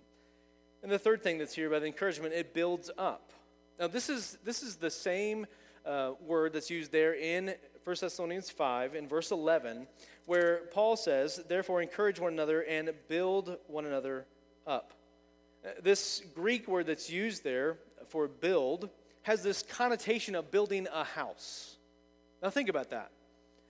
And 0.83 0.91
the 0.91 0.99
third 0.99 1.23
thing 1.23 1.39
that's 1.39 1.55
here 1.55 1.69
about 1.69 1.81
the 1.81 1.87
encouragement, 1.87 2.35
it 2.35 2.55
builds 2.55 2.91
up. 2.97 3.33
Now, 3.79 3.87
this 3.87 4.09
is, 4.09 4.39
this 4.45 4.63
is 4.63 4.77
the 4.77 4.91
same 4.91 5.47
uh, 5.85 6.13
word 6.27 6.53
that's 6.53 6.71
used 6.71 6.93
there 6.93 7.15
in 7.15 7.55
1 7.85 7.97
Thessalonians 8.01 8.51
5, 8.51 8.95
in 8.95 9.09
verse 9.09 9.31
11, 9.31 9.87
where 10.27 10.63
Paul 10.73 10.97
says, 10.97 11.41
Therefore, 11.49 11.81
encourage 11.83 12.21
one 12.21 12.33
another 12.33 12.63
and 12.63 12.91
build 13.09 13.57
one 13.67 13.87
another 13.87 14.27
up. 14.67 14.93
Uh, 15.65 15.71
this 15.83 16.23
Greek 16.35 16.69
word 16.69 16.87
that's 16.87 17.11
used 17.11 17.45
there 17.45 17.79
for 18.09 18.29
build 18.29 18.91
has 19.23 19.43
this 19.43 19.63
connotation 19.63 20.35
of 20.35 20.51
building 20.51 20.87
a 20.93 21.05
house. 21.05 21.77
Now, 22.43 22.51
think 22.51 22.69
about 22.69 22.91
that. 22.91 23.11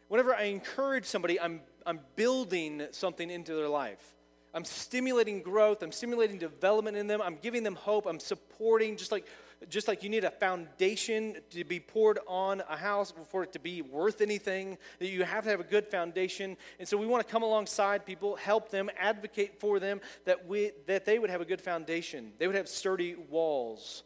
Whenever 0.09 0.35
I 0.35 0.45
encourage 0.45 1.05
somebody, 1.05 1.41
I'm 1.41 1.61
I'm 1.87 2.01
building 2.17 2.87
something 2.93 3.31
into 3.31 3.55
their 3.55 3.69
life. 3.69 4.15
I'm 4.53 4.65
stimulating 4.65 5.43
growth, 5.43 5.83
I'm 5.83 5.93
stimulating 5.93 6.39
development 6.39 6.97
in 6.97 7.07
them, 7.07 7.23
I'm 7.23 7.37
giving 7.37 7.63
them 7.63 7.77
hope, 7.77 8.07
I'm 8.07 8.21
supporting 8.21 8.97
just 8.97 9.13
like 9.13 9.27
just 9.69 9.89
like 9.89 10.03
you 10.03 10.09
need 10.09 10.25
a 10.25 10.31
foundation 10.31 11.37
to 11.51 11.65
be 11.65 11.79
poured 11.79 12.19
on 12.27 12.63
a 12.69 12.77
house 12.77 13.13
for 13.29 13.43
it 13.43 13.53
to 13.53 13.59
be 13.59 13.83
worth 13.83 14.23
anything, 14.23 14.79
that 14.99 15.09
you 15.09 15.23
have 15.23 15.45
to 15.45 15.51
have 15.51 15.61
a 15.61 15.65
good 15.65 15.87
foundation. 15.87 16.57
And 16.79 16.89
so 16.89 16.97
we 16.97 17.07
want 17.07 17.27
to 17.27 17.31
come 17.31 17.43
alongside 17.43 18.07
people, 18.07 18.37
help 18.37 18.71
them, 18.71 18.89
advocate 18.99 19.61
for 19.61 19.79
them 19.79 20.01
that 20.25 20.47
we 20.47 20.73
that 20.87 21.05
they 21.05 21.19
would 21.19 21.31
have 21.31 21.41
a 21.41 21.45
good 21.45 21.61
foundation. 21.61 22.33
They 22.39 22.47
would 22.47 22.57
have 22.57 22.69
sturdy 22.69 23.15
walls. 23.15 24.03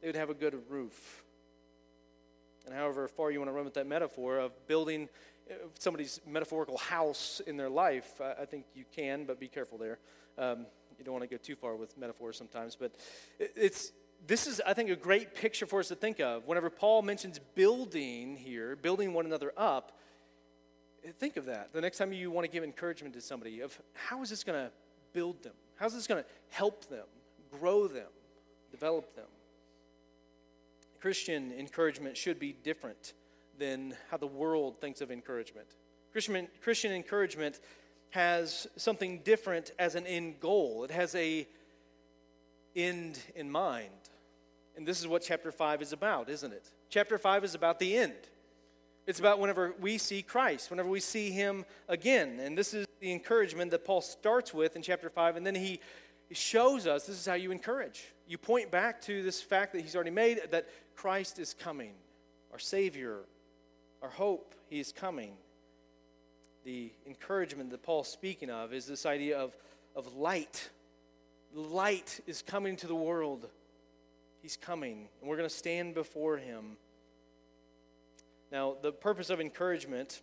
They 0.00 0.08
would 0.08 0.16
have 0.16 0.30
a 0.30 0.34
good 0.34 0.56
roof. 0.68 1.24
And 2.64 2.74
however 2.74 3.08
far 3.08 3.30
you 3.30 3.40
want 3.40 3.48
to 3.48 3.52
run 3.52 3.64
with 3.64 3.74
that 3.74 3.86
metaphor 3.86 4.38
of 4.38 4.52
building 4.68 5.08
somebody's 5.78 6.20
metaphorical 6.26 6.78
house 6.78 7.40
in 7.46 7.56
their 7.56 7.68
life, 7.68 8.20
I, 8.20 8.44
think 8.44 8.66
you 8.74 8.84
can, 8.94 9.24
but 9.24 9.38
be 9.40 9.48
careful 9.48 9.78
there. 9.78 9.98
Um, 10.38 10.66
you 10.98 11.04
don't 11.04 11.14
want 11.14 11.28
to 11.28 11.28
go 11.28 11.36
too 11.36 11.56
far 11.56 11.76
with 11.76 11.96
metaphors 11.98 12.36
sometimes, 12.36 12.76
but 12.76 12.92
it, 13.38 13.52
it's 13.56 13.92
this 14.26 14.46
is, 14.46 14.60
I 14.64 14.72
think, 14.72 14.88
a 14.90 14.96
great 14.96 15.34
picture 15.34 15.66
for 15.66 15.80
us 15.80 15.88
to 15.88 15.96
think 15.96 16.20
of. 16.20 16.46
Whenever 16.46 16.70
Paul 16.70 17.02
mentions 17.02 17.40
building 17.54 18.36
here, 18.36 18.76
building 18.76 19.12
one 19.12 19.26
another 19.26 19.52
up, 19.56 19.98
think 21.18 21.36
of 21.36 21.46
that. 21.46 21.72
The 21.72 21.80
next 21.80 21.98
time 21.98 22.12
you 22.12 22.30
want 22.30 22.44
to 22.44 22.50
give 22.50 22.62
encouragement 22.62 23.14
to 23.14 23.20
somebody, 23.20 23.60
of 23.60 23.76
how 23.94 24.22
is 24.22 24.30
this 24.30 24.44
going 24.44 24.66
to 24.66 24.70
build 25.12 25.42
them? 25.42 25.54
How 25.74 25.86
is 25.86 25.94
this 25.94 26.06
going 26.06 26.22
to 26.22 26.28
help 26.50 26.88
them, 26.88 27.06
grow 27.58 27.88
them, 27.88 28.06
develop 28.70 29.14
them. 29.14 29.26
Christian 31.00 31.52
encouragement 31.52 32.16
should 32.16 32.38
be 32.38 32.52
different 32.52 33.12
than 33.58 33.94
how 34.10 34.16
the 34.16 34.26
world 34.26 34.80
thinks 34.80 35.00
of 35.00 35.10
encouragement. 35.10 35.68
Christian, 36.12 36.48
Christian 36.62 36.92
encouragement 36.92 37.60
has 38.10 38.66
something 38.76 39.20
different 39.24 39.72
as 39.78 39.94
an 39.94 40.06
end 40.06 40.40
goal. 40.40 40.84
It 40.84 40.90
has 40.90 41.14
a 41.14 41.46
end 42.76 43.18
in 43.34 43.50
mind. 43.50 43.90
And 44.76 44.86
this 44.86 45.00
is 45.00 45.06
what 45.06 45.22
chapter 45.22 45.52
5 45.52 45.82
is 45.82 45.92
about, 45.92 46.28
isn't 46.28 46.52
it? 46.52 46.66
Chapter 46.88 47.18
5 47.18 47.44
is 47.44 47.54
about 47.54 47.78
the 47.78 47.96
end. 47.96 48.14
It's 49.06 49.18
about 49.18 49.38
whenever 49.38 49.74
we 49.80 49.98
see 49.98 50.22
Christ, 50.22 50.70
whenever 50.70 50.88
we 50.88 51.00
see 51.00 51.30
him 51.30 51.64
again. 51.88 52.38
And 52.40 52.56
this 52.56 52.72
is 52.72 52.86
the 53.00 53.12
encouragement 53.12 53.70
that 53.72 53.84
Paul 53.84 54.00
starts 54.00 54.54
with 54.54 54.76
in 54.76 54.82
chapter 54.82 55.10
5, 55.10 55.36
and 55.36 55.46
then 55.46 55.54
he 55.54 55.80
shows 56.30 56.86
us 56.86 57.04
this 57.04 57.18
is 57.18 57.26
how 57.26 57.34
you 57.34 57.50
encourage. 57.50 58.04
You 58.26 58.38
point 58.38 58.70
back 58.70 59.00
to 59.02 59.22
this 59.22 59.42
fact 59.42 59.72
that 59.72 59.82
he's 59.82 59.94
already 59.94 60.10
made 60.10 60.40
that 60.50 60.68
Christ 60.94 61.38
is 61.38 61.52
coming, 61.52 61.92
our 62.52 62.58
Savior, 62.58 63.20
our 64.02 64.10
hope, 64.10 64.54
he 64.68 64.80
is 64.80 64.92
coming. 64.92 65.32
The 66.64 66.90
encouragement 67.06 67.70
that 67.70 67.82
Paul's 67.82 68.08
speaking 68.08 68.50
of 68.50 68.72
is 68.72 68.86
this 68.86 69.06
idea 69.06 69.38
of, 69.38 69.56
of 69.94 70.14
light. 70.16 70.68
Light 71.54 72.20
is 72.26 72.42
coming 72.42 72.76
to 72.76 72.86
the 72.86 72.94
world. 72.94 73.48
He's 74.42 74.56
coming, 74.56 75.08
and 75.20 75.30
we're 75.30 75.36
going 75.36 75.48
to 75.48 75.54
stand 75.54 75.94
before 75.94 76.36
him. 76.36 76.76
Now, 78.50 78.76
the 78.82 78.92
purpose 78.92 79.30
of 79.30 79.40
encouragement, 79.40 80.20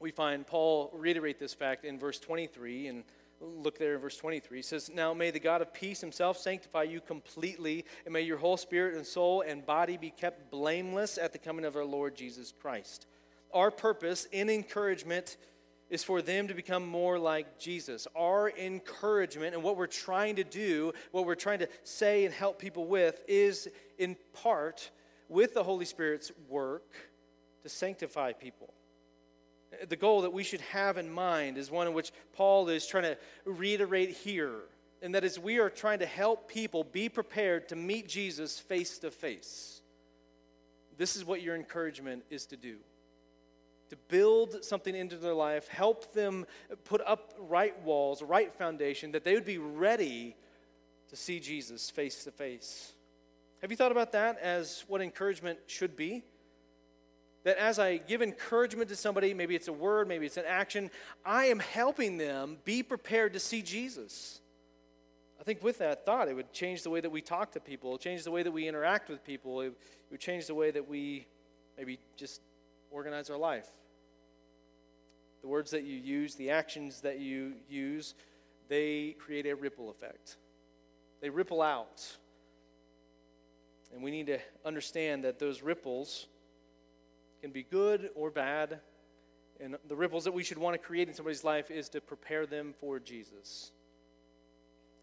we 0.00 0.10
find 0.10 0.46
Paul 0.46 0.90
reiterate 0.94 1.38
this 1.38 1.52
fact 1.52 1.84
in 1.84 1.98
verse 1.98 2.18
23, 2.18 2.88
and 2.88 3.04
look 3.40 3.78
there 3.78 3.94
in 3.94 4.00
verse 4.00 4.16
23. 4.16 4.58
He 4.58 4.62
says, 4.62 4.90
Now 4.92 5.14
may 5.14 5.30
the 5.30 5.40
God 5.40 5.62
of 5.62 5.72
peace 5.72 6.00
himself 6.00 6.38
sanctify 6.38 6.84
you 6.84 7.00
completely, 7.00 7.84
and 8.04 8.12
may 8.12 8.22
your 8.22 8.38
whole 8.38 8.56
spirit 8.56 8.94
and 8.94 9.06
soul 9.06 9.42
and 9.42 9.64
body 9.64 9.96
be 9.96 10.10
kept 10.10 10.50
blameless 10.50 11.18
at 11.18 11.32
the 11.32 11.38
coming 11.38 11.64
of 11.64 11.76
our 11.76 11.84
Lord 11.84 12.16
Jesus 12.16 12.52
Christ. 12.60 13.06
Our 13.52 13.70
purpose 13.70 14.26
in 14.32 14.50
encouragement 14.50 15.36
is 15.88 16.02
for 16.02 16.20
them 16.20 16.48
to 16.48 16.54
become 16.54 16.86
more 16.86 17.18
like 17.18 17.58
Jesus. 17.58 18.08
Our 18.16 18.50
encouragement 18.50 19.54
and 19.54 19.62
what 19.62 19.76
we're 19.76 19.86
trying 19.86 20.36
to 20.36 20.44
do, 20.44 20.92
what 21.12 21.26
we're 21.26 21.36
trying 21.36 21.60
to 21.60 21.68
say 21.84 22.24
and 22.24 22.34
help 22.34 22.58
people 22.58 22.86
with, 22.86 23.22
is 23.28 23.68
in 23.98 24.16
part 24.32 24.90
with 25.28 25.54
the 25.54 25.62
Holy 25.62 25.84
Spirit's 25.84 26.32
work 26.48 26.94
to 27.62 27.68
sanctify 27.68 28.32
people. 28.32 28.72
The 29.88 29.96
goal 29.96 30.22
that 30.22 30.32
we 30.32 30.44
should 30.44 30.60
have 30.60 30.98
in 30.98 31.10
mind 31.10 31.58
is 31.58 31.70
one 31.70 31.86
in 31.86 31.92
which 31.92 32.12
Paul 32.32 32.68
is 32.68 32.86
trying 32.86 33.04
to 33.04 33.18
reiterate 33.44 34.10
here, 34.10 34.60
and 35.02 35.14
that 35.14 35.24
is 35.24 35.38
we 35.38 35.58
are 35.58 35.70
trying 35.70 36.00
to 36.00 36.06
help 36.06 36.48
people 36.48 36.84
be 36.84 37.08
prepared 37.08 37.68
to 37.68 37.76
meet 37.76 38.08
Jesus 38.08 38.58
face 38.58 38.98
to 38.98 39.10
face. 39.10 39.80
This 40.96 41.16
is 41.16 41.24
what 41.24 41.42
your 41.42 41.54
encouragement 41.54 42.24
is 42.30 42.46
to 42.46 42.56
do 42.56 42.76
to 43.90 43.96
build 44.08 44.64
something 44.64 44.94
into 44.94 45.16
their 45.16 45.34
life, 45.34 45.68
help 45.68 46.12
them 46.12 46.46
put 46.84 47.00
up 47.06 47.34
right 47.38 47.80
walls, 47.84 48.22
right 48.22 48.52
foundation, 48.54 49.12
that 49.12 49.24
they 49.24 49.34
would 49.34 49.44
be 49.44 49.58
ready 49.58 50.34
to 51.08 51.16
see 51.16 51.38
Jesus 51.38 51.88
face 51.90 52.24
to 52.24 52.30
face. 52.30 52.92
Have 53.62 53.70
you 53.70 53.76
thought 53.76 53.92
about 53.92 54.12
that 54.12 54.38
as 54.38 54.84
what 54.88 55.00
encouragement 55.00 55.58
should 55.66 55.96
be? 55.96 56.24
That 57.46 57.58
as 57.58 57.78
I 57.78 57.98
give 57.98 58.22
encouragement 58.22 58.88
to 58.88 58.96
somebody, 58.96 59.32
maybe 59.32 59.54
it's 59.54 59.68
a 59.68 59.72
word, 59.72 60.08
maybe 60.08 60.26
it's 60.26 60.36
an 60.36 60.46
action, 60.48 60.90
I 61.24 61.44
am 61.44 61.60
helping 61.60 62.18
them 62.18 62.56
be 62.64 62.82
prepared 62.82 63.34
to 63.34 63.38
see 63.38 63.62
Jesus. 63.62 64.40
I 65.40 65.44
think 65.44 65.62
with 65.62 65.78
that 65.78 66.04
thought, 66.04 66.26
it 66.26 66.34
would 66.34 66.52
change 66.52 66.82
the 66.82 66.90
way 66.90 67.00
that 67.00 67.08
we 67.08 67.20
talk 67.20 67.52
to 67.52 67.60
people, 67.60 67.98
change 67.98 68.24
the 68.24 68.32
way 68.32 68.42
that 68.42 68.50
we 68.50 68.66
interact 68.66 69.08
with 69.08 69.22
people, 69.22 69.60
it 69.60 69.72
would 70.10 70.18
change 70.18 70.48
the 70.48 70.56
way 70.56 70.72
that 70.72 70.88
we 70.88 71.28
maybe 71.78 72.00
just 72.16 72.40
organize 72.90 73.30
our 73.30 73.38
life. 73.38 73.68
The 75.42 75.46
words 75.46 75.70
that 75.70 75.84
you 75.84 75.96
use, 75.96 76.34
the 76.34 76.50
actions 76.50 77.02
that 77.02 77.20
you 77.20 77.52
use, 77.70 78.16
they 78.66 79.14
create 79.20 79.46
a 79.46 79.54
ripple 79.54 79.88
effect. 79.88 80.36
They 81.20 81.30
ripple 81.30 81.62
out. 81.62 82.04
And 83.94 84.02
we 84.02 84.10
need 84.10 84.26
to 84.26 84.40
understand 84.64 85.22
that 85.22 85.38
those 85.38 85.62
ripples 85.62 86.26
can 87.46 87.52
be 87.52 87.62
good 87.62 88.10
or 88.16 88.28
bad. 88.28 88.80
And 89.60 89.76
the 89.86 89.94
ripples 89.94 90.24
that 90.24 90.32
we 90.32 90.42
should 90.42 90.58
want 90.58 90.74
to 90.74 90.78
create 90.78 91.06
in 91.06 91.14
somebody's 91.14 91.44
life 91.44 91.70
is 91.70 91.88
to 91.90 92.00
prepare 92.00 92.44
them 92.44 92.74
for 92.80 92.98
Jesus. 92.98 93.70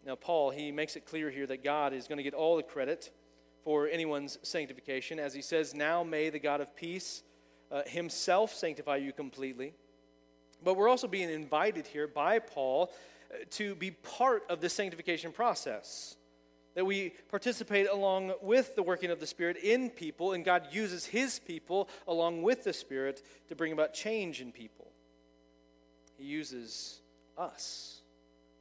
Now, 0.06 0.16
Paul, 0.16 0.50
he 0.50 0.70
makes 0.70 0.98
it 0.98 1.06
clear 1.06 1.30
here 1.30 1.48
that 1.48 1.64
God 1.64 1.94
is 1.94 2.06
going 2.06 2.18
to 2.18 2.24
get 2.24 2.34
all 2.34 2.58
the 2.58 2.64
credit 2.64 3.12
for 3.64 3.88
anyone's 3.88 4.40
sanctification. 4.44 5.20
As 5.20 5.34
he 5.34 5.42
says, 5.42 5.74
Now 5.74 6.04
may 6.04 6.30
the 6.30 6.38
God 6.38 6.60
of 6.60 6.76
peace 6.76 7.24
uh, 7.72 7.84
himself 7.86 8.54
sanctify 8.54 8.98
you 8.98 9.14
completely. 9.14 9.74
But 10.62 10.76
we're 10.76 10.90
also 10.90 11.08
being 11.08 11.30
invited 11.30 11.88
here 11.88 12.10
by 12.10 12.40
Paul 12.40 12.92
uh, 13.32 13.38
to 13.52 13.74
be 13.76 13.92
part 13.92 14.44
of 14.50 14.60
the 14.60 14.68
sanctification 14.68 15.32
process. 15.32 16.18
That 16.76 16.86
we 16.86 17.14
participate 17.30 17.88
along 17.88 18.34
with 18.42 18.76
the 18.76 18.84
working 18.84 19.12
of 19.12 19.20
the 19.20 19.28
Spirit 19.28 19.58
in 19.58 19.90
people, 19.90 20.34
and 20.34 20.44
God 20.44 20.68
uses 20.72 21.06
His 21.06 21.40
people 21.40 21.88
along 22.08 22.42
with 22.42 22.64
the 22.64 22.74
Spirit 22.74 23.22
to 23.50 23.56
bring 23.56 23.72
about 23.72 23.94
change 23.94 24.42
in 24.42 24.52
people. 24.52 24.92
He 26.18 26.26
uses 26.26 27.00
us. 27.38 28.02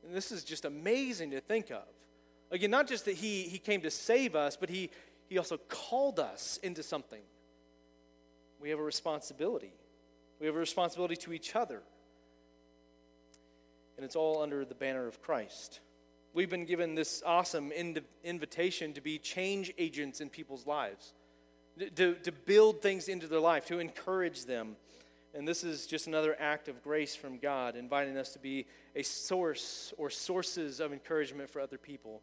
And 0.04 0.14
this 0.14 0.30
is 0.30 0.44
just 0.44 0.64
amazing 0.64 1.30
to 1.30 1.40
think 1.40 1.70
of. 1.70 1.84
Again, 2.50 2.70
not 2.70 2.86
just 2.86 3.06
that 3.06 3.14
He, 3.14 3.42
he 3.44 3.58
came 3.58 3.80
to 3.80 3.90
save 3.90 4.34
us, 4.34 4.56
but 4.56 4.68
he, 4.68 4.90
he 5.28 5.38
also 5.38 5.56
called 5.68 6.18
us 6.20 6.58
into 6.62 6.82
something 6.82 7.22
we 8.62 8.70
have 8.70 8.78
a 8.78 8.84
responsibility. 8.84 9.74
We 10.38 10.46
have 10.46 10.54
a 10.54 10.60
responsibility 10.60 11.16
to 11.16 11.32
each 11.32 11.56
other. 11.56 11.82
And 13.96 14.04
it's 14.04 14.16
all 14.16 14.40
under 14.40 14.64
the 14.64 14.74
banner 14.74 15.06
of 15.06 15.20
Christ. 15.20 15.80
We've 16.34 16.48
been 16.48 16.64
given 16.64 16.94
this 16.94 17.22
awesome 17.26 17.72
invitation 18.24 18.94
to 18.94 19.02
be 19.02 19.18
change 19.18 19.72
agents 19.76 20.22
in 20.22 20.30
people's 20.30 20.66
lives, 20.66 21.12
to, 21.96 22.14
to 22.14 22.32
build 22.32 22.80
things 22.80 23.08
into 23.08 23.26
their 23.26 23.40
life, 23.40 23.66
to 23.66 23.80
encourage 23.80 24.46
them. 24.46 24.76
And 25.34 25.46
this 25.46 25.62
is 25.62 25.86
just 25.86 26.06
another 26.06 26.34
act 26.38 26.68
of 26.68 26.82
grace 26.82 27.14
from 27.14 27.38
God, 27.38 27.76
inviting 27.76 28.16
us 28.16 28.32
to 28.32 28.38
be 28.38 28.66
a 28.96 29.02
source 29.02 29.92
or 29.98 30.08
sources 30.08 30.80
of 30.80 30.92
encouragement 30.92 31.50
for 31.50 31.60
other 31.60 31.78
people. 31.78 32.22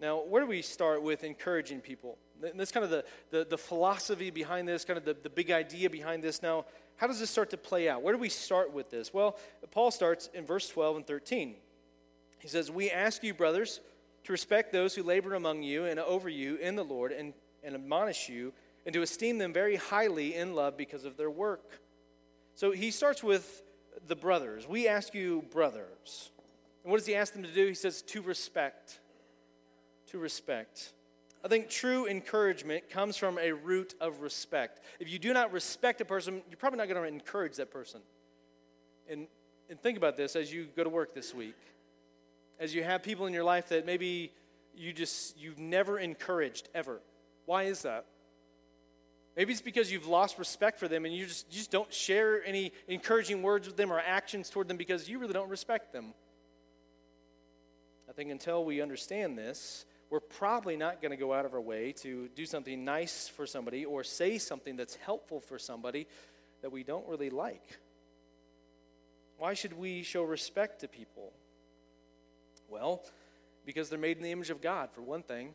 Now, 0.00 0.24
where 0.24 0.42
do 0.42 0.48
we 0.48 0.62
start 0.62 1.02
with 1.02 1.22
encouraging 1.22 1.80
people? 1.80 2.18
That's 2.40 2.72
kind 2.72 2.82
of 2.82 2.90
the, 2.90 3.04
the, 3.30 3.44
the 3.48 3.58
philosophy 3.58 4.30
behind 4.30 4.66
this, 4.66 4.84
kind 4.84 4.98
of 4.98 5.04
the, 5.04 5.14
the 5.14 5.30
big 5.30 5.52
idea 5.52 5.88
behind 5.88 6.24
this. 6.24 6.42
Now, 6.42 6.64
how 6.96 7.06
does 7.06 7.20
this 7.20 7.30
start 7.30 7.50
to 7.50 7.56
play 7.56 7.88
out? 7.88 8.02
Where 8.02 8.12
do 8.12 8.18
we 8.18 8.28
start 8.28 8.72
with 8.72 8.90
this? 8.90 9.14
Well, 9.14 9.38
Paul 9.70 9.92
starts 9.92 10.28
in 10.34 10.44
verse 10.44 10.68
12 10.68 10.96
and 10.96 11.06
13. 11.06 11.54
He 12.42 12.48
says, 12.48 12.70
We 12.70 12.90
ask 12.90 13.22
you, 13.22 13.32
brothers, 13.32 13.80
to 14.24 14.32
respect 14.32 14.72
those 14.72 14.94
who 14.94 15.02
labor 15.02 15.34
among 15.34 15.62
you 15.62 15.86
and 15.86 15.98
over 15.98 16.28
you 16.28 16.56
in 16.56 16.76
the 16.76 16.84
Lord 16.84 17.12
and, 17.12 17.32
and 17.64 17.74
admonish 17.74 18.28
you, 18.28 18.52
and 18.84 18.92
to 18.92 19.00
esteem 19.02 19.38
them 19.38 19.52
very 19.52 19.76
highly 19.76 20.34
in 20.34 20.54
love 20.54 20.76
because 20.76 21.04
of 21.04 21.16
their 21.16 21.30
work. 21.30 21.80
So 22.54 22.72
he 22.72 22.90
starts 22.90 23.22
with 23.22 23.62
the 24.06 24.16
brothers. 24.16 24.68
We 24.68 24.88
ask 24.88 25.14
you, 25.14 25.44
brothers. 25.50 26.30
And 26.84 26.90
what 26.90 26.98
does 26.98 27.06
he 27.06 27.14
ask 27.14 27.32
them 27.32 27.44
to 27.44 27.52
do? 27.52 27.66
He 27.66 27.74
says, 27.74 28.02
to 28.02 28.22
respect 28.22 29.00
to 30.12 30.18
respect. 30.18 30.92
I 31.44 31.48
think 31.48 31.68
true 31.68 32.06
encouragement 32.06 32.88
comes 32.88 33.16
from 33.16 33.38
a 33.38 33.52
root 33.52 33.94
of 34.00 34.20
respect. 34.20 34.80
If 35.00 35.10
you 35.10 35.18
do 35.18 35.32
not 35.32 35.52
respect 35.52 36.00
a 36.00 36.04
person, 36.04 36.42
you're 36.48 36.58
probably 36.58 36.78
not 36.78 36.88
going 36.88 37.02
to 37.02 37.08
encourage 37.08 37.56
that 37.56 37.70
person. 37.70 38.00
And, 39.08 39.26
and 39.68 39.80
think 39.80 39.96
about 39.96 40.16
this 40.16 40.36
as 40.36 40.52
you 40.52 40.68
go 40.76 40.84
to 40.84 40.90
work 40.90 41.14
this 41.14 41.34
week. 41.34 41.56
As 42.58 42.74
you 42.74 42.84
have 42.84 43.02
people 43.02 43.26
in 43.26 43.32
your 43.32 43.44
life 43.44 43.68
that 43.70 43.86
maybe 43.86 44.32
you 44.74 44.92
just, 44.92 45.36
you've 45.38 45.58
never 45.58 45.98
encouraged 45.98 46.68
ever. 46.74 47.00
Why 47.46 47.64
is 47.64 47.82
that? 47.82 48.06
Maybe 49.36 49.52
it's 49.52 49.62
because 49.62 49.90
you've 49.90 50.06
lost 50.06 50.38
respect 50.38 50.78
for 50.78 50.88
them 50.88 51.04
and 51.04 51.14
you 51.14 51.26
just, 51.26 51.46
you 51.50 51.58
just 51.58 51.70
don't 51.70 51.92
share 51.92 52.44
any 52.44 52.72
encouraging 52.86 53.42
words 53.42 53.66
with 53.66 53.76
them 53.76 53.92
or 53.92 53.98
actions 53.98 54.50
toward 54.50 54.68
them 54.68 54.76
because 54.76 55.08
you 55.08 55.18
really 55.18 55.32
don't 55.32 55.48
respect 55.48 55.92
them. 55.92 56.12
I 58.08 58.12
think 58.12 58.30
until 58.30 58.64
we 58.64 58.82
understand 58.82 59.38
this, 59.38 59.86
we're 60.10 60.20
probably 60.20 60.76
not 60.76 61.00
going 61.00 61.12
to 61.12 61.16
go 61.16 61.32
out 61.32 61.46
of 61.46 61.54
our 61.54 61.60
way 61.60 61.92
to 61.92 62.28
do 62.34 62.44
something 62.44 62.84
nice 62.84 63.26
for 63.28 63.46
somebody 63.46 63.86
or 63.86 64.04
say 64.04 64.36
something 64.36 64.76
that's 64.76 64.96
helpful 64.96 65.40
for 65.40 65.58
somebody 65.58 66.06
that 66.60 66.70
we 66.70 66.84
don't 66.84 67.08
really 67.08 67.30
like. 67.30 67.78
Why 69.38 69.54
should 69.54 69.72
we 69.72 70.02
show 70.02 70.22
respect 70.22 70.82
to 70.82 70.88
people? 70.88 71.32
Well, 72.72 73.02
because 73.66 73.90
they're 73.90 73.98
made 73.98 74.16
in 74.16 74.22
the 74.22 74.32
image 74.32 74.48
of 74.48 74.62
God, 74.62 74.88
for 74.92 75.02
one 75.02 75.22
thing. 75.22 75.52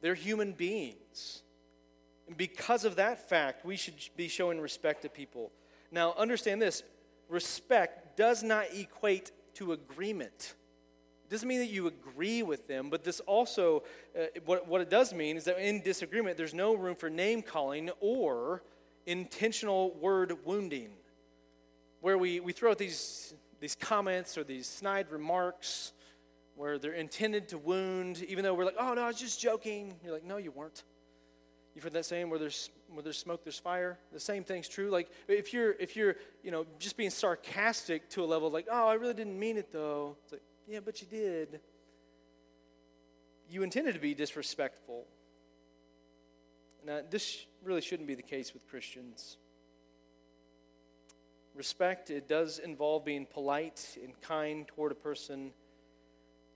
They're 0.00 0.14
human 0.14 0.52
beings. 0.52 1.42
And 2.26 2.36
because 2.36 2.86
of 2.86 2.96
that 2.96 3.28
fact, 3.28 3.66
we 3.66 3.76
should 3.76 3.94
be 4.16 4.26
showing 4.26 4.58
respect 4.60 5.02
to 5.02 5.10
people. 5.10 5.52
Now, 5.92 6.14
understand 6.16 6.62
this 6.62 6.82
respect 7.28 8.16
does 8.16 8.42
not 8.42 8.64
equate 8.74 9.30
to 9.54 9.72
agreement 9.72 10.54
It 11.30 11.34
doesn't 11.34 11.48
mean 11.48 11.60
that 11.60 11.70
you 11.70 11.86
agree 11.86 12.42
with 12.42 12.66
them, 12.66 12.90
but 12.90 13.04
this 13.04 13.20
also, 13.20 13.84
uh, 14.18 14.24
what, 14.46 14.66
what 14.66 14.80
it 14.80 14.90
does 14.90 15.14
mean 15.14 15.36
is 15.36 15.44
that 15.44 15.64
in 15.64 15.80
disagreement, 15.80 16.36
there's 16.36 16.54
no 16.54 16.74
room 16.74 16.96
for 16.96 17.08
name 17.08 17.40
calling 17.40 17.88
or 18.00 18.64
intentional 19.06 19.94
word 20.00 20.44
wounding, 20.44 20.90
where 22.00 22.18
we, 22.18 22.40
we 22.40 22.52
throw 22.52 22.72
out 22.72 22.78
these, 22.78 23.32
these 23.60 23.74
comments 23.74 24.36
or 24.36 24.44
these 24.44 24.66
snide 24.66 25.10
remarks 25.10 25.92
where 26.56 26.78
they're 26.78 26.92
intended 26.92 27.48
to 27.48 27.58
wound, 27.58 28.22
even 28.28 28.44
though 28.44 28.54
we're 28.54 28.64
like, 28.64 28.76
oh 28.78 28.94
no, 28.94 29.02
I 29.02 29.06
was 29.06 29.18
just 29.18 29.40
joking. 29.40 29.94
You're 30.02 30.12
like, 30.12 30.24
no, 30.24 30.36
you 30.36 30.50
weren't. 30.50 30.82
You've 31.74 31.84
heard 31.84 31.92
that 31.92 32.04
saying 32.04 32.28
where 32.28 32.38
there's 32.38 32.70
where 32.88 33.02
there's 33.02 33.18
smoke, 33.18 33.44
there's 33.44 33.58
fire. 33.58 33.98
The 34.12 34.20
same 34.20 34.42
thing's 34.42 34.68
true. 34.68 34.90
Like 34.90 35.08
if 35.28 35.52
you're 35.52 35.72
if 35.72 35.94
you're 35.94 36.16
you 36.42 36.50
know 36.50 36.66
just 36.78 36.96
being 36.96 37.10
sarcastic 37.10 38.08
to 38.10 38.24
a 38.24 38.26
level 38.26 38.50
like, 38.50 38.66
oh, 38.70 38.88
I 38.88 38.94
really 38.94 39.14
didn't 39.14 39.38
mean 39.38 39.56
it 39.56 39.72
though. 39.72 40.16
It's 40.24 40.32
like, 40.32 40.42
yeah, 40.66 40.80
but 40.84 41.00
you 41.00 41.06
did. 41.08 41.60
You 43.48 43.62
intended 43.62 43.94
to 43.94 44.00
be 44.00 44.14
disrespectful. 44.14 45.06
Now, 46.84 47.00
this 47.08 47.44
really 47.62 47.80
shouldn't 47.80 48.08
be 48.08 48.14
the 48.14 48.22
case 48.22 48.54
with 48.54 48.66
Christians. 48.68 49.36
Respect, 51.54 52.10
it 52.10 52.28
does 52.28 52.58
involve 52.58 53.04
being 53.04 53.26
polite 53.26 53.98
and 54.02 54.18
kind 54.20 54.66
toward 54.68 54.92
a 54.92 54.94
person, 54.94 55.52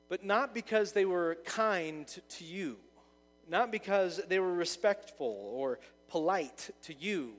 but 0.08 0.24
not 0.24 0.54
because 0.54 0.92
they 0.92 1.04
were 1.04 1.36
kind 1.44 2.06
to 2.28 2.44
you, 2.44 2.76
not 3.48 3.72
because 3.72 4.20
they 4.28 4.38
were 4.38 4.54
respectful 4.54 5.50
or 5.52 5.78
polite 6.08 6.70
to 6.82 6.94
you. 6.94 7.32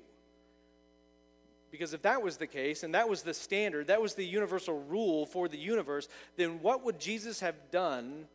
Because 1.72 1.94
if 1.94 2.02
that 2.04 2.22
was 2.22 2.38
the 2.38 2.48
case, 2.48 2.84
and 2.84 2.94
that 2.94 3.10
was 3.10 3.24
the 3.24 3.34
standard, 3.34 3.88
that 3.88 4.02
was 4.02 4.16
the 4.16 4.26
universal 4.26 4.82
rule 4.84 5.26
for 5.26 5.48
the 5.48 5.58
universe, 5.58 6.08
then 6.38 6.62
what 6.62 6.84
would 6.86 7.00
Jesus 7.00 7.40
have 7.40 7.56
done? 7.72 8.28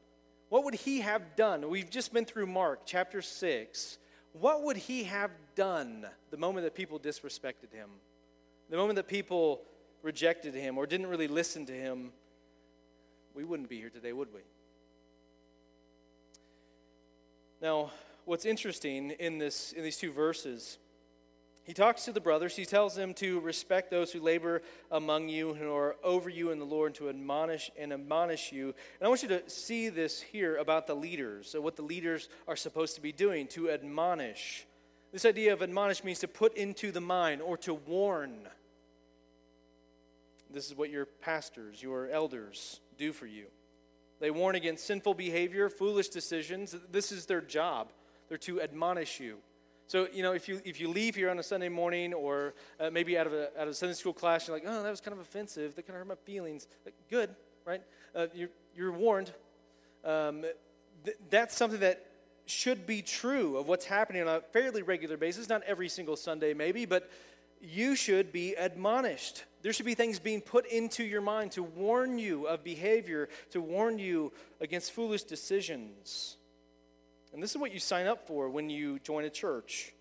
What 0.48 0.64
would 0.64 0.74
he 0.74 1.00
have 1.00 1.36
done? 1.36 1.68
We've 1.70 1.88
just 1.88 2.12
been 2.12 2.24
through 2.24 2.46
Mark 2.46 2.80
chapter 2.84 3.22
6. 3.22 3.98
What 4.32 4.62
would 4.64 4.76
he 4.76 5.04
have 5.04 5.30
done 5.54 6.06
the 6.30 6.36
moment 6.36 6.64
that 6.64 6.74
people 6.74 6.98
disrespected 6.98 7.72
him? 7.72 7.88
The 8.70 8.76
moment 8.76 8.96
that 8.96 9.08
people 9.08 9.62
rejected 10.02 10.54
him 10.54 10.78
or 10.78 10.86
didn't 10.86 11.08
really 11.08 11.28
listen 11.28 11.66
to 11.66 11.72
him? 11.72 12.12
We 13.34 13.44
wouldn't 13.44 13.68
be 13.68 13.78
here 13.78 13.90
today, 13.90 14.12
would 14.12 14.32
we? 14.32 14.40
Now, 17.60 17.90
what's 18.24 18.46
interesting 18.46 19.10
in, 19.10 19.38
this, 19.38 19.72
in 19.72 19.82
these 19.82 19.98
two 19.98 20.12
verses 20.12 20.78
he 21.70 21.74
talks 21.74 22.04
to 22.06 22.12
the 22.12 22.20
brothers. 22.20 22.56
He 22.56 22.64
tells 22.64 22.96
them 22.96 23.14
to 23.14 23.38
respect 23.40 23.90
those 23.90 24.10
who 24.10 24.20
labor 24.20 24.62
among 24.90 25.28
you, 25.28 25.54
who 25.54 25.72
are 25.72 25.94
over 26.02 26.28
you 26.28 26.50
in 26.50 26.58
the 26.58 26.64
Lord, 26.64 26.88
and 26.88 26.94
to 26.96 27.08
admonish 27.08 27.70
and 27.78 27.92
admonish 27.92 28.50
you. 28.50 28.74
And 28.98 29.06
I 29.06 29.08
want 29.08 29.22
you 29.22 29.28
to 29.28 29.48
see 29.48 29.88
this 29.88 30.20
here 30.20 30.56
about 30.56 30.86
the 30.86 30.96
leaders, 30.96 31.50
so 31.50 31.60
what 31.60 31.76
the 31.76 31.82
leaders 31.82 32.28
are 32.48 32.56
supposed 32.56 32.94
to 32.96 33.00
be 33.00 33.12
doing, 33.12 33.46
to 33.48 33.70
admonish. 33.70 34.66
This 35.12 35.24
idea 35.24 35.52
of 35.52 35.62
admonish 35.62 36.02
means 36.02 36.18
to 36.20 36.28
put 36.28 36.56
into 36.56 36.90
the 36.90 37.00
mind 37.00 37.42
or 37.42 37.56
to 37.58 37.74
warn. 37.74 38.48
This 40.52 40.66
is 40.66 40.76
what 40.76 40.90
your 40.90 41.06
pastors, 41.06 41.82
your 41.82 42.08
elders 42.08 42.80
do 42.98 43.12
for 43.12 43.26
you. 43.26 43.46
They 44.20 44.30
warn 44.30 44.54
against 44.54 44.86
sinful 44.86 45.14
behavior, 45.14 45.68
foolish 45.68 46.08
decisions. 46.08 46.76
This 46.90 47.10
is 47.12 47.26
their 47.26 47.40
job. 47.40 47.92
They're 48.28 48.38
to 48.38 48.60
admonish 48.60 49.18
you. 49.20 49.38
So, 49.86 50.06
you 50.12 50.22
know, 50.22 50.32
if 50.32 50.48
you, 50.48 50.60
if 50.64 50.80
you 50.80 50.88
leave 50.88 51.16
here 51.16 51.30
on 51.30 51.38
a 51.38 51.42
Sunday 51.42 51.68
morning 51.68 52.14
or 52.14 52.54
uh, 52.78 52.90
maybe 52.90 53.18
out 53.18 53.26
of, 53.26 53.32
a, 53.32 53.46
out 53.58 53.62
of 53.62 53.70
a 53.70 53.74
Sunday 53.74 53.94
school 53.94 54.12
class, 54.12 54.46
you're 54.46 54.56
like, 54.56 54.64
oh, 54.66 54.82
that 54.82 54.90
was 54.90 55.00
kind 55.00 55.12
of 55.12 55.20
offensive. 55.20 55.74
That 55.74 55.86
kind 55.86 55.96
of 55.96 56.06
hurt 56.06 56.08
my 56.08 56.32
feelings. 56.32 56.68
Like, 56.84 56.94
good, 57.08 57.30
right? 57.64 57.82
Uh, 58.14 58.26
you're, 58.32 58.50
you're 58.76 58.92
warned. 58.92 59.32
Um, 60.04 60.44
th- 61.04 61.16
that's 61.28 61.56
something 61.56 61.80
that 61.80 62.06
should 62.46 62.86
be 62.86 63.02
true 63.02 63.56
of 63.56 63.66
what's 63.66 63.84
happening 63.84 64.22
on 64.22 64.28
a 64.28 64.40
fairly 64.52 64.82
regular 64.82 65.16
basis. 65.16 65.48
Not 65.48 65.62
every 65.64 65.88
single 65.88 66.16
Sunday, 66.16 66.54
maybe, 66.54 66.84
but 66.84 67.10
you 67.60 67.94
should 67.94 68.32
be 68.32 68.54
admonished. 68.54 69.44
There 69.62 69.72
should 69.72 69.86
be 69.86 69.94
things 69.94 70.18
being 70.18 70.40
put 70.40 70.66
into 70.66 71.04
your 71.04 71.20
mind 71.20 71.52
to 71.52 71.62
warn 71.62 72.18
you 72.18 72.46
of 72.46 72.64
behavior, 72.64 73.28
to 73.50 73.60
warn 73.60 73.98
you 73.98 74.32
against 74.60 74.92
foolish 74.92 75.24
decisions. 75.24 76.36
And 77.32 77.42
this 77.42 77.50
is 77.50 77.58
what 77.58 77.72
you 77.72 77.78
sign 77.78 78.06
up 78.06 78.26
for 78.26 78.48
when 78.48 78.70
you 78.70 78.98
join 79.00 79.24
a 79.24 79.30
church. 79.30 79.92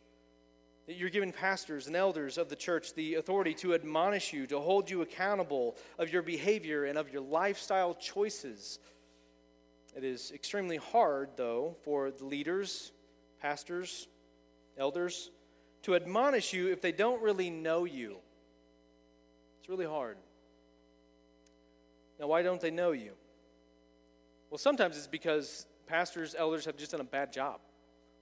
That 0.87 0.95
you're 0.95 1.09
giving 1.09 1.31
pastors 1.31 1.85
and 1.87 1.95
elders 1.95 2.37
of 2.37 2.49
the 2.49 2.55
church 2.55 2.95
the 2.95 3.15
authority 3.15 3.53
to 3.55 3.75
admonish 3.75 4.33
you, 4.33 4.47
to 4.47 4.59
hold 4.59 4.89
you 4.89 5.01
accountable 5.01 5.75
of 5.99 6.11
your 6.11 6.23
behavior 6.23 6.85
and 6.85 6.97
of 6.97 7.11
your 7.11 7.21
lifestyle 7.21 7.93
choices. 7.93 8.79
It 9.95 10.03
is 10.03 10.31
extremely 10.31 10.77
hard, 10.77 11.29
though, 11.35 11.75
for 11.83 12.09
the 12.09 12.25
leaders, 12.25 12.91
pastors, 13.41 14.07
elders, 14.77 15.29
to 15.83 15.95
admonish 15.95 16.53
you 16.53 16.71
if 16.71 16.81
they 16.81 16.91
don't 16.91 17.21
really 17.21 17.49
know 17.49 17.85
you. 17.85 18.17
It's 19.59 19.69
really 19.69 19.85
hard. 19.85 20.17
Now, 22.19 22.27
why 22.27 22.41
don't 22.41 22.59
they 22.59 22.71
know 22.71 22.91
you? 22.91 23.11
Well, 24.49 24.57
sometimes 24.57 24.97
it's 24.97 25.07
because 25.07 25.65
pastors, 25.87 26.35
elders 26.37 26.65
have 26.65 26.75
just 26.75 26.91
done 26.91 27.01
a 27.01 27.05
bad 27.05 27.31
job. 27.31 27.59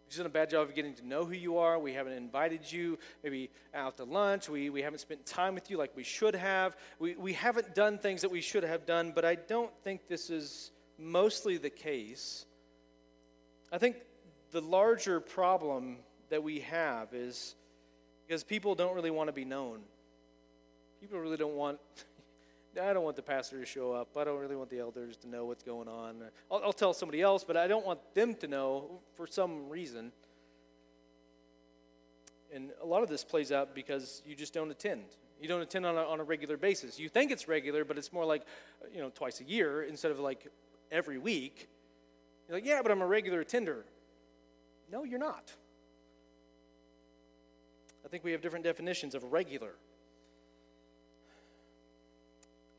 We've 0.06 0.10
just 0.10 0.20
done 0.20 0.28
a 0.28 0.30
bad 0.30 0.50
job 0.50 0.70
of 0.70 0.76
getting 0.76 0.94
to 0.96 1.08
know 1.08 1.26
who 1.26 1.34
you 1.34 1.58
are. 1.58 1.80
We 1.80 1.94
haven't 1.94 2.14
invited 2.14 2.72
you 2.72 2.98
maybe 3.24 3.50
out 3.74 3.98
to 3.98 4.04
lunch. 4.04 4.50
We, 4.50 4.70
we 4.70 4.82
haven't 4.82 5.00
spent 5.00 5.26
time 5.26 5.56
with 5.56 5.72
you 5.72 5.78
like 5.78 5.92
we 5.96 6.04
should 6.04 6.36
have. 6.36 6.78
We, 7.00 7.16
we 7.16 7.34
haven't 7.34 7.74
done 7.76 7.98
things 7.98 8.22
that 8.22 8.32
we 8.32 8.42
should 8.42 8.64
have 8.64 8.86
done, 8.86 9.12
but 9.14 9.26
I 9.26 9.36
don't 9.36 9.72
think 9.84 10.08
this 10.08 10.30
is 10.30 10.72
mostly 10.98 11.58
the 11.58 11.70
case. 11.70 12.46
I 13.72 13.78
think 13.80 13.98
the 14.52 14.62
larger 14.62 15.20
problem 15.20 15.98
that 16.30 16.44
we 16.44 16.60
have 16.62 17.14
is 17.14 17.56
because 18.28 18.44
people 18.44 18.76
don't 18.76 18.96
really 18.96 19.12
want 19.12 19.28
to 19.28 19.34
be 19.34 19.46
known. 19.46 19.80
People 21.02 21.20
really 21.20 21.38
don't 21.38 21.56
want 21.56 21.80
I 22.82 22.94
don't 22.94 23.04
want 23.04 23.16
the 23.16 23.24
pastor 23.24 23.60
to 23.60 23.66
show 23.66 23.92
up. 23.92 24.10
I 24.18 24.24
don't 24.24 24.40
really 24.40 24.56
want 24.56 24.70
the 24.70 24.80
elders 24.80 25.18
to 25.18 25.30
know 25.30 25.46
what's 25.46 25.64
going 25.64 25.88
on. 25.88 26.18
I'll, 26.52 26.62
I'll, 26.66 26.74
tell 26.74 26.94
somebody 26.94 27.22
else, 27.22 27.44
but 27.44 27.58
I 27.58 27.68
don't 27.68 27.86
want 27.86 28.00
them 28.14 28.36
to 28.36 28.48
know 28.48 29.00
for 29.16 29.26
some 29.26 29.68
reason. 29.68 30.12
And 32.54 32.72
a 32.82 32.86
lot 32.86 33.04
of 33.04 33.10
this 33.10 33.24
plays 33.24 33.52
out 33.52 33.74
because 33.74 34.22
you 34.28 34.36
just 34.36 34.54
don't 34.54 34.70
attend. 34.70 35.06
You 35.42 35.48
don't 35.48 35.62
attend 35.62 35.86
on 35.86 35.98
a, 35.98 36.02
on 36.02 36.20
a 36.20 36.24
regular 36.24 36.58
basis. 36.58 37.00
You 37.00 37.10
think 37.10 37.32
it's 37.32 37.48
regular, 37.48 37.84
but 37.84 37.98
it's 37.98 38.14
more 38.14 38.26
like, 38.26 38.44
you 38.94 39.02
know, 39.02 39.12
twice 39.14 39.42
a 39.42 39.44
year 39.44 39.84
instead 39.84 40.12
of 40.12 40.20
like 40.20 40.48
every 40.92 41.18
week. 41.18 41.68
You're 42.48 42.58
like, 42.58 42.66
yeah, 42.66 42.82
but 42.82 42.92
I'm 42.92 43.02
a 43.02 43.08
regular 43.08 43.42
attender. 43.42 43.86
No, 44.92 45.04
you're 45.04 45.20
not. 45.20 45.52
I 48.08 48.10
think 48.10 48.24
we 48.24 48.32
have 48.32 48.40
different 48.40 48.64
definitions 48.64 49.16
of 49.16 49.34
regular 49.34 49.74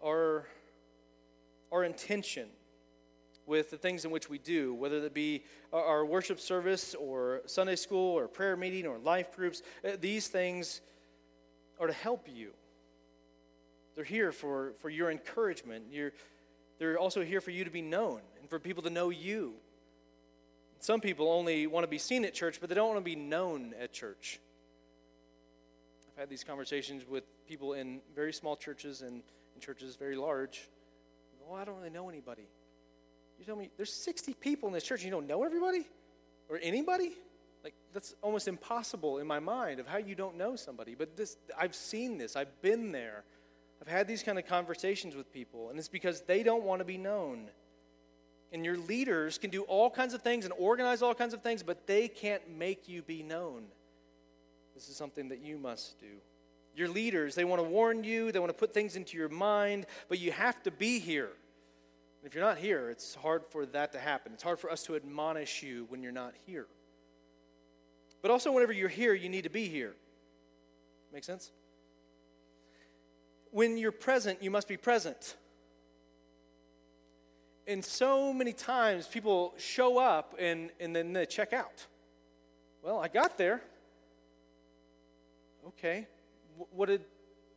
our, 0.02 0.46
our 1.70 1.84
intention 1.84 2.48
with 3.44 3.70
the 3.70 3.76
things 3.76 4.06
in 4.06 4.10
which 4.10 4.30
we 4.30 4.38
do, 4.38 4.72
whether 4.72 5.04
it 5.04 5.12
be 5.12 5.44
our 5.70 6.06
worship 6.06 6.40
service 6.40 6.94
or 6.94 7.42
Sunday 7.44 7.76
school 7.76 8.18
or 8.18 8.26
prayer 8.26 8.56
meeting 8.56 8.86
or 8.86 8.96
life 8.96 9.36
groups, 9.36 9.60
uh, 9.86 9.98
these 10.00 10.28
things 10.28 10.80
are 11.78 11.88
to 11.88 11.92
help 11.92 12.26
you. 12.26 12.52
They're 13.96 14.04
here 14.04 14.32
for, 14.32 14.72
for 14.80 14.88
your 14.88 15.10
encouragement. 15.10 15.84
You're, 15.90 16.12
they're 16.78 16.96
also 16.96 17.22
here 17.22 17.42
for 17.42 17.50
you 17.50 17.64
to 17.64 17.70
be 17.70 17.82
known 17.82 18.22
and 18.40 18.48
for 18.48 18.58
people 18.58 18.82
to 18.84 18.90
know 18.90 19.10
you. 19.10 19.56
Some 20.80 21.02
people 21.02 21.30
only 21.30 21.66
want 21.66 21.84
to 21.84 21.88
be 21.88 21.98
seen 21.98 22.24
at 22.24 22.32
church, 22.32 22.60
but 22.60 22.70
they 22.70 22.74
don't 22.74 22.88
want 22.88 23.00
to 23.00 23.04
be 23.04 23.16
known 23.16 23.74
at 23.78 23.92
church. 23.92 24.40
I've 26.18 26.22
had 26.22 26.30
these 26.30 26.42
conversations 26.42 27.06
with 27.08 27.22
people 27.46 27.74
in 27.74 28.00
very 28.12 28.32
small 28.32 28.56
churches 28.56 29.02
and 29.02 29.22
churches 29.60 29.94
very 29.94 30.16
large. 30.16 30.68
Well, 31.40 31.56
I 31.56 31.64
don't 31.64 31.76
really 31.76 31.90
know 31.90 32.08
anybody. 32.08 32.48
You 33.38 33.44
tell 33.44 33.54
me 33.54 33.70
there's 33.76 33.92
60 33.92 34.34
people 34.34 34.66
in 34.66 34.72
this 34.72 34.82
church 34.82 35.04
you 35.04 35.12
don't 35.12 35.28
know 35.28 35.44
everybody 35.44 35.86
or 36.48 36.58
anybody? 36.60 37.12
Like 37.62 37.74
that's 37.94 38.16
almost 38.20 38.48
impossible 38.48 39.18
in 39.18 39.28
my 39.28 39.38
mind 39.38 39.78
of 39.78 39.86
how 39.86 39.98
you 39.98 40.16
don't 40.16 40.36
know 40.36 40.56
somebody. 40.56 40.96
But 40.96 41.16
this 41.16 41.36
I've 41.56 41.76
seen 41.76 42.18
this. 42.18 42.34
I've 42.34 42.62
been 42.62 42.90
there. 42.90 43.22
I've 43.80 43.86
had 43.86 44.08
these 44.08 44.24
kind 44.24 44.40
of 44.40 44.46
conversations 44.48 45.14
with 45.14 45.32
people 45.32 45.70
and 45.70 45.78
it's 45.78 45.86
because 45.86 46.22
they 46.22 46.42
don't 46.42 46.64
want 46.64 46.80
to 46.80 46.84
be 46.84 46.98
known. 46.98 47.48
And 48.50 48.64
your 48.64 48.76
leaders 48.76 49.38
can 49.38 49.50
do 49.50 49.62
all 49.62 49.88
kinds 49.88 50.14
of 50.14 50.22
things 50.22 50.44
and 50.46 50.54
organize 50.58 51.00
all 51.00 51.14
kinds 51.14 51.32
of 51.32 51.42
things, 51.42 51.62
but 51.62 51.86
they 51.86 52.08
can't 52.08 52.42
make 52.58 52.88
you 52.88 53.02
be 53.02 53.22
known. 53.22 53.66
This 54.78 54.88
is 54.88 54.94
something 54.94 55.30
that 55.30 55.40
you 55.40 55.58
must 55.58 55.98
do 55.98 56.06
your 56.72 56.86
leaders. 56.86 57.34
They 57.34 57.42
want 57.42 57.60
to 57.60 57.68
warn 57.68 58.04
you, 58.04 58.30
they 58.30 58.38
want 58.38 58.50
to 58.50 58.56
put 58.56 58.72
things 58.72 58.94
into 58.94 59.16
your 59.16 59.28
mind, 59.28 59.86
but 60.08 60.20
you 60.20 60.30
have 60.30 60.62
to 60.62 60.70
be 60.70 61.00
here. 61.00 61.30
If 62.22 62.32
you're 62.32 62.44
not 62.44 62.58
here, 62.58 62.88
it's 62.88 63.16
hard 63.16 63.42
for 63.50 63.66
that 63.66 63.90
to 63.94 63.98
happen. 63.98 64.32
It's 64.32 64.44
hard 64.44 64.60
for 64.60 64.70
us 64.70 64.84
to 64.84 64.94
admonish 64.94 65.64
you 65.64 65.86
when 65.88 66.00
you're 66.00 66.12
not 66.12 66.32
here. 66.46 66.68
But 68.22 68.30
also, 68.30 68.52
whenever 68.52 68.72
you're 68.72 68.88
here, 68.88 69.14
you 69.14 69.28
need 69.28 69.42
to 69.42 69.50
be 69.50 69.66
here. 69.66 69.96
Make 71.12 71.24
sense? 71.24 71.50
When 73.50 73.78
you're 73.78 73.90
present, 73.90 74.40
you 74.44 74.52
must 74.52 74.68
be 74.68 74.76
present. 74.76 75.34
and 77.66 77.84
so 77.84 78.32
many 78.32 78.52
times 78.52 79.08
people 79.08 79.54
show 79.58 79.98
up 79.98 80.36
and, 80.38 80.70
and 80.78 80.94
then 80.94 81.14
they 81.14 81.26
check 81.26 81.52
out. 81.52 81.84
Well, 82.80 83.00
I 83.00 83.08
got 83.08 83.38
there. 83.38 83.60
Okay. 85.68 86.06
What 86.72 86.86
did, 86.86 87.02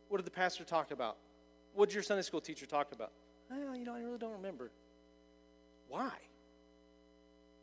what 0.08 0.18
did 0.18 0.26
the 0.26 0.30
pastor 0.30 0.64
talk 0.64 0.90
about? 0.90 1.16
What 1.74 1.88
did 1.88 1.94
your 1.94 2.02
Sunday 2.02 2.22
school 2.22 2.40
teacher 2.40 2.66
talk 2.66 2.92
about? 2.92 3.12
Well, 3.50 3.70
uh, 3.70 3.74
you 3.74 3.84
know, 3.84 3.94
I 3.94 4.00
really 4.00 4.18
don't 4.18 4.32
remember. 4.32 4.70
Why? 5.88 6.10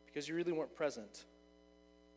Because 0.06 0.28
you 0.28 0.34
really 0.34 0.52
weren't 0.52 0.74
present. 0.74 1.24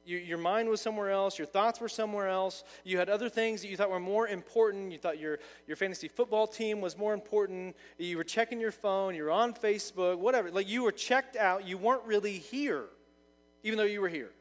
You, 0.05 0.17
your 0.17 0.37
mind 0.37 0.67
was 0.67 0.81
somewhere 0.81 1.11
else, 1.11 1.37
your 1.37 1.47
thoughts 1.47 1.79
were 1.79 1.87
somewhere 1.87 2.27
else. 2.27 2.63
You 2.83 2.97
had 2.97 3.07
other 3.09 3.29
things 3.29 3.61
that 3.61 3.69
you 3.69 3.77
thought 3.77 3.89
were 3.89 3.99
more 4.01 4.27
important. 4.27 4.91
You 4.91 4.97
thought 4.97 5.17
your, 5.17 5.39
your 5.65 5.77
fantasy 5.77 6.09
football 6.09 6.45
team 6.45 6.81
was 6.81 6.97
more 6.97 7.13
important. 7.13 7.75
You 7.97 8.17
were 8.17 8.25
checking 8.25 8.59
your 8.59 8.73
phone, 8.73 9.15
you 9.15 9.23
were 9.23 9.31
on 9.31 9.53
Facebook, 9.53 10.17
whatever. 10.17 10.51
Like 10.51 10.67
you 10.67 10.83
were 10.83 10.91
checked 10.91 11.37
out, 11.37 11.65
you 11.65 11.77
weren't 11.77 12.03
really 12.03 12.37
here, 12.37 12.85
even 13.63 13.77
though 13.77 13.85
you 13.85 14.01
were 14.01 14.09
here. 14.09 14.31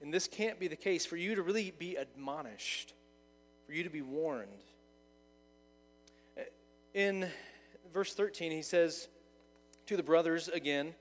And 0.00 0.14
this 0.14 0.28
can't 0.28 0.60
be 0.60 0.68
the 0.68 0.76
case 0.76 1.04
for 1.04 1.16
you 1.16 1.34
to 1.34 1.42
really 1.42 1.72
be 1.76 1.96
admonished, 1.96 2.94
for 3.66 3.72
you 3.72 3.82
to 3.82 3.90
be 3.90 4.02
warned. 4.02 4.48
In 6.94 7.28
verse 7.92 8.14
13, 8.14 8.52
he 8.52 8.62
says 8.62 9.08
to 9.86 9.96
the 9.96 10.02
brothers 10.02 10.48
again, 10.48 10.94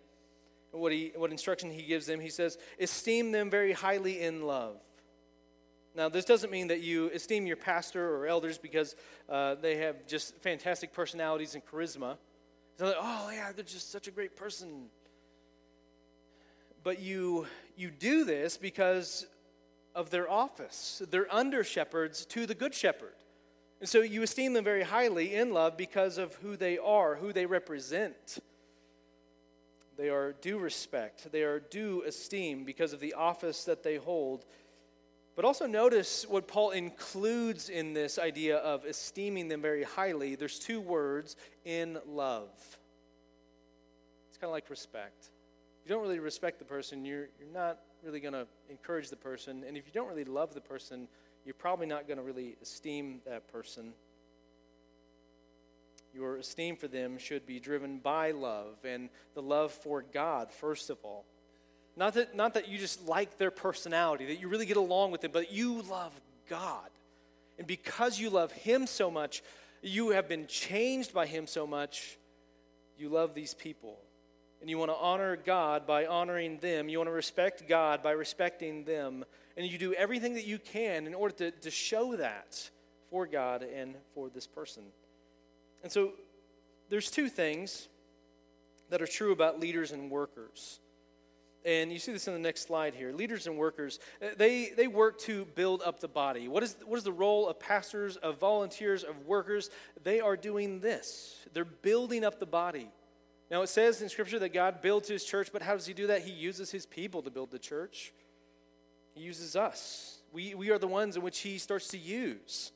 what, 0.71 0.91
he, 0.91 1.11
what 1.15 1.31
instruction 1.31 1.71
he 1.71 1.83
gives 1.83 2.05
them, 2.05 2.19
he 2.19 2.29
says, 2.29 2.57
esteem 2.79 3.31
them 3.31 3.49
very 3.49 3.71
highly 3.71 4.21
in 4.21 4.43
love. 4.43 4.77
Now, 5.95 6.09
this 6.09 6.25
doesn't 6.25 6.51
mean 6.51 6.67
that 6.67 6.81
you 6.81 7.09
esteem 7.11 7.47
your 7.47 7.57
pastor 7.57 8.15
or 8.15 8.27
elders 8.27 8.59
because 8.59 8.95
uh, 9.27 9.55
they 9.55 9.77
have 9.77 10.05
just 10.05 10.35
fantastic 10.37 10.93
personalities 10.93 11.55
and 11.55 11.65
charisma. 11.65 12.17
Like, 12.79 12.95
oh, 12.99 13.31
yeah, 13.33 13.51
they're 13.55 13.65
just 13.65 13.91
such 13.91 14.07
a 14.07 14.11
great 14.11 14.35
person. 14.35 14.89
But 16.83 16.99
you, 16.99 17.47
you 17.77 17.91
do 17.91 18.25
this 18.25 18.57
because 18.57 19.27
of 19.95 20.09
their 20.09 20.29
office. 20.29 21.01
They're 21.09 21.33
under 21.33 21.63
shepherds 21.63 22.25
to 22.27 22.45
the 22.45 22.55
good 22.55 22.73
shepherd. 22.73 23.13
And 23.79 23.87
so 23.87 24.01
you 24.01 24.23
esteem 24.23 24.53
them 24.53 24.63
very 24.63 24.83
highly 24.83 25.35
in 25.35 25.53
love 25.53 25.77
because 25.77 26.17
of 26.17 26.33
who 26.35 26.57
they 26.57 26.77
are, 26.77 27.15
who 27.15 27.31
they 27.31 27.45
represent. 27.45 28.39
They 29.97 30.09
are 30.09 30.33
due 30.33 30.59
respect, 30.59 31.31
they 31.31 31.43
are 31.43 31.59
due 31.59 32.03
esteem 32.05 32.63
because 32.65 32.93
of 32.93 32.99
the 32.99 33.13
office 33.13 33.63
that 33.65 33.83
they 33.83 33.97
hold. 33.97 34.45
But 35.35 35.45
also 35.45 35.67
notice 35.67 36.25
what 36.27 36.47
Paul 36.47 36.71
includes 36.71 37.69
in 37.69 37.93
this 37.93 38.17
idea 38.17 38.57
of 38.57 38.85
esteeming 38.85 39.49
them 39.49 39.61
very 39.61 39.83
highly. 39.83 40.35
There's 40.35 40.57
two 40.57 40.81
words 40.81 41.35
in 41.63 41.99
love. 42.07 42.49
It's 44.29 44.37
kind 44.37 44.49
of 44.49 44.53
like 44.53 44.69
respect. 44.71 45.29
You 45.87 45.93
don't 45.93 46.01
really 46.01 46.19
respect 46.19 46.59
the 46.59 46.65
person, 46.65 47.05
you're, 47.05 47.29
you're 47.39 47.53
not 47.53 47.79
really 48.03 48.19
going 48.19 48.33
to 48.33 48.45
encourage 48.69 49.09
the 49.09 49.15
person. 49.15 49.63
And 49.65 49.77
if 49.77 49.85
you 49.85 49.93
don't 49.93 50.09
really 50.09 50.25
love 50.25 50.53
the 50.53 50.59
person, 50.59 51.07
you're 51.45 51.53
probably 51.53 51.85
not 51.85 52.09
going 52.09 52.17
to 52.17 52.23
really 52.25 52.57
esteem 52.61 53.21
that 53.25 53.47
person. 53.47 53.93
Your 56.13 56.35
esteem 56.35 56.75
for 56.75 56.89
them 56.89 57.17
should 57.17 57.45
be 57.45 57.57
driven 57.61 57.99
by 57.99 58.31
love 58.31 58.75
and 58.83 59.07
the 59.33 59.41
love 59.41 59.71
for 59.71 60.01
God, 60.01 60.51
first 60.51 60.89
of 60.89 60.97
all. 61.03 61.23
Not 61.95 62.15
that, 62.15 62.35
not 62.35 62.55
that 62.55 62.67
you 62.67 62.77
just 62.77 63.07
like 63.07 63.37
their 63.37 63.49
personality, 63.49 64.25
that 64.25 64.41
you 64.41 64.49
really 64.49 64.65
get 64.65 64.75
along 64.75 65.11
with 65.11 65.21
them, 65.21 65.31
but 65.31 65.53
you 65.53 65.83
love 65.83 66.11
God. 66.49 66.89
And 67.57 67.65
because 67.65 68.19
you 68.19 68.29
love 68.29 68.51
Him 68.51 68.87
so 68.87 69.09
much, 69.09 69.41
you 69.81 70.09
have 70.09 70.27
been 70.27 70.47
changed 70.47 71.13
by 71.13 71.27
Him 71.27 71.47
so 71.47 71.65
much, 71.65 72.17
you 72.99 73.07
love 73.07 73.33
these 73.33 73.53
people. 73.53 73.99
And 74.61 74.69
you 74.69 74.77
want 74.77 74.91
to 74.91 74.97
honor 74.97 75.35
God 75.35 75.85
by 75.85 76.05
honoring 76.05 76.57
them. 76.57 76.89
You 76.89 76.97
want 76.97 77.09
to 77.09 77.13
respect 77.13 77.67
God 77.67 78.01
by 78.01 78.11
respecting 78.11 78.83
them. 78.85 79.23
And 79.55 79.65
you 79.65 79.77
do 79.77 79.93
everything 79.93 80.33
that 80.33 80.45
you 80.45 80.57
can 80.59 81.05
in 81.07 81.13
order 81.13 81.35
to, 81.35 81.51
to 81.51 81.71
show 81.71 82.15
that 82.15 82.69
for 83.09 83.25
God 83.25 83.63
and 83.63 83.95
for 84.13 84.29
this 84.29 84.47
person. 84.47 84.83
And 85.83 85.91
so 85.91 86.13
there's 86.89 87.11
two 87.11 87.29
things 87.29 87.87
that 88.89 89.01
are 89.01 89.07
true 89.07 89.31
about 89.31 89.59
leaders 89.59 89.91
and 89.91 90.09
workers. 90.09 90.79
And 91.65 91.91
you 91.91 91.99
see 91.99 92.13
this 92.13 92.27
in 92.27 92.33
the 92.33 92.39
next 92.39 92.65
slide 92.65 92.95
here. 92.95 93.11
Leaders 93.11 93.45
and 93.45 93.57
workers, 93.57 93.99
uh, 94.21 94.27
they, 94.37 94.69
they 94.69 94.87
work 94.87 95.19
to 95.21 95.45
build 95.53 95.81
up 95.85 95.99
the 95.99 96.07
body. 96.07 96.47
What 96.47 96.63
is, 96.63 96.77
what 96.85 96.97
is 96.97 97.03
the 97.03 97.11
role 97.11 97.49
of 97.49 97.59
pastors, 97.59 98.15
of 98.15 98.39
volunteers, 98.39 99.03
of 99.03 99.25
workers? 99.25 99.69
They 100.03 100.21
are 100.21 100.37
doing 100.37 100.79
this. 100.79 101.35
They're 101.53 101.65
building 101.65 102.23
up 102.23 102.39
the 102.39 102.45
body. 102.45 102.87
Now, 103.49 103.61
it 103.61 103.67
says 103.67 104.01
in 104.01 104.09
Scripture 104.09 104.39
that 104.39 104.53
God 104.53 104.81
builds 104.81 105.07
his 105.07 105.23
church, 105.23 105.49
but 105.53 105.61
how 105.61 105.73
does 105.73 105.85
he 105.85 105.93
do 105.93 106.07
that? 106.07 106.23
He 106.23 106.31
uses 106.31 106.69
his 106.69 106.85
people 106.85 107.21
to 107.21 107.29
build 107.29 107.51
the 107.51 107.59
church, 107.59 108.13
he 109.13 109.21
uses 109.21 109.55
us. 109.55 110.19
We, 110.33 110.53
we 110.55 110.69
are 110.71 110.77
the 110.77 110.87
ones 110.87 111.15
in 111.15 111.21
which 111.21 111.39
he 111.39 111.57
starts 111.57 111.87
to 111.89 111.97
use. 111.97 112.71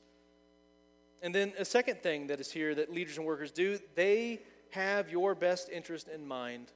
And 1.21 1.36
then 1.36 1.53
a 1.60 1.65
second 1.65 2.01
thing 2.01 2.27
that 2.27 2.39
is 2.39 2.51
here 2.51 2.73
that 2.75 2.91
leaders 2.91 3.17
and 3.17 3.25
workers 3.25 3.51
do, 3.51 3.77
they 3.95 4.39
have 4.71 5.10
your 5.10 5.36
best 5.36 5.69
interest 5.69 6.07
in 6.07 6.25
mind. 6.25 6.71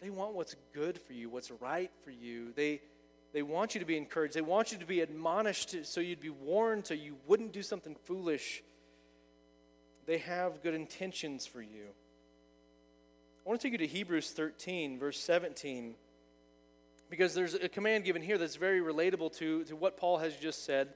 They 0.00 0.10
want 0.10 0.34
what's 0.34 0.54
good 0.72 0.98
for 0.98 1.12
you, 1.12 1.28
what's 1.28 1.50
right 1.50 1.90
for 2.04 2.10
you. 2.10 2.52
They, 2.54 2.80
they 3.32 3.42
want 3.42 3.74
you 3.74 3.80
to 3.80 3.86
be 3.86 3.96
encouraged. 3.96 4.34
They 4.34 4.40
want 4.40 4.72
you 4.72 4.78
to 4.78 4.86
be 4.86 5.00
admonished 5.00 5.84
so 5.84 6.00
you'd 6.00 6.20
be 6.20 6.30
warned 6.30 6.86
so 6.86 6.94
you 6.94 7.16
wouldn't 7.26 7.52
do 7.52 7.62
something 7.62 7.96
foolish. 8.04 8.62
They 10.06 10.18
have 10.18 10.62
good 10.62 10.74
intentions 10.74 11.46
for 11.46 11.60
you. 11.60 11.88
I 13.44 13.50
want 13.50 13.60
to 13.60 13.66
take 13.66 13.72
you 13.72 13.86
to 13.86 13.86
Hebrews 13.86 14.30
13, 14.30 14.98
verse 14.98 15.20
17, 15.20 15.96
because 17.10 17.34
there's 17.34 17.52
a 17.52 17.68
command 17.68 18.04
given 18.04 18.22
here 18.22 18.38
that's 18.38 18.56
very 18.56 18.80
relatable 18.80 19.36
to, 19.36 19.64
to 19.64 19.76
what 19.76 19.98
Paul 19.98 20.16
has 20.16 20.34
just 20.36 20.64
said. 20.64 20.94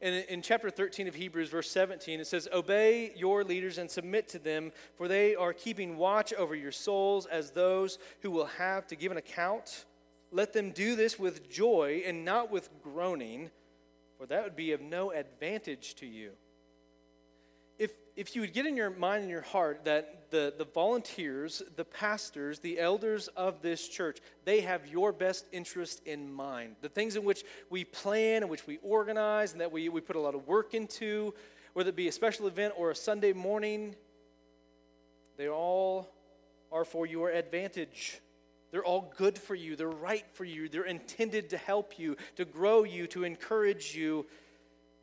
And 0.00 0.24
in 0.28 0.40
chapter 0.40 0.70
13 0.70 1.08
of 1.08 1.16
Hebrews, 1.16 1.48
verse 1.48 1.68
17, 1.72 2.20
it 2.20 2.28
says, 2.28 2.46
Obey 2.52 3.12
your 3.16 3.42
leaders 3.42 3.78
and 3.78 3.90
submit 3.90 4.28
to 4.28 4.38
them, 4.38 4.70
for 4.94 5.08
they 5.08 5.34
are 5.34 5.52
keeping 5.52 5.96
watch 5.96 6.32
over 6.34 6.54
your 6.54 6.70
souls 6.70 7.26
as 7.26 7.50
those 7.50 7.98
who 8.20 8.30
will 8.30 8.46
have 8.46 8.86
to 8.86 8.94
give 8.94 9.10
an 9.10 9.18
account. 9.18 9.84
Let 10.30 10.52
them 10.52 10.70
do 10.70 10.94
this 10.94 11.18
with 11.18 11.50
joy 11.50 12.04
and 12.06 12.24
not 12.24 12.52
with 12.52 12.70
groaning, 12.80 13.50
for 14.16 14.26
that 14.26 14.44
would 14.44 14.54
be 14.54 14.70
of 14.70 14.80
no 14.80 15.10
advantage 15.10 15.96
to 15.96 16.06
you 16.06 16.30
if, 17.78 17.92
if 18.16 18.34
you 18.34 18.42
would 18.42 18.52
get 18.52 18.66
in 18.66 18.76
your 18.76 18.90
mind 18.90 19.22
and 19.22 19.30
your 19.30 19.42
heart 19.42 19.84
that 19.84 20.30
the, 20.30 20.52
the 20.56 20.64
volunteers, 20.64 21.62
the 21.76 21.84
pastors, 21.84 22.58
the 22.58 22.78
elders 22.78 23.28
of 23.28 23.62
this 23.62 23.88
church, 23.88 24.18
they 24.44 24.60
have 24.60 24.86
your 24.86 25.12
best 25.12 25.46
interest 25.52 26.02
in 26.06 26.32
mind. 26.32 26.76
The 26.82 26.88
things 26.88 27.16
in 27.16 27.24
which 27.24 27.44
we 27.70 27.84
plan, 27.84 28.42
in 28.42 28.48
which 28.48 28.66
we 28.66 28.78
organize, 28.82 29.52
and 29.52 29.60
that 29.60 29.72
we, 29.72 29.88
we 29.88 30.00
put 30.00 30.16
a 30.16 30.20
lot 30.20 30.34
of 30.34 30.46
work 30.46 30.74
into, 30.74 31.34
whether 31.72 31.90
it 31.90 31.96
be 31.96 32.08
a 32.08 32.12
special 32.12 32.46
event 32.46 32.74
or 32.76 32.90
a 32.90 32.94
Sunday 32.96 33.32
morning, 33.32 33.94
they 35.36 35.48
all 35.48 36.10
are 36.72 36.84
for 36.84 37.06
your 37.06 37.30
advantage. 37.30 38.20
They're 38.70 38.84
all 38.84 39.12
good 39.16 39.38
for 39.38 39.54
you. 39.54 39.76
They're 39.76 39.88
right 39.88 40.26
for 40.34 40.44
you. 40.44 40.68
They're 40.68 40.82
intended 40.82 41.50
to 41.50 41.56
help 41.56 41.98
you, 41.98 42.16
to 42.36 42.44
grow 42.44 42.84
you, 42.84 43.06
to 43.08 43.24
encourage 43.24 43.94
you 43.94 44.26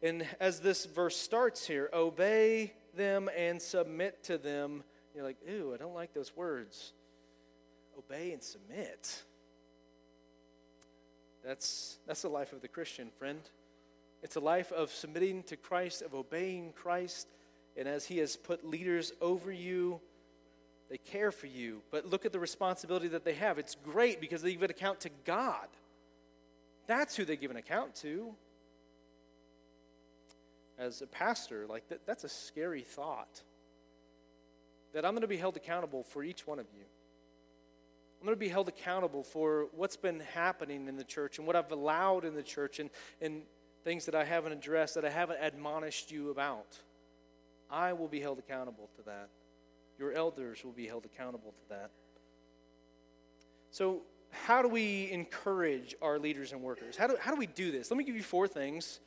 and 0.05 0.25
as 0.39 0.59
this 0.59 0.85
verse 0.85 1.17
starts 1.17 1.65
here, 1.65 1.89
obey 1.91 2.73
them 2.95 3.27
and 3.35 3.59
submit 3.59 4.23
to 4.25 4.37
them. 4.37 4.83
You're 5.15 5.23
like, 5.23 5.37
ooh, 5.49 5.73
I 5.73 5.77
don't 5.77 5.95
like 5.95 6.13
those 6.13 6.35
words. 6.35 6.93
Obey 7.97 8.31
and 8.31 8.43
submit. 8.43 9.23
That's, 11.43 11.97
that's 12.05 12.21
the 12.21 12.29
life 12.29 12.53
of 12.53 12.61
the 12.61 12.67
Christian, 12.67 13.09
friend. 13.17 13.39
It's 14.21 14.35
a 14.35 14.39
life 14.39 14.71
of 14.71 14.91
submitting 14.91 15.41
to 15.43 15.55
Christ, 15.55 16.03
of 16.03 16.13
obeying 16.13 16.73
Christ. 16.73 17.27
And 17.75 17.87
as 17.87 18.05
He 18.05 18.19
has 18.19 18.35
put 18.35 18.63
leaders 18.63 19.11
over 19.21 19.51
you, 19.51 19.99
they 20.89 20.97
care 20.97 21.31
for 21.31 21.47
you. 21.47 21.81
But 21.89 22.05
look 22.05 22.25
at 22.25 22.31
the 22.31 22.39
responsibility 22.39 23.07
that 23.07 23.25
they 23.25 23.33
have. 23.33 23.57
It's 23.57 23.75
great 23.83 24.21
because 24.21 24.43
they 24.43 24.53
give 24.53 24.61
an 24.61 24.69
account 24.69 24.99
to 25.01 25.09
God. 25.25 25.67
That's 26.85 27.15
who 27.15 27.25
they 27.25 27.37
give 27.37 27.49
an 27.49 27.57
account 27.57 27.95
to 27.95 28.35
as 30.77 31.01
a 31.01 31.07
pastor, 31.07 31.65
like 31.67 31.87
that, 31.89 32.05
that's 32.05 32.23
a 32.23 32.29
scary 32.29 32.81
thought. 32.81 33.41
That 34.93 35.05
I'm 35.05 35.11
going 35.11 35.21
to 35.21 35.27
be 35.27 35.37
held 35.37 35.57
accountable 35.57 36.03
for 36.03 36.23
each 36.23 36.47
one 36.47 36.59
of 36.59 36.67
you. 36.73 36.85
I'm 38.21 38.25
going 38.25 38.35
to 38.35 38.39
be 38.39 38.49
held 38.49 38.67
accountable 38.67 39.23
for 39.23 39.67
what's 39.75 39.97
been 39.97 40.21
happening 40.33 40.87
in 40.87 40.95
the 40.95 41.03
church 41.03 41.37
and 41.37 41.45
what 41.45 41.55
I've 41.55 41.71
allowed 41.71 42.25
in 42.25 42.33
the 42.33 42.43
church 42.43 42.79
and, 42.79 42.89
and 43.21 43.43
things 43.83 44.05
that 44.05 44.15
I 44.15 44.23
haven't 44.23 44.53
addressed, 44.53 44.95
that 44.95 45.05
I 45.05 45.09
haven't 45.09 45.37
admonished 45.41 46.11
you 46.11 46.31
about. 46.31 46.79
I 47.69 47.93
will 47.93 48.07
be 48.07 48.19
held 48.19 48.39
accountable 48.39 48.89
to 48.97 49.03
that. 49.03 49.29
Your 49.99 50.11
elders 50.11 50.63
will 50.63 50.71
be 50.71 50.87
held 50.87 51.05
accountable 51.05 51.51
to 51.51 51.69
that. 51.69 51.91
So, 53.71 54.01
how 54.31 54.61
do 54.61 54.67
we 54.67 55.09
encourage 55.11 55.95
our 56.01 56.19
leaders 56.19 56.51
and 56.51 56.61
workers? 56.61 56.97
How 56.97 57.07
do, 57.07 57.15
how 57.19 57.31
do 57.31 57.37
we 57.37 57.47
do 57.47 57.71
this? 57.71 57.89
Let 57.89 57.97
me 57.97 58.03
give 58.03 58.15
you 58.15 58.23
four 58.23 58.47
things 58.47 58.99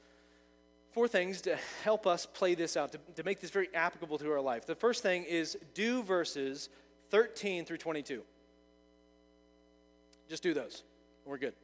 four 0.93 1.09
things 1.09 1.41
to 1.43 1.57
help 1.83 2.07
us 2.07 2.27
play 2.27 2.55
this 2.55 2.77
out, 2.77 2.93
to, 2.93 2.99
to 3.17 3.23
make 3.23 3.41
this 3.41 3.51
very 3.51 3.69
applicable 3.75 4.19
to 4.19 4.31
our 4.33 4.41
life. 4.41 4.67
The 4.67 4.75
first 4.75 5.03
thing 5.03 5.25
is 5.25 5.57
do 5.75 6.03
verses 6.03 6.69
13 7.11 7.65
through 7.65 7.79
22. 7.79 8.23
Just 10.29 10.43
do 10.43 10.55
those. 10.55 10.83
We're 11.25 11.39
good. 11.39 11.55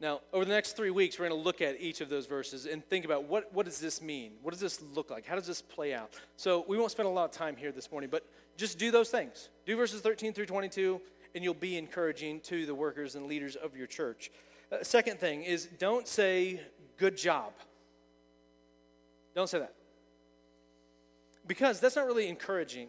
Now, 0.00 0.20
over 0.32 0.46
the 0.46 0.52
next 0.52 0.76
three 0.76 0.90
weeks, 0.90 1.18
we're 1.18 1.28
going 1.28 1.38
to 1.38 1.44
look 1.44 1.60
at 1.60 1.78
each 1.78 2.00
of 2.00 2.08
those 2.08 2.24
verses 2.24 2.64
and 2.64 2.82
think 2.86 3.04
about 3.04 3.24
what, 3.24 3.52
what 3.52 3.66
does 3.66 3.78
this 3.78 4.00
mean? 4.00 4.32
What 4.42 4.52
does 4.52 4.60
this 4.60 4.80
look 4.94 5.10
like? 5.10 5.26
How 5.26 5.34
does 5.34 5.46
this 5.46 5.60
play 5.60 5.92
out? 5.92 6.14
So 6.36 6.64
we 6.66 6.78
won't 6.78 6.90
spend 6.90 7.06
a 7.06 7.10
lot 7.10 7.26
of 7.26 7.32
time 7.32 7.54
here 7.54 7.70
this 7.70 7.90
morning, 7.90 8.08
but 8.10 8.24
just 8.56 8.78
do 8.78 8.90
those 8.90 9.10
things. 9.10 9.50
Do 9.66 9.76
verses 9.76 10.00
13 10.00 10.32
through 10.32 10.46
22, 10.46 11.00
and 11.34 11.44
you'll 11.44 11.52
be 11.52 11.76
encouraging 11.76 12.40
to 12.40 12.64
the 12.64 12.74
workers 12.74 13.14
and 13.14 13.26
leaders 13.26 13.56
of 13.56 13.76
your 13.76 13.86
church. 13.86 14.30
Uh, 14.72 14.82
second 14.82 15.18
thing 15.18 15.42
is 15.42 15.68
don't 15.78 16.08
say 16.08 16.60
good 16.96 17.16
job. 17.16 17.52
Don't 19.34 19.48
say 19.48 19.60
that. 19.60 19.74
Because 21.46 21.80
that's 21.80 21.96
not 21.96 22.06
really 22.06 22.28
encouraging. 22.28 22.88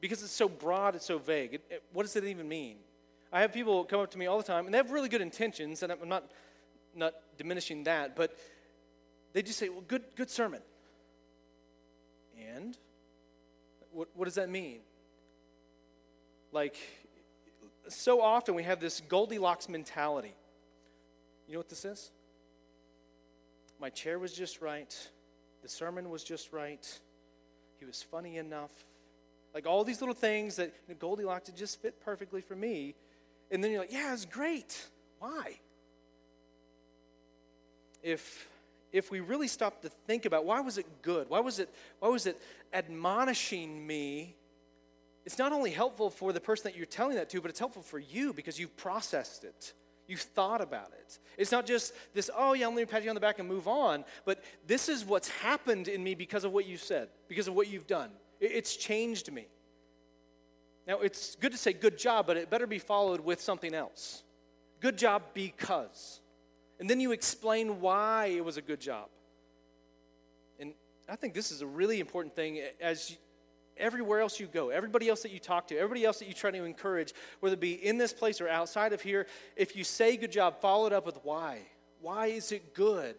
Because 0.00 0.22
it's 0.22 0.32
so 0.32 0.48
broad, 0.48 0.94
it's 0.94 1.06
so 1.06 1.18
vague. 1.18 1.54
It, 1.54 1.64
it, 1.70 1.82
what 1.92 2.02
does 2.02 2.16
it 2.16 2.24
even 2.24 2.48
mean? 2.48 2.76
I 3.32 3.40
have 3.40 3.52
people 3.52 3.84
come 3.84 4.00
up 4.00 4.10
to 4.12 4.18
me 4.18 4.26
all 4.26 4.38
the 4.38 4.44
time, 4.44 4.66
and 4.66 4.74
they 4.74 4.78
have 4.78 4.90
really 4.90 5.08
good 5.08 5.20
intentions, 5.20 5.82
and 5.82 5.92
I'm 5.92 6.08
not, 6.08 6.30
not 6.94 7.14
diminishing 7.38 7.84
that, 7.84 8.14
but 8.14 8.36
they 9.32 9.42
just 9.42 9.58
say, 9.58 9.68
well, 9.68 9.82
good, 9.86 10.04
good 10.14 10.30
sermon. 10.30 10.60
And? 12.54 12.76
What, 13.92 14.08
what 14.14 14.26
does 14.26 14.34
that 14.34 14.48
mean? 14.48 14.80
Like, 16.52 16.76
so 17.88 18.20
often 18.20 18.54
we 18.54 18.62
have 18.62 18.80
this 18.80 19.00
Goldilocks 19.08 19.68
mentality. 19.68 20.34
You 21.46 21.54
know 21.54 21.58
what 21.60 21.68
this 21.68 21.84
is? 21.84 22.10
My 23.80 23.90
chair 23.90 24.18
was 24.18 24.32
just 24.32 24.60
right. 24.60 24.94
The 25.66 25.72
sermon 25.72 26.10
was 26.10 26.22
just 26.22 26.52
right. 26.52 27.00
He 27.80 27.86
was 27.86 28.00
funny 28.00 28.36
enough. 28.36 28.70
Like 29.52 29.66
all 29.66 29.82
these 29.82 30.00
little 30.00 30.14
things 30.14 30.54
that 30.54 30.70
Goldilocks 31.00 31.50
just 31.56 31.82
fit 31.82 31.98
perfectly 32.04 32.40
for 32.40 32.54
me. 32.54 32.94
And 33.50 33.64
then 33.64 33.72
you're 33.72 33.80
like, 33.80 33.92
yeah, 33.92 34.12
it's 34.12 34.26
great. 34.26 34.80
Why? 35.18 35.58
If 38.00 38.48
if 38.92 39.10
we 39.10 39.18
really 39.18 39.48
stop 39.48 39.82
to 39.82 39.88
think 39.88 40.24
about 40.24 40.44
why 40.44 40.60
was 40.60 40.78
it 40.78 40.86
good? 41.02 41.28
Why 41.28 41.40
was 41.40 41.58
it 41.58 41.68
why 41.98 42.10
was 42.10 42.26
it 42.26 42.40
admonishing 42.72 43.84
me? 43.84 44.36
It's 45.24 45.36
not 45.36 45.50
only 45.50 45.72
helpful 45.72 46.10
for 46.10 46.32
the 46.32 46.40
person 46.40 46.70
that 46.70 46.76
you're 46.76 46.86
telling 46.86 47.16
that 47.16 47.28
to, 47.30 47.40
but 47.40 47.50
it's 47.50 47.58
helpful 47.58 47.82
for 47.82 47.98
you 47.98 48.32
because 48.32 48.60
you've 48.60 48.76
processed 48.76 49.42
it. 49.42 49.72
You've 50.06 50.20
thought 50.20 50.60
about 50.60 50.92
it. 50.98 51.18
It's 51.36 51.50
not 51.50 51.66
just 51.66 51.92
this, 52.14 52.30
oh, 52.36 52.52
yeah, 52.52 52.66
let 52.68 52.76
me 52.76 52.84
pat 52.84 53.02
you 53.02 53.08
on 53.08 53.14
the 53.14 53.20
back 53.20 53.38
and 53.38 53.48
move 53.48 53.66
on, 53.66 54.04
but 54.24 54.42
this 54.66 54.88
is 54.88 55.04
what's 55.04 55.28
happened 55.28 55.88
in 55.88 56.02
me 56.02 56.14
because 56.14 56.44
of 56.44 56.52
what 56.52 56.66
you 56.66 56.76
said, 56.76 57.08
because 57.28 57.48
of 57.48 57.54
what 57.54 57.68
you've 57.68 57.86
done. 57.86 58.10
It's 58.40 58.76
changed 58.76 59.32
me. 59.32 59.46
Now, 60.86 61.00
it's 61.00 61.34
good 61.36 61.52
to 61.52 61.58
say 61.58 61.72
good 61.72 61.98
job, 61.98 62.26
but 62.26 62.36
it 62.36 62.48
better 62.48 62.66
be 62.66 62.78
followed 62.78 63.20
with 63.20 63.40
something 63.40 63.74
else. 63.74 64.22
Good 64.80 64.96
job 64.96 65.22
because. 65.34 66.20
And 66.78 66.88
then 66.88 67.00
you 67.00 67.10
explain 67.12 67.80
why 67.80 68.26
it 68.26 68.44
was 68.44 68.56
a 68.56 68.62
good 68.62 68.80
job. 68.80 69.08
And 70.60 70.74
I 71.08 71.16
think 71.16 71.34
this 71.34 71.50
is 71.50 71.62
a 71.62 71.66
really 71.66 71.98
important 71.98 72.36
thing 72.36 72.60
as 72.80 73.16
everywhere 73.76 74.20
else 74.20 74.40
you 74.40 74.46
go, 74.46 74.70
everybody 74.70 75.08
else 75.08 75.22
that 75.22 75.30
you 75.30 75.38
talk 75.38 75.68
to, 75.68 75.76
everybody 75.76 76.04
else 76.04 76.18
that 76.18 76.28
you 76.28 76.34
try 76.34 76.50
to 76.50 76.64
encourage, 76.64 77.14
whether 77.40 77.54
it 77.54 77.60
be 77.60 77.72
in 77.72 77.98
this 77.98 78.12
place 78.12 78.40
or 78.40 78.48
outside 78.48 78.92
of 78.92 79.00
here, 79.00 79.26
if 79.56 79.76
you 79.76 79.84
say 79.84 80.16
good 80.16 80.32
job, 80.32 80.60
follow 80.60 80.86
it 80.86 80.92
up 80.92 81.06
with 81.06 81.18
why. 81.22 81.60
Why 82.00 82.28
is 82.28 82.52
it 82.52 82.74
good? 82.74 83.16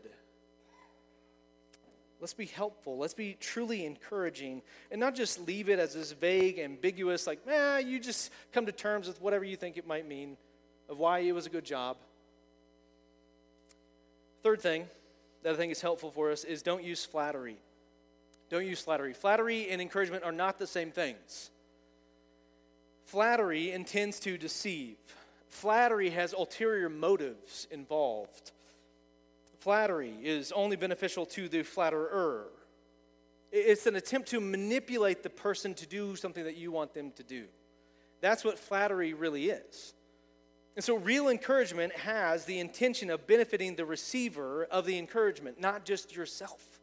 Let's 2.19 2.33
be 2.33 2.45
helpful. 2.45 2.97
Let's 2.97 3.13
be 3.13 3.37
truly 3.39 3.85
encouraging 3.85 4.63
and 4.89 4.99
not 4.99 5.13
just 5.13 5.45
leave 5.45 5.69
it 5.69 5.77
as 5.77 5.93
this 5.93 6.13
vague, 6.13 6.57
ambiguous, 6.57 7.27
like, 7.27 7.39
eh, 7.47 7.79
you 7.79 7.99
just 7.99 8.31
come 8.53 8.65
to 8.65 8.71
terms 8.71 9.07
with 9.07 9.21
whatever 9.21 9.45
you 9.45 9.55
think 9.55 9.77
it 9.77 9.85
might 9.85 10.07
mean 10.07 10.37
of 10.89 10.97
why 10.97 11.19
it 11.19 11.33
was 11.33 11.45
a 11.45 11.49
good 11.49 11.65
job. 11.65 11.97
Third 14.41 14.61
thing 14.61 14.87
that 15.43 15.53
I 15.53 15.57
think 15.57 15.71
is 15.71 15.81
helpful 15.81 16.09
for 16.09 16.31
us 16.31 16.43
is 16.43 16.63
don't 16.63 16.83
use 16.83 17.05
flattery. 17.05 17.57
Don't 18.49 18.65
use 18.65 18.81
flattery. 18.81 19.13
Flattery 19.13 19.69
and 19.69 19.81
encouragement 19.81 20.23
are 20.23 20.31
not 20.31 20.57
the 20.57 20.67
same 20.67 20.91
things. 20.91 21.51
Flattery 23.05 23.71
intends 23.71 24.19
to 24.21 24.37
deceive, 24.37 24.97
flattery 25.49 26.09
has 26.09 26.33
ulterior 26.33 26.89
motives 26.89 27.65
involved. 27.71 28.51
Flattery 29.59 30.13
is 30.21 30.51
only 30.51 30.75
beneficial 30.75 31.25
to 31.25 31.49
the 31.49 31.63
flatterer. 31.63 32.47
It's 33.51 33.85
an 33.87 33.95
attempt 33.95 34.29
to 34.29 34.41
manipulate 34.41 35.23
the 35.23 35.29
person 35.29 35.73
to 35.75 35.87
do 35.87 36.15
something 36.15 36.43
that 36.43 36.57
you 36.57 36.71
want 36.71 36.93
them 36.93 37.11
to 37.11 37.23
do. 37.23 37.45
That's 38.19 38.43
what 38.43 38.59
flattery 38.59 39.13
really 39.13 39.49
is. 39.49 39.93
And 40.75 40.83
so, 40.83 40.95
real 40.95 41.29
encouragement 41.29 41.93
has 41.93 42.45
the 42.45 42.59
intention 42.59 43.09
of 43.09 43.25
benefiting 43.25 43.75
the 43.75 43.85
receiver 43.85 44.65
of 44.65 44.85
the 44.85 44.97
encouragement, 44.97 45.59
not 45.59 45.85
just 45.85 46.15
yourself. 46.15 46.76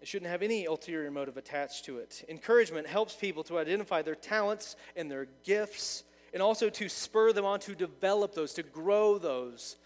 It 0.00 0.08
shouldn't 0.08 0.30
have 0.30 0.42
any 0.42 0.66
ulterior 0.66 1.10
motive 1.10 1.36
attached 1.36 1.84
to 1.86 1.98
it. 1.98 2.24
Encouragement 2.28 2.86
helps 2.86 3.14
people 3.14 3.42
to 3.44 3.58
identify 3.58 4.02
their 4.02 4.14
talents 4.14 4.76
and 4.94 5.10
their 5.10 5.26
gifts, 5.44 6.04
and 6.32 6.42
also 6.42 6.68
to 6.68 6.88
spur 6.88 7.32
them 7.32 7.44
on 7.44 7.60
to 7.60 7.74
develop 7.74 8.34
those, 8.34 8.52
to 8.54 8.62
grow 8.62 9.18
those, 9.18 9.76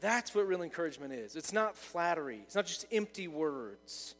that's 0.00 0.34
what 0.34 0.46
real 0.46 0.62
encouragement 0.62 1.12
is. 1.12 1.36
It's 1.36 1.52
not 1.52 1.76
flattery, 1.76 2.40
it's 2.42 2.54
not 2.54 2.66
just 2.66 2.86
empty 2.92 3.28
words. 3.28 4.14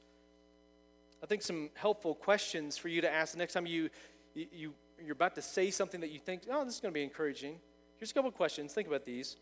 I 1.22 1.26
think 1.26 1.42
some 1.42 1.70
helpful 1.74 2.14
questions 2.14 2.76
for 2.76 2.88
you 2.88 3.00
to 3.00 3.12
ask 3.12 3.32
the 3.32 3.38
next 3.38 3.54
time 3.54 3.66
you, 3.66 3.90
you, 4.34 4.74
you're 5.02 5.12
about 5.12 5.34
to 5.36 5.42
say 5.42 5.70
something 5.70 6.00
that 6.00 6.10
you 6.10 6.18
think, 6.18 6.42
oh, 6.50 6.64
this 6.64 6.74
is 6.74 6.80
going 6.80 6.92
to 6.92 6.94
be 6.94 7.02
encouraging. 7.02 7.58
Here's 7.96 8.10
a 8.10 8.14
couple 8.14 8.30
questions. 8.30 8.72
Think 8.72 8.86
about 8.86 9.04
these. 9.04 9.36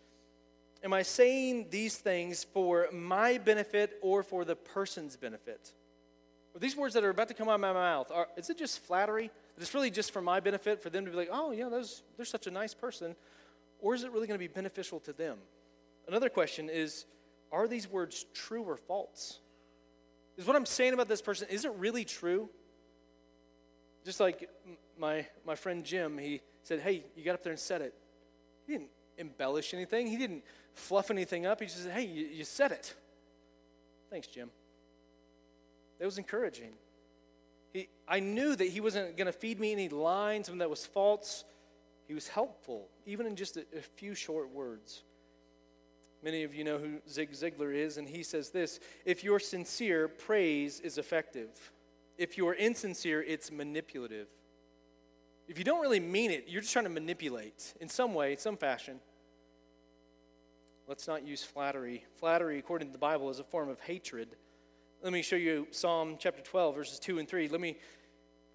Am 0.82 0.92
I 0.92 1.02
saying 1.02 1.66
these 1.70 1.96
things 1.96 2.44
for 2.44 2.88
my 2.92 3.38
benefit 3.38 3.98
or 4.02 4.22
for 4.22 4.44
the 4.44 4.54
person's 4.54 5.16
benefit? 5.16 5.72
These 6.58 6.76
words 6.76 6.94
that 6.94 7.02
are 7.02 7.10
about 7.10 7.28
to 7.28 7.34
come 7.34 7.48
out 7.48 7.56
of 7.56 7.60
my 7.60 7.72
mouth, 7.72 8.12
are, 8.12 8.28
is 8.36 8.48
it 8.48 8.58
just 8.58 8.78
flattery? 8.80 9.30
It's 9.58 9.74
really 9.74 9.90
just 9.90 10.12
for 10.12 10.20
my 10.20 10.38
benefit, 10.40 10.82
for 10.82 10.90
them 10.90 11.04
to 11.04 11.10
be 11.10 11.16
like, 11.16 11.30
oh, 11.32 11.50
yeah, 11.50 11.68
those, 11.68 12.02
they're 12.16 12.24
such 12.24 12.46
a 12.46 12.50
nice 12.50 12.74
person? 12.74 13.16
Or 13.80 13.94
is 13.94 14.04
it 14.04 14.12
really 14.12 14.26
going 14.26 14.38
to 14.38 14.42
be 14.44 14.52
beneficial 14.52 15.00
to 15.00 15.12
them? 15.12 15.38
Another 16.06 16.28
question 16.28 16.68
is 16.70 17.06
are 17.52 17.68
these 17.68 17.88
words 17.88 18.26
true 18.34 18.62
or 18.62 18.76
false? 18.76 19.38
Is 20.36 20.46
what 20.46 20.56
I'm 20.56 20.66
saying 20.66 20.94
about 20.94 21.08
this 21.08 21.22
person, 21.22 21.48
is 21.48 21.64
it 21.64 21.72
really 21.78 22.04
true? 22.04 22.48
Just 24.04 24.20
like 24.20 24.48
my, 24.98 25.26
my 25.46 25.54
friend 25.54 25.84
Jim, 25.84 26.18
he 26.18 26.40
said, 26.62 26.80
Hey, 26.80 27.04
you 27.16 27.24
got 27.24 27.34
up 27.34 27.42
there 27.42 27.52
and 27.52 27.60
said 27.60 27.80
it. 27.80 27.94
He 28.66 28.72
didn't 28.72 28.90
embellish 29.18 29.72
anything, 29.74 30.06
he 30.06 30.16
didn't 30.16 30.44
fluff 30.72 31.10
anything 31.10 31.46
up. 31.46 31.60
He 31.60 31.66
just 31.66 31.84
said, 31.84 31.92
Hey, 31.92 32.06
you, 32.06 32.26
you 32.26 32.44
said 32.44 32.72
it. 32.72 32.94
Thanks, 34.10 34.26
Jim. 34.26 34.50
That 35.98 36.04
was 36.04 36.18
encouraging. 36.18 36.72
He, 37.72 37.88
I 38.06 38.20
knew 38.20 38.54
that 38.54 38.68
he 38.68 38.80
wasn't 38.80 39.16
going 39.16 39.26
to 39.26 39.32
feed 39.32 39.58
me 39.58 39.72
any 39.72 39.88
lines, 39.88 40.50
that 40.52 40.70
was 40.70 40.86
false. 40.86 41.44
He 42.06 42.14
was 42.14 42.28
helpful, 42.28 42.88
even 43.06 43.26
in 43.26 43.34
just 43.34 43.56
a, 43.56 43.64
a 43.76 43.80
few 43.80 44.14
short 44.14 44.50
words. 44.50 45.02
Many 46.22 46.42
of 46.42 46.54
you 46.54 46.64
know 46.64 46.78
who 46.78 46.98
Zig 47.08 47.32
Ziglar 47.32 47.74
is, 47.74 47.98
and 47.98 48.08
he 48.08 48.22
says 48.22 48.50
this 48.50 48.80
If 49.04 49.24
you're 49.24 49.38
sincere, 49.38 50.08
praise 50.08 50.80
is 50.80 50.98
effective. 50.98 51.72
If 52.16 52.38
you're 52.38 52.54
insincere, 52.54 53.22
it's 53.22 53.50
manipulative. 53.50 54.28
If 55.48 55.58
you 55.58 55.64
don't 55.64 55.82
really 55.82 56.00
mean 56.00 56.30
it, 56.30 56.46
you're 56.48 56.62
just 56.62 56.72
trying 56.72 56.86
to 56.86 56.90
manipulate 56.90 57.74
in 57.80 57.88
some 57.88 58.14
way, 58.14 58.36
some 58.36 58.56
fashion. 58.56 59.00
Let's 60.86 61.08
not 61.08 61.26
use 61.26 61.42
flattery. 61.42 62.04
Flattery, 62.16 62.58
according 62.58 62.88
to 62.88 62.92
the 62.92 62.98
Bible, 62.98 63.30
is 63.30 63.40
a 63.40 63.44
form 63.44 63.68
of 63.68 63.80
hatred. 63.80 64.28
Let 65.04 65.12
me 65.12 65.20
show 65.20 65.36
you 65.36 65.66
Psalm 65.70 66.16
chapter 66.18 66.40
12, 66.40 66.74
verses 66.74 66.98
2 66.98 67.18
and 67.18 67.28
3. 67.28 67.48
Let 67.48 67.60
me 67.60 67.76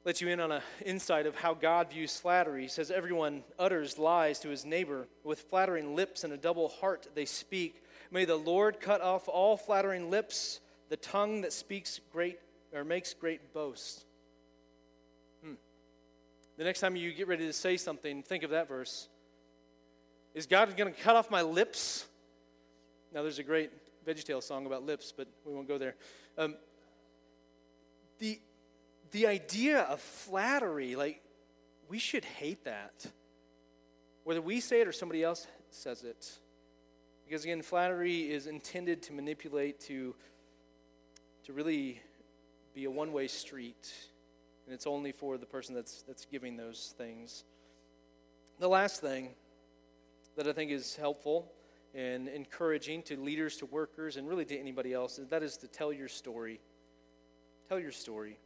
let 0.03 0.19
you 0.19 0.29
in 0.29 0.39
on 0.39 0.51
an 0.51 0.63
insight 0.83 1.27
of 1.27 1.35
how 1.35 1.53
God 1.53 1.91
views 1.91 2.17
flattery. 2.17 2.63
He 2.63 2.67
says, 2.67 2.89
Everyone 2.89 3.43
utters 3.59 3.99
lies 3.99 4.39
to 4.39 4.49
his 4.49 4.65
neighbor. 4.65 5.07
With 5.23 5.41
flattering 5.41 5.95
lips 5.95 6.23
and 6.23 6.33
a 6.33 6.37
double 6.37 6.69
heart 6.69 7.07
they 7.13 7.25
speak. 7.25 7.83
May 8.09 8.25
the 8.25 8.35
Lord 8.35 8.79
cut 8.79 8.99
off 8.99 9.27
all 9.27 9.57
flattering 9.57 10.09
lips, 10.09 10.59
the 10.89 10.97
tongue 10.97 11.41
that 11.41 11.53
speaks 11.53 11.99
great 12.11 12.39
or 12.73 12.83
makes 12.83 13.13
great 13.13 13.53
boasts. 13.53 14.03
Hmm. 15.43 15.53
The 16.57 16.63
next 16.63 16.79
time 16.79 16.95
you 16.95 17.13
get 17.13 17.27
ready 17.27 17.45
to 17.45 17.53
say 17.53 17.77
something, 17.77 18.23
think 18.23 18.41
of 18.41 18.49
that 18.49 18.67
verse. 18.67 19.07
Is 20.33 20.47
God 20.47 20.75
going 20.75 20.91
to 20.91 20.99
cut 20.99 21.15
off 21.15 21.29
my 21.29 21.43
lips? 21.43 22.07
Now, 23.13 23.21
there's 23.21 23.37
a 23.37 23.43
great 23.43 23.69
VeggieTale 24.09 24.41
song 24.41 24.65
about 24.65 24.83
lips, 24.83 25.13
but 25.15 25.27
we 25.45 25.53
won't 25.53 25.67
go 25.67 25.77
there. 25.77 25.95
Um, 26.39 26.55
the 28.19 28.39
the 29.11 29.27
idea 29.27 29.81
of 29.81 29.99
flattery, 29.99 30.95
like, 30.95 31.21
we 31.89 31.99
should 31.99 32.23
hate 32.23 32.63
that. 32.63 33.05
Whether 34.23 34.41
we 34.41 34.59
say 34.59 34.81
it 34.81 34.87
or 34.87 34.91
somebody 34.91 35.23
else 35.23 35.47
says 35.69 36.03
it. 36.03 36.31
Because 37.25 37.43
again, 37.43 37.61
flattery 37.61 38.31
is 38.31 38.47
intended 38.47 39.01
to 39.03 39.13
manipulate, 39.13 39.79
to, 39.81 40.15
to 41.45 41.53
really 41.53 42.01
be 42.73 42.85
a 42.85 42.91
one 42.91 43.11
way 43.11 43.27
street. 43.27 43.91
and 44.65 44.73
it's 44.73 44.87
only 44.87 45.11
for 45.11 45.37
the 45.37 45.45
person 45.45 45.73
that's, 45.73 46.03
that's 46.03 46.25
giving 46.25 46.55
those 46.55 46.93
things. 46.97 47.43
The 48.59 48.69
last 48.69 49.01
thing 49.01 49.29
that 50.37 50.47
I 50.47 50.53
think 50.53 50.71
is 50.71 50.95
helpful 50.95 51.51
and 51.93 52.27
encouraging 52.27 53.03
to 53.03 53.17
leaders, 53.17 53.57
to 53.57 53.65
workers, 53.65 54.17
and 54.17 54.27
really 54.27 54.45
to 54.45 54.57
anybody 54.57 54.93
else, 54.93 55.19
is 55.19 55.27
that 55.29 55.43
is 55.43 55.57
to 55.57 55.67
tell 55.67 55.91
your 55.91 56.07
story. 56.07 56.59
Tell 57.67 57.79
your 57.79 57.91
story. 57.91 58.37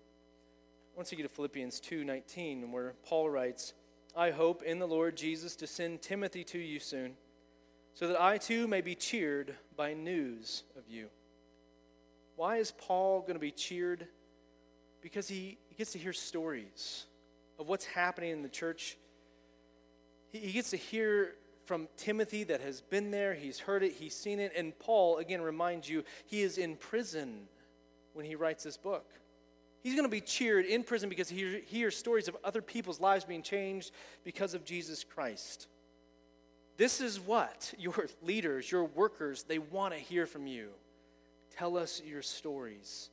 Want 0.95 1.07
to 1.09 1.15
get 1.15 1.23
to 1.23 1.29
Philippians 1.29 1.79
2:19, 1.79 2.71
where 2.71 2.93
Paul 3.03 3.29
writes, 3.29 3.73
"I 4.15 4.31
hope 4.31 4.61
in 4.63 4.79
the 4.79 4.87
Lord 4.87 5.15
Jesus 5.15 5.55
to 5.57 5.67
send 5.67 6.01
Timothy 6.01 6.43
to 6.45 6.59
you 6.59 6.79
soon, 6.79 7.17
so 7.93 8.07
that 8.07 8.21
I 8.21 8.37
too 8.37 8.67
may 8.67 8.81
be 8.81 8.95
cheered 8.95 9.57
by 9.75 9.93
news 9.93 10.63
of 10.75 10.87
you." 10.87 11.09
Why 12.35 12.57
is 12.57 12.71
Paul 12.71 13.21
going 13.21 13.33
to 13.33 13.39
be 13.39 13.51
cheered? 13.51 14.07
Because 15.01 15.27
he, 15.27 15.57
he 15.67 15.75
gets 15.75 15.91
to 15.91 15.99
hear 15.99 16.13
stories 16.13 17.05
of 17.59 17.67
what's 17.67 17.85
happening 17.85 18.31
in 18.31 18.41
the 18.41 18.49
church. 18.49 18.97
He, 20.31 20.39
he 20.39 20.51
gets 20.51 20.71
to 20.71 20.77
hear 20.77 21.35
from 21.66 21.88
Timothy 21.97 22.43
that 22.45 22.61
has 22.61 22.82
been 22.82 23.11
there, 23.11 23.34
he's 23.34 23.59
heard 23.59 23.84
it, 23.84 23.93
he's 23.93 24.16
seen 24.16 24.39
it. 24.39 24.51
And 24.55 24.78
Paul, 24.80 25.18
again, 25.18 25.41
reminds 25.41 25.89
you, 25.89 26.03
he 26.26 26.41
is 26.41 26.57
in 26.57 26.76
prison 26.76 27.47
when 28.14 28.26
he 28.26 28.36
writes 28.36 28.64
this 28.64 28.78
book. 28.78 29.05
He's 29.82 29.95
going 29.95 30.05
to 30.05 30.09
be 30.09 30.22
cheered 30.22 30.66
in 30.66 30.84
prison 30.84 31.09
because 31.09 31.28
he 31.28 31.61
hears 31.66 31.97
stories 31.97 32.28
of 32.28 32.38
other 32.43 32.61
people's 32.61 33.01
lives 33.01 33.26
being 33.26 33.43
changed 33.43 33.91
because 34.24 34.53
of 34.53 34.64
Jesus 34.64 35.03
Christ. 35.03 35.68
This 36.78 37.01
is 37.01 37.20
what 37.20 37.74
your 37.78 38.07
leaders, 38.24 38.72
your 38.72 38.86
workers, 38.86 39.43
they 39.43 39.59
want 39.59 39.93
to 39.93 39.99
hear 39.99 40.26
from 40.26 40.47
you. 40.47 40.70
Tell 41.55 41.78
us 41.78 42.01
your 42.05 42.22
stories. 42.22 43.09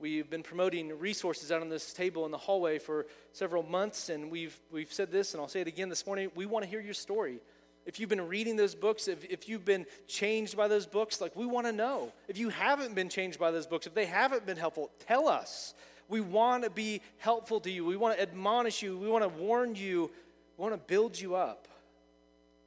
We've 0.00 0.30
been 0.30 0.44
promoting 0.44 0.96
resources 0.96 1.50
out 1.50 1.60
on 1.60 1.68
this 1.68 1.92
table 1.92 2.24
in 2.24 2.30
the 2.30 2.38
hallway 2.38 2.78
for 2.78 3.06
several 3.32 3.64
months, 3.64 4.10
and 4.10 4.30
we've, 4.30 4.56
we've 4.70 4.92
said 4.92 5.10
this, 5.10 5.34
and 5.34 5.40
I'll 5.40 5.48
say 5.48 5.60
it 5.60 5.66
again 5.66 5.88
this 5.88 6.06
morning. 6.06 6.30
We 6.36 6.46
want 6.46 6.64
to 6.64 6.70
hear 6.70 6.80
your 6.80 6.94
story. 6.94 7.40
If 7.84 7.98
you've 7.98 8.08
been 8.08 8.28
reading 8.28 8.54
those 8.54 8.76
books, 8.76 9.08
if, 9.08 9.24
if 9.24 9.48
you've 9.48 9.64
been 9.64 9.86
changed 10.06 10.56
by 10.56 10.68
those 10.68 10.86
books, 10.86 11.20
like 11.20 11.34
we 11.34 11.46
want 11.46 11.66
to 11.66 11.72
know. 11.72 12.12
If 12.28 12.38
you 12.38 12.48
haven't 12.50 12.94
been 12.94 13.08
changed 13.08 13.40
by 13.40 13.50
those 13.50 13.66
books, 13.66 13.88
if 13.88 13.94
they 13.94 14.06
haven't 14.06 14.46
been 14.46 14.56
helpful, 14.56 14.90
tell 15.06 15.26
us. 15.26 15.74
We 16.08 16.20
want 16.20 16.62
to 16.62 16.70
be 16.70 17.00
helpful 17.16 17.58
to 17.60 17.70
you. 17.70 17.84
We 17.84 17.96
want 17.96 18.16
to 18.16 18.22
admonish 18.22 18.82
you. 18.82 18.96
We 18.96 19.08
want 19.08 19.24
to 19.24 19.42
warn 19.42 19.74
you. 19.74 20.10
We 20.56 20.62
want 20.62 20.74
to 20.74 20.80
build 20.86 21.18
you 21.18 21.34
up. 21.34 21.66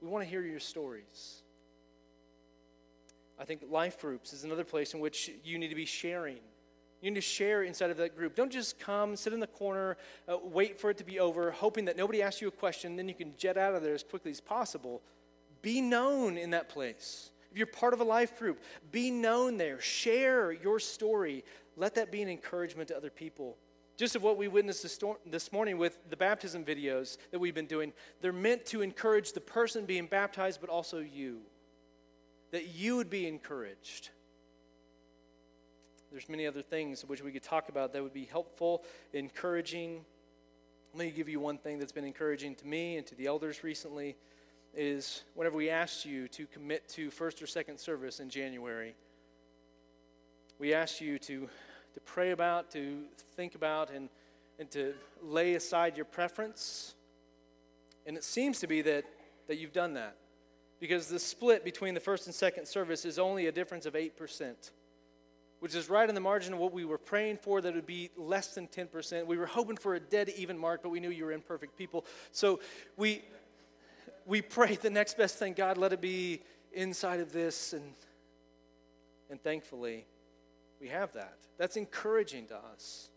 We 0.01 0.07
want 0.09 0.25
to 0.25 0.29
hear 0.29 0.41
your 0.41 0.59
stories. 0.59 1.43
I 3.39 3.45
think 3.45 3.61
life 3.69 4.01
groups 4.01 4.33
is 4.33 4.43
another 4.43 4.63
place 4.63 4.93
in 4.93 4.99
which 4.99 5.31
you 5.43 5.57
need 5.57 5.69
to 5.69 5.75
be 5.75 5.85
sharing. 5.85 6.39
You 7.01 7.09
need 7.09 7.15
to 7.15 7.21
share 7.21 7.63
inside 7.63 7.89
of 7.89 7.97
that 7.97 8.15
group. 8.15 8.35
Don't 8.35 8.51
just 8.51 8.79
come, 8.79 9.15
sit 9.15 9.33
in 9.33 9.39
the 9.39 9.47
corner, 9.47 9.97
uh, 10.27 10.37
wait 10.43 10.79
for 10.79 10.91
it 10.91 10.97
to 10.97 11.03
be 11.03 11.19
over, 11.19 11.49
hoping 11.51 11.85
that 11.85 11.97
nobody 11.97 12.21
asks 12.21 12.41
you 12.41 12.47
a 12.47 12.51
question, 12.51 12.95
then 12.95 13.07
you 13.07 13.15
can 13.15 13.33
jet 13.37 13.57
out 13.57 13.73
of 13.73 13.81
there 13.81 13.95
as 13.95 14.03
quickly 14.03 14.29
as 14.29 14.39
possible. 14.39 15.01
Be 15.61 15.81
known 15.81 16.37
in 16.37 16.51
that 16.51 16.69
place. 16.69 17.31
If 17.51 17.57
you're 17.57 17.67
part 17.67 17.93
of 17.93 18.01
a 18.01 18.05
life 18.05 18.37
group, 18.37 18.61
be 18.91 19.11
known 19.11 19.57
there. 19.57 19.81
Share 19.81 20.51
your 20.51 20.79
story. 20.79 21.43
Let 21.75 21.95
that 21.95 22.11
be 22.11 22.21
an 22.21 22.29
encouragement 22.29 22.89
to 22.89 22.97
other 22.97 23.09
people. 23.09 23.57
Just 23.97 24.15
of 24.15 24.23
what 24.23 24.37
we 24.37 24.47
witnessed 24.47 24.83
this 25.25 25.51
morning 25.51 25.77
with 25.77 25.99
the 26.09 26.17
baptism 26.17 26.63
videos 26.63 27.17
that 27.31 27.39
we've 27.39 27.53
been 27.53 27.65
doing, 27.65 27.93
they're 28.21 28.31
meant 28.31 28.65
to 28.67 28.81
encourage 28.81 29.33
the 29.33 29.41
person 29.41 29.85
being 29.85 30.05
baptized, 30.05 30.61
but 30.61 30.69
also 30.69 30.99
you 30.99 31.41
that 32.51 32.75
you 32.75 32.97
would 32.97 33.09
be 33.09 33.27
encouraged. 33.27 34.09
There's 36.11 36.27
many 36.27 36.45
other 36.45 36.61
things 36.61 37.03
which 37.05 37.23
we 37.23 37.31
could 37.31 37.43
talk 37.43 37.69
about 37.69 37.93
that 37.93 38.03
would 38.03 38.13
be 38.13 38.25
helpful, 38.25 38.83
encouraging. 39.13 40.03
Let 40.93 41.05
me 41.05 41.11
give 41.11 41.29
you 41.29 41.39
one 41.39 41.57
thing 41.57 41.79
that's 41.79 41.93
been 41.93 42.03
encouraging 42.03 42.55
to 42.55 42.67
me 42.67 42.97
and 42.97 43.07
to 43.07 43.15
the 43.15 43.27
elders 43.27 43.63
recently 43.63 44.17
is 44.73 45.23
whenever 45.35 45.55
we 45.55 45.69
asked 45.69 46.05
you 46.05 46.27
to 46.29 46.45
commit 46.47 46.87
to 46.89 47.11
first 47.11 47.41
or 47.41 47.47
second 47.47 47.79
service 47.79 48.19
in 48.19 48.29
January, 48.29 48.93
we 50.59 50.73
asked 50.73 51.01
you 51.01 51.17
to, 51.19 51.47
to 51.93 51.99
pray 52.05 52.31
about, 52.31 52.71
to 52.71 53.03
think 53.35 53.55
about, 53.55 53.89
and, 53.89 54.09
and 54.59 54.69
to 54.71 54.93
lay 55.23 55.55
aside 55.55 55.95
your 55.95 56.05
preference. 56.05 56.93
And 58.05 58.17
it 58.17 58.23
seems 58.23 58.59
to 58.59 58.67
be 58.67 58.81
that, 58.81 59.05
that 59.47 59.57
you've 59.57 59.73
done 59.73 59.93
that 59.93 60.15
because 60.79 61.07
the 61.07 61.19
split 61.19 61.63
between 61.63 61.93
the 61.93 61.99
first 61.99 62.25
and 62.25 62.35
second 62.35 62.67
service 62.67 63.05
is 63.05 63.19
only 63.19 63.47
a 63.47 63.51
difference 63.51 63.85
of 63.85 63.93
8%, 63.93 64.71
which 65.61 65.75
is 65.75 65.91
right 65.91 66.09
in 66.09 66.15
the 66.15 66.21
margin 66.21 66.53
of 66.53 66.59
what 66.59 66.73
we 66.73 66.85
were 66.85 66.97
praying 66.97 67.37
for, 67.37 67.61
that 67.61 67.69
it 67.69 67.75
would 67.75 67.85
be 67.85 68.09
less 68.17 68.55
than 68.55 68.67
10%. 68.67 69.27
We 69.27 69.37
were 69.37 69.45
hoping 69.45 69.77
for 69.77 69.93
a 69.93 69.99
dead 69.99 70.29
even 70.35 70.57
mark, 70.57 70.81
but 70.81 70.89
we 70.89 70.99
knew 70.99 71.11
you 71.11 71.23
were 71.23 71.31
imperfect 71.31 71.77
people. 71.77 72.03
So 72.31 72.59
we, 72.97 73.21
we 74.25 74.41
prayed 74.41 74.81
the 74.81 74.89
next 74.89 75.17
best 75.17 75.37
thing 75.37 75.53
God, 75.53 75.77
let 75.77 75.93
it 75.93 76.01
be 76.01 76.41
inside 76.73 77.19
of 77.19 77.31
this. 77.31 77.73
And, 77.73 77.93
and 79.29 79.39
thankfully, 79.43 80.07
we 80.79 80.87
have 80.87 81.13
that. 81.13 81.37
That's 81.59 81.77
encouraging 81.77 82.47
to 82.47 82.57
us. 82.73 83.09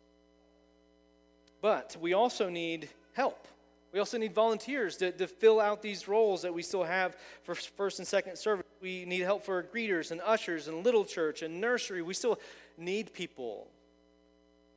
But 1.63 1.97
we 1.99 2.13
also 2.13 2.51
need 2.51 2.91
help. 3.15 3.49
We 3.95 4.01
also 4.01 4.19
need 4.19 4.35
volunteers 4.35 4.97
to, 4.97 5.13
to 5.13 5.29
fill 5.29 5.61
out 5.61 5.81
these 5.81 6.09
roles 6.09 6.43
that 6.43 6.53
we 6.53 6.63
still 6.63 6.83
have 6.83 7.17
for 7.45 7.55
first 7.55 8.01
and 8.01 8.09
second 8.09 8.37
service. 8.37 8.67
We 8.83 9.05
need 9.05 9.21
help 9.21 9.45
for 9.45 9.63
greeters 9.63 10.11
and 10.11 10.21
ushers 10.21 10.67
and 10.67 10.85
little 10.85 11.05
church 11.05 11.43
and 11.43 11.61
nursery. 11.61 12.03
We 12.03 12.13
still 12.13 12.41
need 12.77 13.13
people 13.13 13.69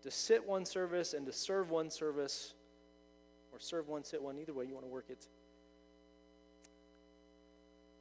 to 0.03 0.11
sit 0.11 0.47
one 0.47 0.65
service 0.65 1.15
and 1.15 1.25
to 1.25 1.33
serve 1.33 1.71
one 1.71 1.89
service, 1.89 2.53
or 3.51 3.59
serve 3.59 3.87
one, 3.87 4.03
sit 4.03 4.21
one, 4.21 4.37
either 4.37 4.53
way 4.53 4.65
you 4.65 4.75
want 4.75 4.85
to 4.85 4.91
work 4.91 5.05
it. 5.09 5.25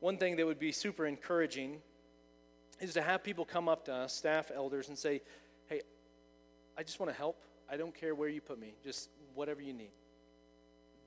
One 0.01 0.19
thing 0.19 0.37
that 0.37 0.45
would 0.45 0.59
be 0.59 0.71
super 0.71 1.07
encouraging 1.07 1.79
is 2.79 2.93
to 2.93 3.01
have 3.01 3.25
people 3.25 3.47
come 3.47 3.71
up 3.71 3.87
to 3.87 3.95
us, 3.95 4.13
staff, 4.13 4.51
elders, 4.55 4.89
and 4.89 4.99
say, 4.99 5.23
Hey, 5.67 5.81
I 6.77 6.83
just 6.83 7.01
want 7.01 7.11
to 7.11 7.17
help. 7.17 7.41
I 7.71 7.79
don't 7.79 7.95
care 7.95 8.15
where 8.15 8.29
you 8.29 8.43
put 8.43 8.61
me, 8.61 8.75
just 8.85 9.09
whatever 9.35 9.63
you 9.63 9.73
need. 9.73 9.93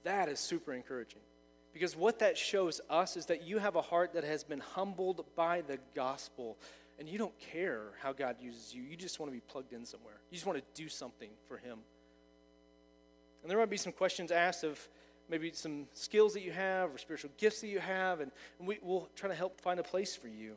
That 0.04 0.30
is 0.30 0.40
super 0.40 0.74
encouraging. 0.74 1.22
Because 1.74 1.96
what 1.96 2.20
that 2.20 2.38
shows 2.38 2.82
us 2.90 3.16
is 3.16 3.28
that 3.28 3.44
you 3.44 3.60
have 3.60 3.76
a 3.76 3.82
heart 3.82 4.14
that 4.14 4.24
has 4.24 4.44
been 4.44 4.60
humbled 4.60 5.26
by 5.36 5.62
the 5.62 5.78
gospel, 5.96 6.58
and 6.98 7.08
you 7.08 7.18
don't 7.18 7.38
care 7.40 7.92
how 8.02 8.12
God 8.12 8.38
uses 8.42 8.74
you. 8.74 8.82
You 8.82 8.96
just 8.96 9.20
want 9.20 9.32
to 9.32 9.34
be 9.34 9.42
plugged 9.42 9.74
in 9.74 9.86
somewhere. 9.86 10.20
You 10.32 10.36
just 10.36 10.48
want 10.48 10.58
to 10.58 10.82
do 10.82 10.90
something 10.90 11.30
for 11.48 11.58
Him. 11.58 11.78
And 13.42 13.50
there 13.50 13.58
might 13.58 13.70
be 13.70 13.78
some 13.78 13.94
questions 13.94 14.32
asked 14.32 14.64
of 14.64 14.80
maybe 15.30 15.52
some 15.54 15.86
skills 15.94 16.34
that 16.34 16.42
you 16.42 16.52
have 16.52 16.94
or 16.94 16.98
spiritual 16.98 17.30
gifts 17.38 17.62
that 17.62 17.68
you 17.68 17.80
have, 17.80 18.20
and 18.20 18.32
we, 18.60 18.80
will 18.82 19.08
try 19.16 19.30
to 19.30 19.36
help 19.36 19.62
find 19.62 19.80
a 19.80 19.84
place 19.84 20.16
for 20.16 20.28
you. 20.28 20.56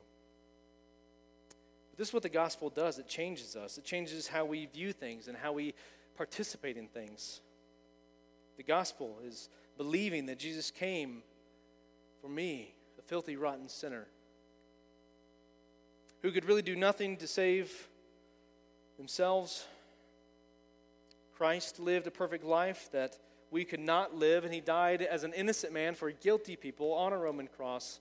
But 1.90 1.98
this 1.98 2.08
is 2.08 2.14
what 2.14 2.22
the 2.22 2.30
gospel 2.30 2.70
does 2.70 2.98
it 2.98 3.06
changes 3.06 3.54
us, 3.54 3.76
it 3.76 3.84
changes 3.84 4.26
how 4.26 4.44
we 4.46 4.66
view 4.66 4.92
things 4.92 5.28
and 5.28 5.36
how 5.36 5.52
we 5.52 5.74
participate 6.16 6.76
in 6.76 6.88
things. 6.88 7.40
The 8.56 8.62
gospel 8.62 9.18
is 9.24 9.48
believing 9.76 10.26
that 10.26 10.38
Jesus 10.38 10.70
came 10.70 11.22
for 12.20 12.28
me, 12.28 12.74
a 12.98 13.02
filthy, 13.02 13.36
rotten 13.36 13.68
sinner, 13.68 14.06
who 16.20 16.30
could 16.30 16.44
really 16.44 16.62
do 16.62 16.76
nothing 16.76 17.16
to 17.16 17.26
save 17.26 17.88
themselves. 18.96 19.64
Christ 21.36 21.80
lived 21.80 22.06
a 22.06 22.10
perfect 22.10 22.44
life 22.44 22.88
that 22.92 23.18
we 23.50 23.64
could 23.64 23.80
not 23.80 24.14
live, 24.14 24.44
and 24.44 24.54
he 24.54 24.60
died 24.60 25.02
as 25.02 25.24
an 25.24 25.32
innocent 25.32 25.72
man 25.72 25.94
for 25.94 26.10
guilty 26.10 26.56
people 26.56 26.92
on 26.92 27.12
a 27.12 27.18
Roman 27.18 27.48
cross 27.48 28.00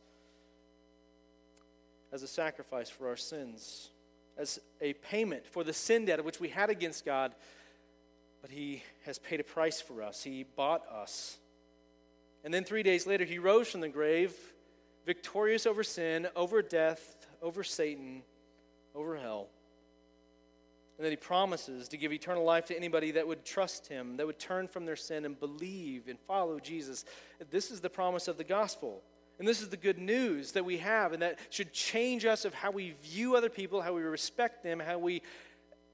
as 2.12 2.24
a 2.24 2.28
sacrifice 2.28 2.89
for 2.89 3.08
our 3.08 3.16
sins, 3.16 3.89
as 4.38 4.60
a 4.82 4.93
payment 4.93 5.45
for 5.47 5.64
the 5.64 5.74
sin 5.74 6.06
debt 6.06 6.24
which 6.24 6.39
we 6.39 6.49
had 6.49 6.70
against 6.70 7.06
God 7.06 7.34
but 8.41 8.49
he 8.51 8.83
has 9.05 9.19
paid 9.19 9.39
a 9.39 9.43
price 9.43 9.79
for 9.79 10.01
us. 10.01 10.23
He 10.23 10.43
bought 10.55 10.83
us. 10.87 11.37
And 12.43 12.53
then 12.53 12.63
three 12.63 12.83
days 12.83 13.05
later, 13.05 13.23
he 13.23 13.37
rose 13.37 13.69
from 13.69 13.81
the 13.81 13.89
grave, 13.89 14.33
victorious 15.05 15.65
over 15.65 15.83
sin, 15.83 16.27
over 16.35 16.61
death, 16.61 17.27
over 17.41 17.63
Satan, 17.63 18.23
over 18.95 19.15
hell. 19.15 19.47
And 20.97 21.05
then 21.05 21.11
he 21.11 21.17
promises 21.17 21.87
to 21.89 21.97
give 21.97 22.13
eternal 22.13 22.43
life 22.43 22.65
to 22.65 22.77
anybody 22.77 23.11
that 23.11 23.27
would 23.27 23.43
trust 23.43 23.87
him, 23.87 24.17
that 24.17 24.27
would 24.27 24.37
turn 24.37 24.67
from 24.67 24.85
their 24.85 24.95
sin 24.95 25.25
and 25.25 25.39
believe 25.39 26.07
and 26.07 26.19
follow 26.27 26.59
Jesus. 26.59 27.05
This 27.49 27.71
is 27.71 27.79
the 27.79 27.89
promise 27.89 28.27
of 28.27 28.37
the 28.37 28.43
gospel. 28.43 29.01
And 29.39 29.47
this 29.47 29.63
is 29.63 29.69
the 29.69 29.77
good 29.77 29.97
news 29.97 30.51
that 30.51 30.63
we 30.63 30.77
have, 30.77 31.13
and 31.13 31.23
that 31.23 31.39
should 31.49 31.73
change 31.73 32.25
us 32.25 32.45
of 32.45 32.53
how 32.53 32.69
we 32.69 32.93
view 33.01 33.35
other 33.35 33.49
people, 33.49 33.81
how 33.81 33.93
we 33.93 34.03
respect 34.03 34.61
them, 34.61 34.79
how 34.79 34.99
we 34.99 35.23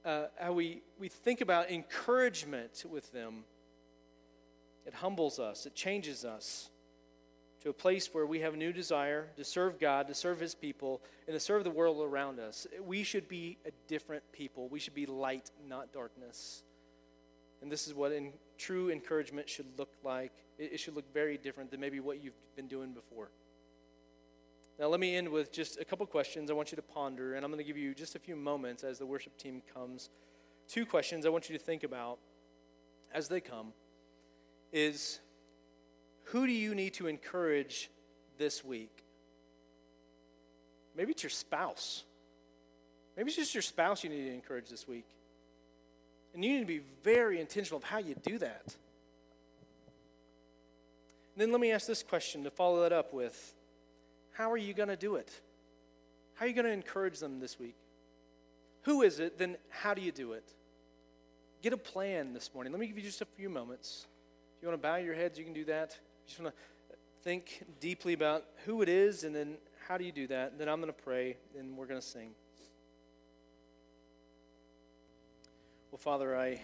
uh, 0.08 0.28
how 0.40 0.52
we, 0.52 0.80
we 0.98 1.08
think 1.08 1.42
about 1.42 1.70
encouragement 1.70 2.82
with 2.90 3.12
them, 3.12 3.44
it 4.86 4.94
humbles 4.94 5.38
us, 5.38 5.66
it 5.66 5.74
changes 5.74 6.24
us 6.24 6.70
to 7.62 7.68
a 7.68 7.74
place 7.74 8.14
where 8.14 8.24
we 8.24 8.40
have 8.40 8.54
a 8.54 8.56
new 8.56 8.72
desire 8.72 9.28
to 9.36 9.44
serve 9.44 9.78
God, 9.78 10.08
to 10.08 10.14
serve 10.14 10.40
His 10.40 10.54
people, 10.54 11.02
and 11.26 11.34
to 11.34 11.40
serve 11.40 11.62
the 11.62 11.70
world 11.70 12.00
around 12.00 12.40
us. 12.40 12.66
We 12.82 13.02
should 13.02 13.28
be 13.28 13.58
a 13.66 13.70
different 13.86 14.22
people. 14.32 14.68
We 14.68 14.78
should 14.78 14.94
be 14.94 15.04
light, 15.04 15.50
not 15.68 15.92
darkness. 15.92 16.62
And 17.60 17.70
this 17.70 17.86
is 17.86 17.92
what 17.92 18.12
in, 18.12 18.32
true 18.56 18.90
encouragement 18.90 19.48
should 19.48 19.66
look 19.76 19.92
like. 20.04 20.32
It, 20.56 20.72
it 20.74 20.80
should 20.80 20.96
look 20.96 21.12
very 21.12 21.36
different 21.36 21.70
than 21.70 21.80
maybe 21.80 22.00
what 22.00 22.22
you've 22.22 22.38
been 22.56 22.68
doing 22.68 22.92
before. 22.92 23.28
Now, 24.78 24.86
let 24.86 25.00
me 25.00 25.16
end 25.16 25.28
with 25.28 25.50
just 25.50 25.80
a 25.80 25.84
couple 25.84 26.06
questions 26.06 26.50
I 26.50 26.54
want 26.54 26.70
you 26.70 26.76
to 26.76 26.82
ponder, 26.82 27.34
and 27.34 27.44
I'm 27.44 27.50
going 27.50 27.58
to 27.58 27.66
give 27.66 27.76
you 27.76 27.94
just 27.94 28.14
a 28.14 28.18
few 28.18 28.36
moments 28.36 28.84
as 28.84 28.98
the 28.98 29.06
worship 29.06 29.36
team 29.36 29.60
comes. 29.74 30.08
Two 30.68 30.86
questions 30.86 31.26
I 31.26 31.30
want 31.30 31.50
you 31.50 31.58
to 31.58 31.64
think 31.64 31.82
about 31.82 32.18
as 33.12 33.26
they 33.26 33.40
come 33.40 33.72
is 34.72 35.18
who 36.24 36.46
do 36.46 36.52
you 36.52 36.74
need 36.74 36.94
to 36.94 37.08
encourage 37.08 37.90
this 38.36 38.64
week? 38.64 39.02
Maybe 40.96 41.10
it's 41.10 41.24
your 41.24 41.30
spouse. 41.30 42.04
Maybe 43.16 43.28
it's 43.28 43.36
just 43.36 43.54
your 43.54 43.62
spouse 43.62 44.04
you 44.04 44.10
need 44.10 44.26
to 44.26 44.34
encourage 44.34 44.68
this 44.68 44.86
week. 44.86 45.06
And 46.34 46.44
you 46.44 46.52
need 46.52 46.60
to 46.60 46.66
be 46.66 46.82
very 47.02 47.40
intentional 47.40 47.78
of 47.78 47.84
how 47.84 47.98
you 47.98 48.14
do 48.22 48.38
that. 48.38 48.76
And 51.34 51.42
then 51.42 51.50
let 51.50 51.60
me 51.60 51.72
ask 51.72 51.86
this 51.86 52.02
question 52.04 52.44
to 52.44 52.50
follow 52.50 52.82
that 52.82 52.92
up 52.92 53.12
with 53.12 53.54
How 54.38 54.52
are 54.52 54.56
you 54.56 54.72
going 54.72 54.88
to 54.88 54.96
do 54.96 55.16
it? 55.16 55.32
How 56.34 56.44
are 56.44 56.48
you 56.48 56.54
going 56.54 56.64
to 56.64 56.72
encourage 56.72 57.18
them 57.18 57.40
this 57.40 57.58
week? 57.58 57.74
Who 58.82 59.02
is 59.02 59.18
it? 59.18 59.36
Then 59.36 59.56
how 59.68 59.94
do 59.94 60.00
you 60.00 60.12
do 60.12 60.32
it? 60.34 60.48
Get 61.60 61.72
a 61.72 61.76
plan 61.76 62.32
this 62.34 62.54
morning. 62.54 62.72
Let 62.72 62.78
me 62.78 62.86
give 62.86 62.96
you 62.96 63.02
just 63.02 63.20
a 63.20 63.24
few 63.24 63.50
moments. 63.50 64.06
If 64.56 64.62
you 64.62 64.68
want 64.68 64.80
to 64.80 64.88
bow 64.88 64.94
your 64.94 65.16
heads, 65.16 65.40
you 65.40 65.44
can 65.44 65.54
do 65.54 65.64
that. 65.64 65.98
You 66.24 66.28
just 66.28 66.40
want 66.40 66.54
to 66.54 66.96
think 67.24 67.64
deeply 67.80 68.12
about 68.12 68.44
who 68.64 68.80
it 68.80 68.88
is 68.88 69.24
and 69.24 69.34
then 69.34 69.56
how 69.88 69.98
do 69.98 70.04
you 70.04 70.12
do 70.12 70.28
that. 70.28 70.52
And 70.52 70.60
then 70.60 70.68
I'm 70.68 70.80
going 70.80 70.92
to 70.92 71.02
pray 71.02 71.36
and 71.58 71.76
we're 71.76 71.86
going 71.86 72.00
to 72.00 72.06
sing. 72.06 72.30
Well, 75.90 75.98
Father, 75.98 76.36
I, 76.36 76.60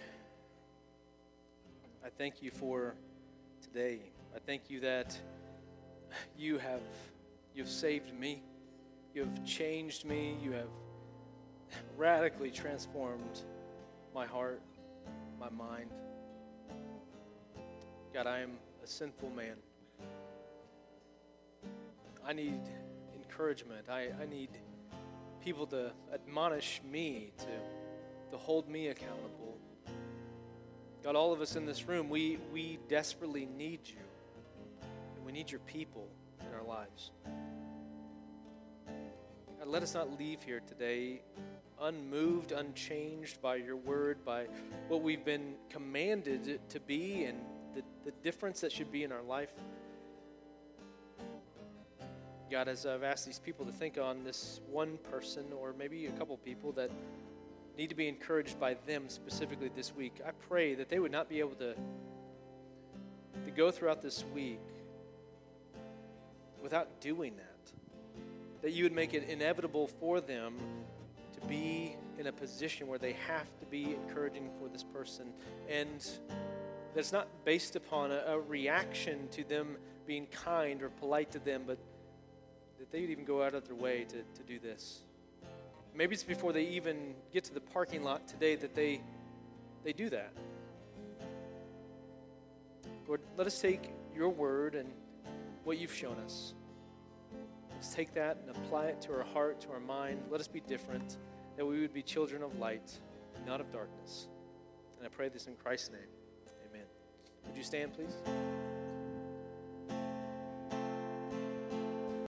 I 2.05 2.09
thank 2.17 2.41
you 2.41 2.53
for 2.53 2.95
today. 3.65 3.99
I 4.33 4.39
thank 4.39 4.71
you 4.71 4.79
that 4.79 5.19
you 6.39 6.59
have 6.59 6.81
you've 7.55 7.69
saved 7.69 8.13
me. 8.13 8.43
You 9.15 9.23
have 9.23 9.45
changed 9.45 10.05
me. 10.05 10.37
You 10.43 10.53
have 10.53 10.69
radically 11.97 12.51
transformed 12.51 13.41
my 14.15 14.27
heart, 14.27 14.63
my 15.39 15.51
mind. 15.51 15.91
God, 18.13 18.27
I 18.27 18.41
am 18.41 18.53
a 18.83 18.87
sinful 18.87 19.31
man. 19.31 19.57
I 22.27 22.33
need 22.33 22.61
encouragement. 23.15 23.89
I, 23.89 24.09
I 24.21 24.27
need 24.27 24.51
people 25.43 25.67
to 25.69 25.93
admonish 26.13 26.81
me, 26.91 27.33
to 27.39 27.47
to 28.35 28.41
hold 28.41 28.69
me 28.69 28.89
accountable. 28.89 29.57
God, 31.05 31.15
all 31.15 31.33
of 31.33 31.41
us 31.41 31.55
in 31.55 31.67
this 31.67 31.87
room, 31.87 32.09
we, 32.09 32.39
we 32.53 32.81
desperately 32.89 33.47
need 33.47 33.81
you. 33.85 34.03
We 35.25 35.31
need 35.31 35.53
your 35.53 35.61
people 35.61 36.09
our 36.55 36.63
lives. 36.63 37.11
God, 39.59 39.69
let 39.69 39.83
us 39.83 39.95
not 39.95 40.19
leave 40.19 40.43
here 40.43 40.61
today 40.67 41.23
unmoved, 41.81 42.53
unchanged 42.53 43.41
by 43.43 43.57
your 43.57 43.77
word, 43.77 44.25
by 44.25 44.47
what 44.89 45.03
we've 45.03 45.25
been 45.25 45.55
commanded 45.69 46.61
to 46.69 46.81
be 46.81 47.25
and 47.25 47.39
the, 47.75 47.83
the 48.05 48.13
difference 48.23 48.61
that 48.61 48.73
should 48.73 48.93
be 48.93 49.05
in 49.05 49.13
our 49.13 49.23
life. 49.23 49.51
God, 52.51 52.69
as 52.69 52.87
I've 52.87 53.03
asked 53.03 53.27
these 53.27 53.39
people 53.39 53.67
to 53.67 53.73
think 53.73 53.99
on 53.99 54.23
this 54.23 54.61
one 54.71 54.99
person 55.11 55.47
or 55.53 55.73
maybe 55.73 56.07
a 56.07 56.13
couple 56.13 56.37
people 56.37 56.73
that 56.73 56.91
need 57.77 57.89
to 57.89 57.97
be 57.97 58.07
encouraged 58.07 58.61
by 58.61 58.75
them 58.87 59.09
specifically 59.09 59.71
this 59.75 59.95
week. 59.95 60.21
I 60.25 60.31
pray 60.49 60.75
that 60.75 60.89
they 60.89 61.01
would 61.01 61.11
not 61.11 61.29
be 61.29 61.41
able 61.41 61.57
to, 61.57 61.75
to 63.45 63.51
go 63.51 63.71
throughout 63.71 64.01
this 64.01 64.25
week 64.33 64.61
without 66.65 66.99
doing 67.03 67.37
that. 67.37 67.73
That 68.63 68.73
you 68.73 68.85
would 68.85 68.95
make 68.95 69.13
it 69.13 69.29
inevitable 69.29 69.87
for 69.87 70.23
them 70.23 70.55
to 71.35 71.47
be 71.47 71.95
in 72.19 72.27
a 72.27 72.33
position 72.33 72.87
where 72.87 72.99
they 72.99 73.13
have 73.29 73.47
to 73.61 73.67
be 73.67 73.95
encouraging 73.95 74.49
for 74.59 74.69
this 74.71 74.83
person. 74.83 75.27
And 75.69 76.05
that's 76.95 77.13
not 77.13 77.29
based 77.45 77.77
upon 77.77 78.13
a, 78.13 78.23
a 78.29 78.41
reaction 78.41 79.29
to 79.33 79.45
them 79.45 79.77
being 80.07 80.27
kind 80.27 80.83
or 80.83 80.89
polite 80.89 81.33
to 81.33 81.39
them, 81.39 81.65
but 81.67 81.77
that 82.79 82.91
they 82.91 83.03
would 83.03 83.11
even 83.11 83.27
go 83.27 83.43
out 83.43 83.55
of 83.55 83.67
their 83.67 83.77
way 83.77 84.05
to, 84.05 84.23
to 84.23 84.43
do 84.47 84.59
this. 84.59 85.01
Maybe 85.95 86.15
it's 86.15 86.25
before 86.25 86.55
they 86.55 86.65
even 86.65 87.15
get 87.31 87.45
to 87.45 87.55
the 87.55 87.61
parking 87.61 88.03
lot 88.03 88.27
today 88.27 88.57
that 88.57 88.75
they, 88.75 89.03
they 89.85 89.93
do 89.93 90.09
that. 90.09 90.33
Lord, 93.07 93.21
let 93.37 93.47
us 93.47 93.61
take 93.61 93.91
your 94.17 94.31
word 94.31 94.75
and 94.75 94.91
what 95.65 95.79
you've 95.79 95.95
shown 95.95 96.17
us. 96.19 96.55
Let's 97.73 97.95
take 97.95 98.15
that 98.15 98.39
and 98.47 98.57
apply 98.57 98.87
it 98.87 99.01
to 99.03 99.13
our 99.13 99.25
heart, 99.25 99.61
to 99.63 99.73
our 99.73 99.81
mind. 99.81 100.23
Let 100.31 100.41
us 100.41 100.49
be 100.49 100.61
different, 100.61 101.19
that 101.57 101.67
we 101.67 101.81
would 101.81 101.93
be 101.93 102.03
children 102.03 102.43
of 102.43 102.59
light, 102.59 102.99
not 103.47 103.61
of 103.61 103.73
darkness. 103.73 104.29
And 104.99 105.07
I 105.07 105.09
pray 105.09 105.29
this 105.29 105.47
in 105.47 105.55
Christ's 105.57 105.91
name. 105.91 106.01
Amen. 106.71 106.87
Would 107.47 107.57
you 107.57 107.65
stand, 107.65 107.93
please? 107.93 108.15